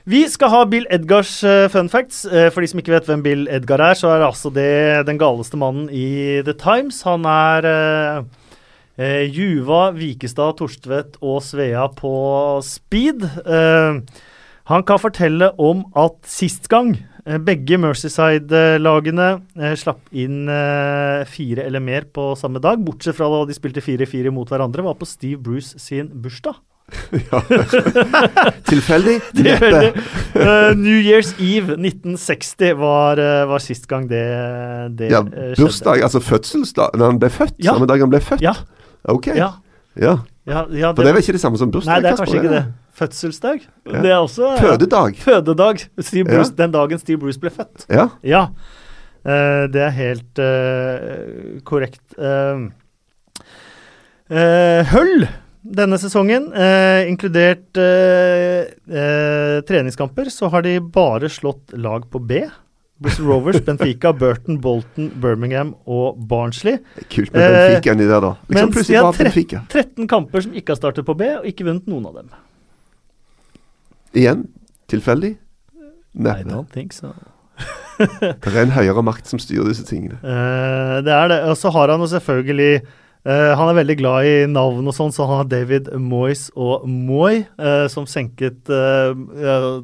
[0.05, 2.27] Vi skal ha Bill Edgars eh, fun facts.
[2.29, 5.17] Eh, for de som ikke vet hvem Bill Edgar er, så er altså det den
[5.17, 6.99] galeste mannen i The Times.
[7.09, 7.69] Han er
[9.01, 12.13] eh, Juva, Vikestad, Torstvedt og Svea på
[12.69, 13.25] speed.
[14.69, 16.93] Han kan fortelle om at sist gang
[17.49, 19.31] begge Mercyside-lagene
[19.81, 20.45] slapp inn
[21.27, 25.01] fire eller mer på samme dag, bortsett fra da de spilte 4-4 mot hverandre, var
[25.01, 26.61] på Steve Bruce sin bursdag.
[28.71, 29.21] Tilfeldig?
[29.39, 29.89] Tilfeldig.
[30.37, 34.21] Eh, New Year's Eve 1960 var, uh, var sist gang det,
[34.99, 35.65] det Ja, eh, skjedde.
[35.65, 37.57] bursdag, altså fødselsdag Når han ble født?
[37.59, 37.73] Ja.
[37.73, 38.45] Samme dag han ble født?
[38.45, 38.53] Ja.
[39.05, 39.27] Ok.
[39.33, 39.51] Ja,
[39.97, 40.19] Ja.
[40.47, 41.93] ja, ja For det er vel ikke det samme som bursdag?
[41.93, 42.65] Nei, det er kanskje ikke det.
[42.95, 43.61] Fødselsdag.
[43.91, 44.01] Ja.
[44.03, 44.57] Det er også ja.
[44.61, 45.17] Fødedag.
[45.19, 45.87] Fødedag.
[45.97, 47.87] Bruce, Den dagen Steve Bruce ble født.
[47.91, 48.09] Ja.
[48.23, 48.47] Ja.
[49.25, 52.05] Eh, det er helt uh, korrekt.
[52.19, 52.69] Uh,
[54.93, 55.27] Hull
[55.65, 62.43] denne sesongen, eh, inkludert eh, eh, treningskamper, så har de bare slått lag på B.
[63.01, 66.77] Bristol Rovers, Benfica, Burton, Bolton, Birmingham og Barnsley.
[67.11, 68.35] Kult med Eh, Benfica inni der, da.
[68.49, 69.63] Liksom mens de har bare tre- Benfica.
[69.73, 72.29] 13 kamper som ikke har startet på B, og ikke vunnet noen av dem.
[74.15, 74.45] Igjen
[74.89, 75.33] tilfeldig?
[76.15, 77.11] I don't think so.
[77.99, 80.17] Det er en høyere makt som styrer disse tingene.
[80.23, 81.41] Eh, det er det.
[81.51, 82.83] Og så har han jo selvfølgelig
[83.25, 86.87] eh, Han er veldig glad i navn og sånn, så han har David Moyes og
[86.89, 89.13] Moy, uh, som senket eh,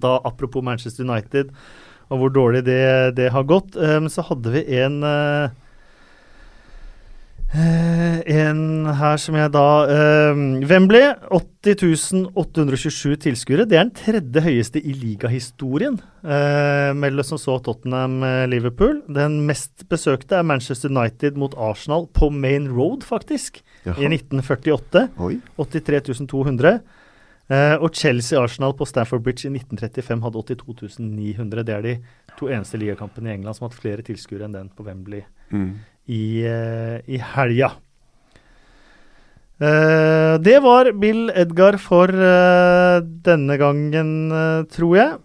[0.00, 1.54] da Apropos Manchester United
[2.10, 3.76] og hvor dårlig det, det har gått.
[3.78, 4.96] Men men så hadde vi en
[7.54, 11.08] eh, en her som jeg da uh, Wembley.
[11.30, 13.66] 80.827 tilskuere.
[13.68, 15.98] Det er den tredje høyeste i ligahistorien.
[16.22, 19.02] Uh, mellom som så Tottenham-Liverpool.
[19.12, 23.62] Den mest besøkte er Manchester United mot Arsenal på Main Road, faktisk.
[23.84, 25.08] I 1948.
[25.18, 25.38] Oi.
[25.58, 26.80] 83 200.
[27.50, 31.64] Eh, og Chelsea-Arsenal på Stamford Bridge i 1935 hadde 82.900.
[31.66, 31.94] Det er de
[32.38, 35.80] to eneste ligakampene i England som har hatt flere tilskuere enn den på Wembley Mm.
[36.10, 36.24] I,
[37.06, 37.70] i helga.
[39.60, 45.18] Eh, det var Bill Edgar for eh, denne gangen, eh, tror jeg.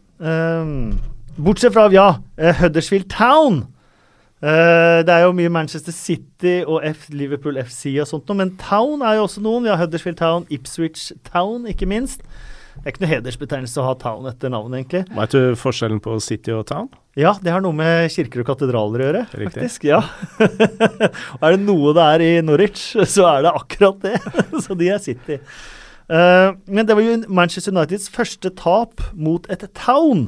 [1.35, 2.09] Bortsett fra, ja,
[2.59, 3.65] Huddersfield Town.
[4.45, 8.51] Uh, det er jo mye Manchester City og F Liverpool FC og sånt noe, men
[8.61, 9.63] Town er jo også noen.
[9.65, 12.21] Vi har Huddersfield Town, Ipswich Town, ikke minst.
[12.75, 15.05] Det er ikke noe hedersbetegnelse å ha Town etter navnet, egentlig.
[15.17, 16.91] Vet du forskjellen på City og Town?
[17.15, 19.51] Ja, det har noe med kirker og katedraler å gjøre, Riktig.
[19.53, 19.85] faktisk.
[19.87, 20.01] Ja.
[21.37, 24.19] og er det noe det er i Norwich, så er det akkurat det.
[24.65, 25.39] så de er City.
[26.11, 30.27] Uh, men det var jo Manchester Uniteds første tap mot et town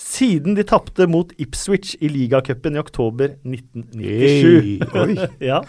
[0.00, 4.82] siden de tapte mot Ipswich i ligacupen i oktober 1997.
[5.04, 5.28] Oi.
[5.44, 5.60] ja.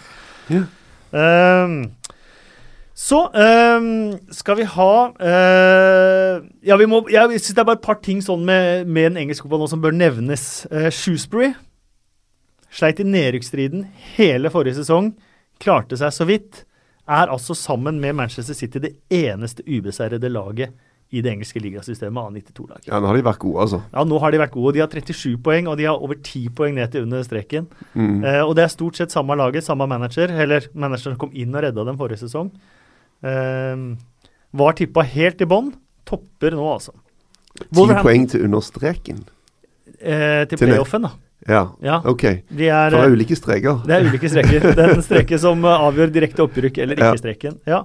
[0.49, 0.65] Yeah.
[1.15, 1.75] Ehm,
[2.95, 7.83] så ehm, skal vi ha eh, Ja, vi må Jeg syns det er bare et
[7.83, 10.63] par ting sånn med, med den engelske fotballen som bør nevnes.
[10.71, 11.51] Uh, Shoesbury
[12.75, 13.83] sleit i nedrykksstriden
[14.15, 15.11] hele forrige sesong.
[15.63, 16.63] Klarte seg så vidt.
[17.05, 20.73] Er altså sammen med Manchester City det eneste ubeseirede laget
[21.13, 22.87] i det engelske ligasystemet av 92-lag.
[22.87, 23.81] Ja, nå har de vært gode, altså.
[23.93, 24.73] Ja, nå har de vært gode.
[24.75, 27.69] De har 37 poeng, og de har over 10 poeng ned til under streken.
[27.93, 28.23] Mm.
[28.23, 30.33] Uh, og det er stort sett samme laget, samme manager.
[30.33, 32.49] Eller manageren kom inn og redda dem forrige sesong.
[33.23, 33.75] Eh,
[34.55, 35.73] var tippa helt i bånn.
[36.05, 36.93] Topper nå, altså.
[37.55, 39.23] Ti poeng til understreken?
[39.99, 41.13] Eh, til Til playoffen, da.
[41.47, 41.99] Ja, Ja.
[42.05, 42.21] OK.
[42.49, 43.81] De er, det eh, er ulike streker.
[43.85, 44.65] det er ulike streker.
[44.79, 47.21] Den streken som eh, avgjør direkte opprykk eller ikke Ja.
[47.21, 47.59] streken.
[47.69, 47.81] Ja.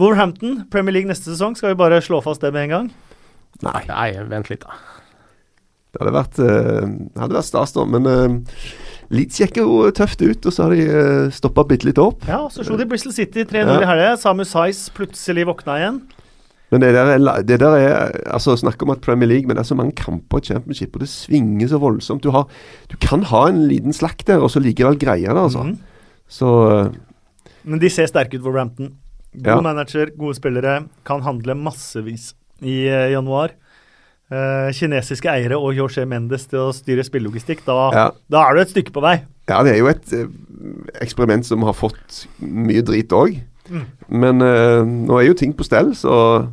[0.00, 1.54] Wolverhampton, Premier League neste sesong.
[1.56, 2.90] Skal vi bare slå fast det med en gang?
[3.62, 4.72] Nei, Nei, vent litt, da.
[5.92, 7.84] det hadde vært, uh, det hadde vært stas, da.
[7.84, 8.56] Men uh,
[9.12, 12.24] Leeds gikk jo tøft ut, og så har de uh, stoppa bitte litt opp.
[12.28, 13.80] Ja, så slo de Bristol City 3-0 Ja.
[13.82, 14.16] i helga.
[14.16, 15.98] Samu Sais plutselig våkna igjen.
[16.72, 19.60] Men det der, er, det der er altså Snakk om at Premier League, men det
[19.60, 22.24] er så mange kamper i Championship, og det svinger så voldsomt.
[22.24, 22.46] Du, har,
[22.88, 25.66] du kan ha en liten slakt der, og så likevel greie det, altså.
[25.68, 25.78] Mhm.
[26.32, 26.94] Så eh,
[27.68, 28.94] Men de ser sterke ut, Wolverhampton.
[29.36, 29.60] God Ja.
[29.60, 30.78] manager, gode spillere.
[31.04, 32.30] Kan handle massevis
[32.62, 33.52] i uh, januar.
[34.32, 37.64] Eh, kinesiske eiere og Jorge Mendes til å styre spillelogistikk.
[37.66, 38.10] Da, Ja.
[38.30, 39.22] da er du et stykke på vei.
[39.48, 40.26] Ja, det er jo et eh,
[41.02, 43.40] eksperiment som har fått mye drit òg.
[43.68, 43.84] Mm.
[44.08, 46.48] Men eh, nå er jo ting på stell, så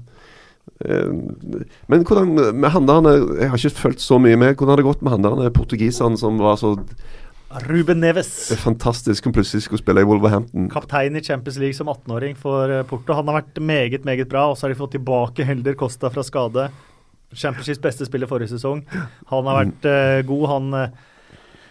[0.84, 1.08] eh,
[1.88, 3.08] Men hvordan med han der
[3.42, 4.56] Jeg har ikke fulgt så mye med.
[4.58, 6.76] Hvordan har det gått med han der portugiseren som var så
[7.66, 8.52] Ruben Neves.
[8.62, 10.68] fantastisk som plutselig skulle spille i Wolverhampton?
[10.70, 13.14] Kaptein i Champions League som 18-åring for Porto.
[13.18, 14.50] Han har vært meget, meget bra.
[14.52, 16.68] Og så har de fått tilbake Helder Costa fra skade.
[17.36, 18.84] Championships beste spiller forrige sesong.
[19.30, 20.46] Han har vært eh, god.
[20.54, 21.00] Han eh,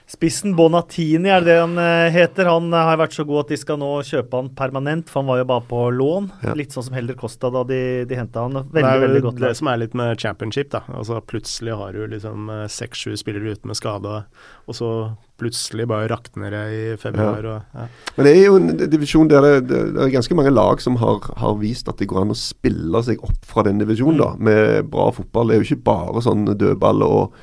[0.09, 2.49] Spissen Bonatini er det han eh, heter.
[2.49, 5.29] Han eh, har vært så god at de skal nå kjøpe han permanent, for han
[5.29, 6.31] var jo bare på lån.
[6.47, 6.55] Ja.
[6.57, 8.57] Litt sånn som Helder Costa da de, de henta han.
[8.57, 9.43] Det Veldig, er veldig godt.
[9.45, 10.81] det som er litt med championship, da.
[10.97, 14.23] Altså Plutselig har du liksom eh, seks-sju spillere ute med skade,
[14.65, 14.91] og så
[15.39, 17.45] plutselig bare rakner det i februar.
[17.45, 17.87] Og, ja.
[18.17, 20.97] Men det er jo en divisjon der det, det, det er ganske mange lag som
[21.05, 24.33] har, har vist at det går an å spille seg opp fra den divisjonen, da,
[24.41, 25.53] med bra fotball.
[25.53, 27.37] Det er jo ikke bare sånn dødball og,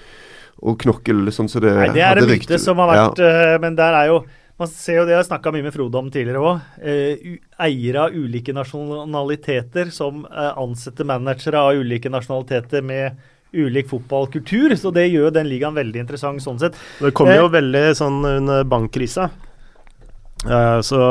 [0.64, 3.57] og knokkel, sånn som det Nei, det er det myte som har vært ja.
[3.60, 4.22] Men der er jo
[4.57, 6.60] Man ser jo det, jeg har snakka mye med Frode om tidligere òg.
[7.60, 13.18] eiere av ulike nasjonaliteter som eh, ansetter managere av ulike nasjonaliteter med
[13.52, 14.76] ulik fotballkultur.
[14.80, 16.80] Så det gjør den ligaen veldig interessant sånn sett.
[17.02, 17.52] Det kom jo Eh.
[17.52, 19.30] veldig sånn under bankkrisa.
[20.48, 21.02] Eh, så,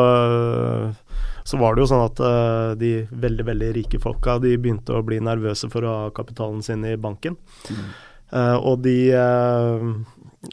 [1.44, 5.04] så var det jo sånn at eh, de veldig, veldig rike folka de begynte å
[5.04, 7.36] bli nervøse for å ha kapitalen sin i banken.
[7.68, 7.74] Eh,
[8.34, 9.84] og de, eh,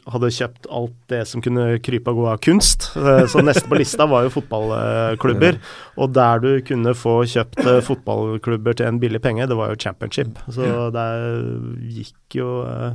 [0.08, 2.90] hadde kjøpt alt det som kunne krype og gå av kunst.
[2.96, 5.58] Eh, Så neste på lista var jo fotballklubber.
[5.98, 9.76] Og der du kunne få kjøpt eh, fotballklubber til en billig penge, det var jo
[9.82, 10.38] championship.
[10.48, 11.26] Så der
[11.92, 12.94] gikk jo eh,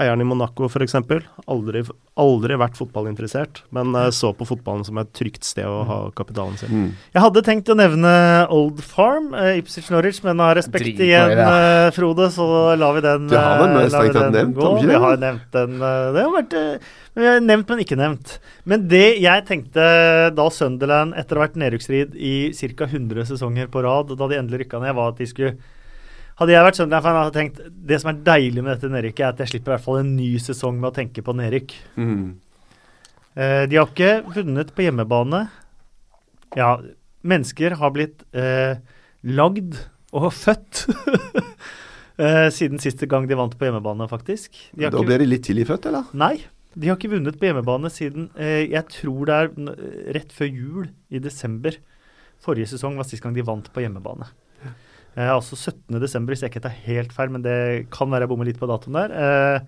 [0.00, 0.94] eieren i Monaco f.eks.
[1.50, 1.82] Aldri,
[2.20, 6.56] aldri vært fotballinteressert, men eh, så på fotballen som et trygt sted å ha kapitalen
[6.60, 6.72] sin.
[6.72, 6.88] Mm.
[7.16, 8.12] Jeg hadde tenkt å nevne
[8.54, 11.46] Old Farm, uh, Ipswich Norwich, men av respekt Drit igjen, det.
[11.46, 12.48] eh, Frode, så
[12.80, 14.72] lar vi den, du har den, eh, lar vi den nevnt, gå.
[14.86, 15.76] vi har nevnt den.
[15.80, 16.90] eh, det har vært eh,
[17.20, 18.36] vi har nevnt, men ikke nevnt.
[18.70, 19.82] Men det jeg tenkte
[20.36, 22.34] da Sunderland etter å ha vært nedrykksstrid i
[22.78, 22.86] ca.
[22.86, 25.56] 100 sesonger på rad, da de endelig rykka ned, var at de skulle
[26.40, 29.34] hadde jeg vært Sunderland-fan, hadde jeg tenkt det som er deilig med dette nedrykket, er
[29.34, 31.74] at jeg slipper i hvert fall en ny sesong med å tenke på nedrykk.
[32.00, 32.22] Mm.
[33.36, 35.42] Eh, de har ikke vunnet på hjemmebane.
[36.56, 36.72] Ja,
[37.20, 38.80] mennesker har blitt eh,
[39.28, 39.76] lagd
[40.16, 40.86] og født
[42.24, 44.56] eh, siden siste gang de vant på hjemmebane, faktisk.
[44.72, 46.08] Da ikke, ble de litt tidlig født, eller?
[46.16, 46.38] nei,
[46.74, 50.90] de har ikke vunnet på hjemmebane siden eh, Jeg tror det er rett før jul
[51.10, 51.76] i desember.
[52.40, 54.30] Forrige sesong var sist gang de vant på hjemmebane.
[55.16, 55.98] Eh, altså 17.
[56.00, 57.56] desember, hvis jeg ikke tar helt feil, men det
[57.94, 59.14] kan være jeg bommer litt på datoen der.
[59.16, 59.60] Eh,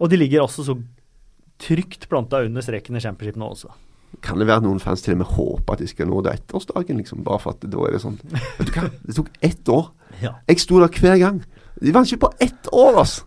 [0.00, 0.76] og de ligger også så
[1.60, 3.72] trygt planta under streken i championship nå også.
[4.24, 6.32] Kan det være at noen fans til og med håper at de skal nå det
[6.38, 7.22] ettårsdagen, liksom?
[7.26, 9.90] Bare for at da er det sånn Vet du hva, det tok ett år.
[10.20, 10.34] Ja.
[10.50, 11.36] Jeg sto der hver gang.
[11.80, 13.22] De vant ikke på ett år, altså!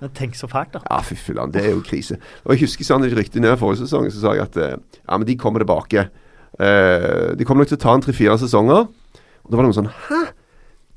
[0.00, 0.80] Men tenk så fælt, da.
[0.88, 2.16] Ja, fy filler'n, det er jo krise.
[2.42, 5.12] Og jeg husker sånn det rykte ned forrige sesong, så sa jeg at eh, ja,
[5.12, 6.08] men de kommer tilbake.
[6.56, 8.88] Uh, de kommer nok til å ta en tre-fire sesonger.
[8.88, 10.18] Og da var det noen sånn Hæ?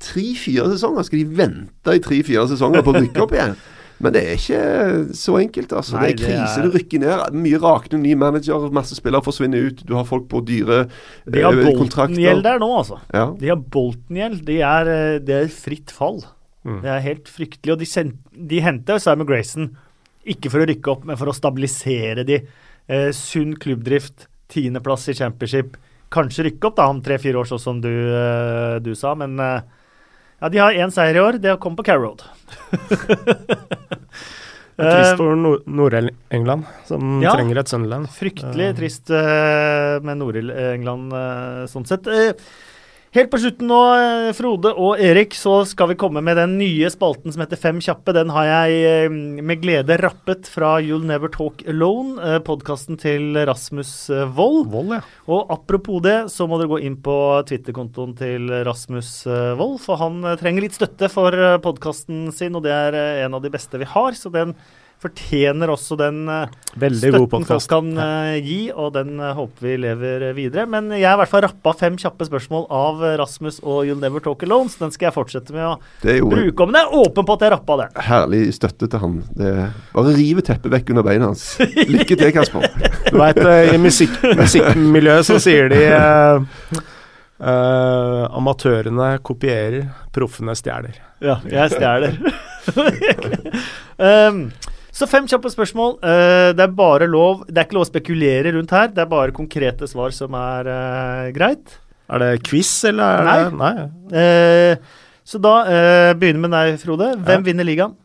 [0.02, 1.06] Tre-fire sesonger?
[1.08, 3.56] Skal de vente i tre-fire sesonger på å rykke opp igjen?
[4.04, 5.96] Men det er ikke så enkelt, altså.
[5.96, 6.58] Nei, det er det krise.
[6.60, 7.32] er- Det rykker ned.
[7.46, 9.80] Mye rakne ny manager, masse spillere forsvinner ut.
[9.88, 10.82] Du har folk på dyre
[11.24, 13.00] De har eh, Bolton-gjeld der nå, altså.
[13.14, 13.30] Ja.
[13.40, 14.44] De har Bolten-gjeld.
[14.44, 16.20] Det er, de er fritt fall.
[16.66, 16.82] Mm.
[16.82, 17.72] Det er helt fryktelig.
[17.72, 19.70] Og de, sen- de henter Simon Grayson
[20.26, 22.42] ikke for å rykke opp, men for å stabilisere de.
[22.88, 25.76] Eh, sunn klubbdrift, tiendeplass i championship.
[26.12, 29.60] Kanskje rykke opp da om tre-fire år, sånn som du, eh, du sa, men eh,
[30.46, 31.40] ja, de har én seier i år.
[31.42, 32.22] Det er å komme på Carrow Road.
[34.76, 37.30] Det er trist for Nord- Nord-England, som Ja.
[37.32, 38.10] trenger et Sunderland.
[38.12, 42.04] Fryktelig Eh, trist eh, med Nord-England eh, sånn sett.
[43.16, 46.90] Helt på slutten nå, eh, Frode og Erik, så skal vi komme med den nye
[46.92, 48.12] spalten som heter Fem kjappe.
[48.12, 53.32] Den har jeg eh, med glede rappet fra You'll Never Talk Alone, eh, podkasten til
[53.48, 54.68] Rasmus Wold.
[54.68, 55.00] Vold, ja.
[55.32, 57.16] Og apropos det, så må dere gå inn på
[57.48, 59.22] Twitter-kontoen til Rasmus
[59.56, 61.32] Wold, for han trenger litt støtte for
[61.64, 64.52] podkasten sin, og det er en av de beste vi har, så den
[65.02, 69.74] fortjener også den eh, Veldig støtten folk kan eh, gi, og den eh, håper vi
[69.80, 70.66] lever videre.
[70.70, 74.24] Men jeg har i hvert fall rappa fem kjappe spørsmål av Rasmus og You'll Never
[74.24, 75.76] Talk Alone, så den skal jeg fortsette med å
[76.16, 76.68] jo bruke.
[76.68, 77.88] Men jeg er åpen på at jeg rappa det.
[78.08, 79.16] herlig støtte til han.
[79.36, 79.54] Det
[79.94, 81.46] bare rive teppet vekk under beina hans.
[81.60, 82.68] Lykke til, Kasper.
[83.06, 86.42] Du veit, i musikk, musikkmiljøet så sier de uh,
[87.38, 90.98] uh, amatørene kopierer, proffene stjeler.
[91.22, 92.18] Ja, jeg stjeler.
[94.08, 94.40] um,
[94.96, 95.98] så fem kjappe spørsmål.
[96.00, 98.88] Uh, det er bare lov Det er ikke lov å spekulere rundt her.
[98.94, 101.76] Det er bare konkrete svar som er uh, greit.
[102.06, 103.38] Er det quiz, eller er Nei.
[103.42, 103.74] det Nei.
[104.14, 105.54] Uh, så da
[106.14, 107.08] begynner vi med deg, Frode.
[107.18, 107.44] Hvem Ja.
[107.48, 107.96] vinner ligaen?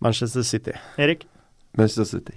[0.00, 0.70] Manchester City.
[0.96, 1.24] Erik.
[1.76, 2.36] Manchester City.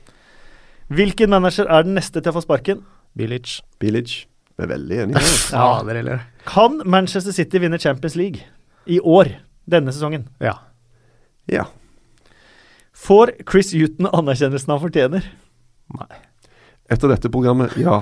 [0.90, 2.82] Hvilken manager er den neste til å få sparken?
[3.16, 3.60] Bilic.
[3.80, 4.26] Village.
[4.58, 5.22] Vi er veldig enige.
[5.54, 6.26] Ja, det eller?
[6.50, 8.42] Kan Manchester City vinne Champions League
[8.90, 9.30] i år?
[9.70, 10.26] Denne sesongen?
[10.42, 10.58] Ja.
[11.48, 11.68] Ja.
[13.02, 15.26] Får Chris Huton anerkjennelsen han fortjener?
[15.98, 16.20] Nei.
[16.92, 18.02] Etter dette programmet, ja.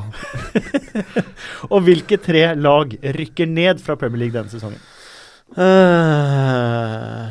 [1.74, 4.82] Og hvilke tre lag rykker ned fra Premier League denne sesongen?
[5.50, 7.30] Uh,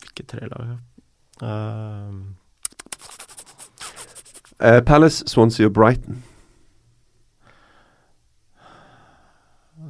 [0.00, 0.62] Hvilke tre lag
[1.42, 2.12] uh,
[4.60, 6.22] uh, Palace, Swansea og Brighton.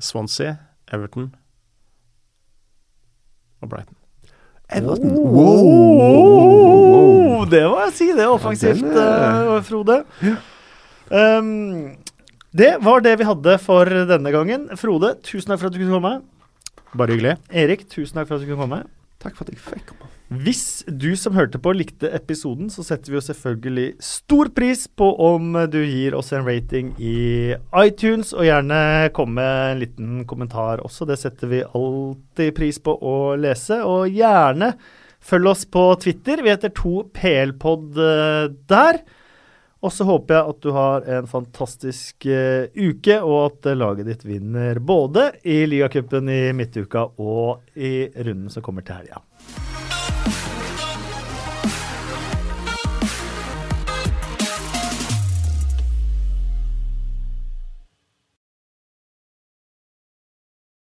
[0.01, 0.57] Swansea,
[0.93, 1.35] Everton
[3.61, 3.97] og Brighton.
[4.75, 5.15] Everton.
[5.19, 5.65] Oh, Wow!
[5.69, 7.45] wow.
[7.51, 9.99] Det må jeg si, det er offensivt, Ja, den eh, Frode.
[11.11, 11.97] Um,
[12.55, 14.69] det var det vi hadde for denne gangen.
[14.81, 16.15] Frode, tusen takk for at du kunne komme.
[16.95, 17.37] Bare hyggelig.
[17.51, 18.81] Erik, tusen takk for at du kunne komme.
[19.23, 20.11] Takk for at jeg fikk komme.
[20.35, 25.07] Hvis du som hørte på likte episoden, så setter vi jo selvfølgelig stor pris på
[25.23, 27.55] om du gir oss en rating i
[27.85, 31.07] iTunes, og gjerne komme med en liten kommentar også.
[31.07, 33.83] Det setter vi alltid pris på å lese.
[33.87, 34.73] Og gjerne
[35.25, 36.43] følg oss på Twitter.
[36.43, 39.05] Vi heter 2PLpod eh, der.
[39.85, 44.09] Og så håper jeg at du har en fantastisk uh, uke, og at eh, laget
[44.09, 49.21] ditt vinner både i ligacupen i midtuka og i runden som kommer til helga.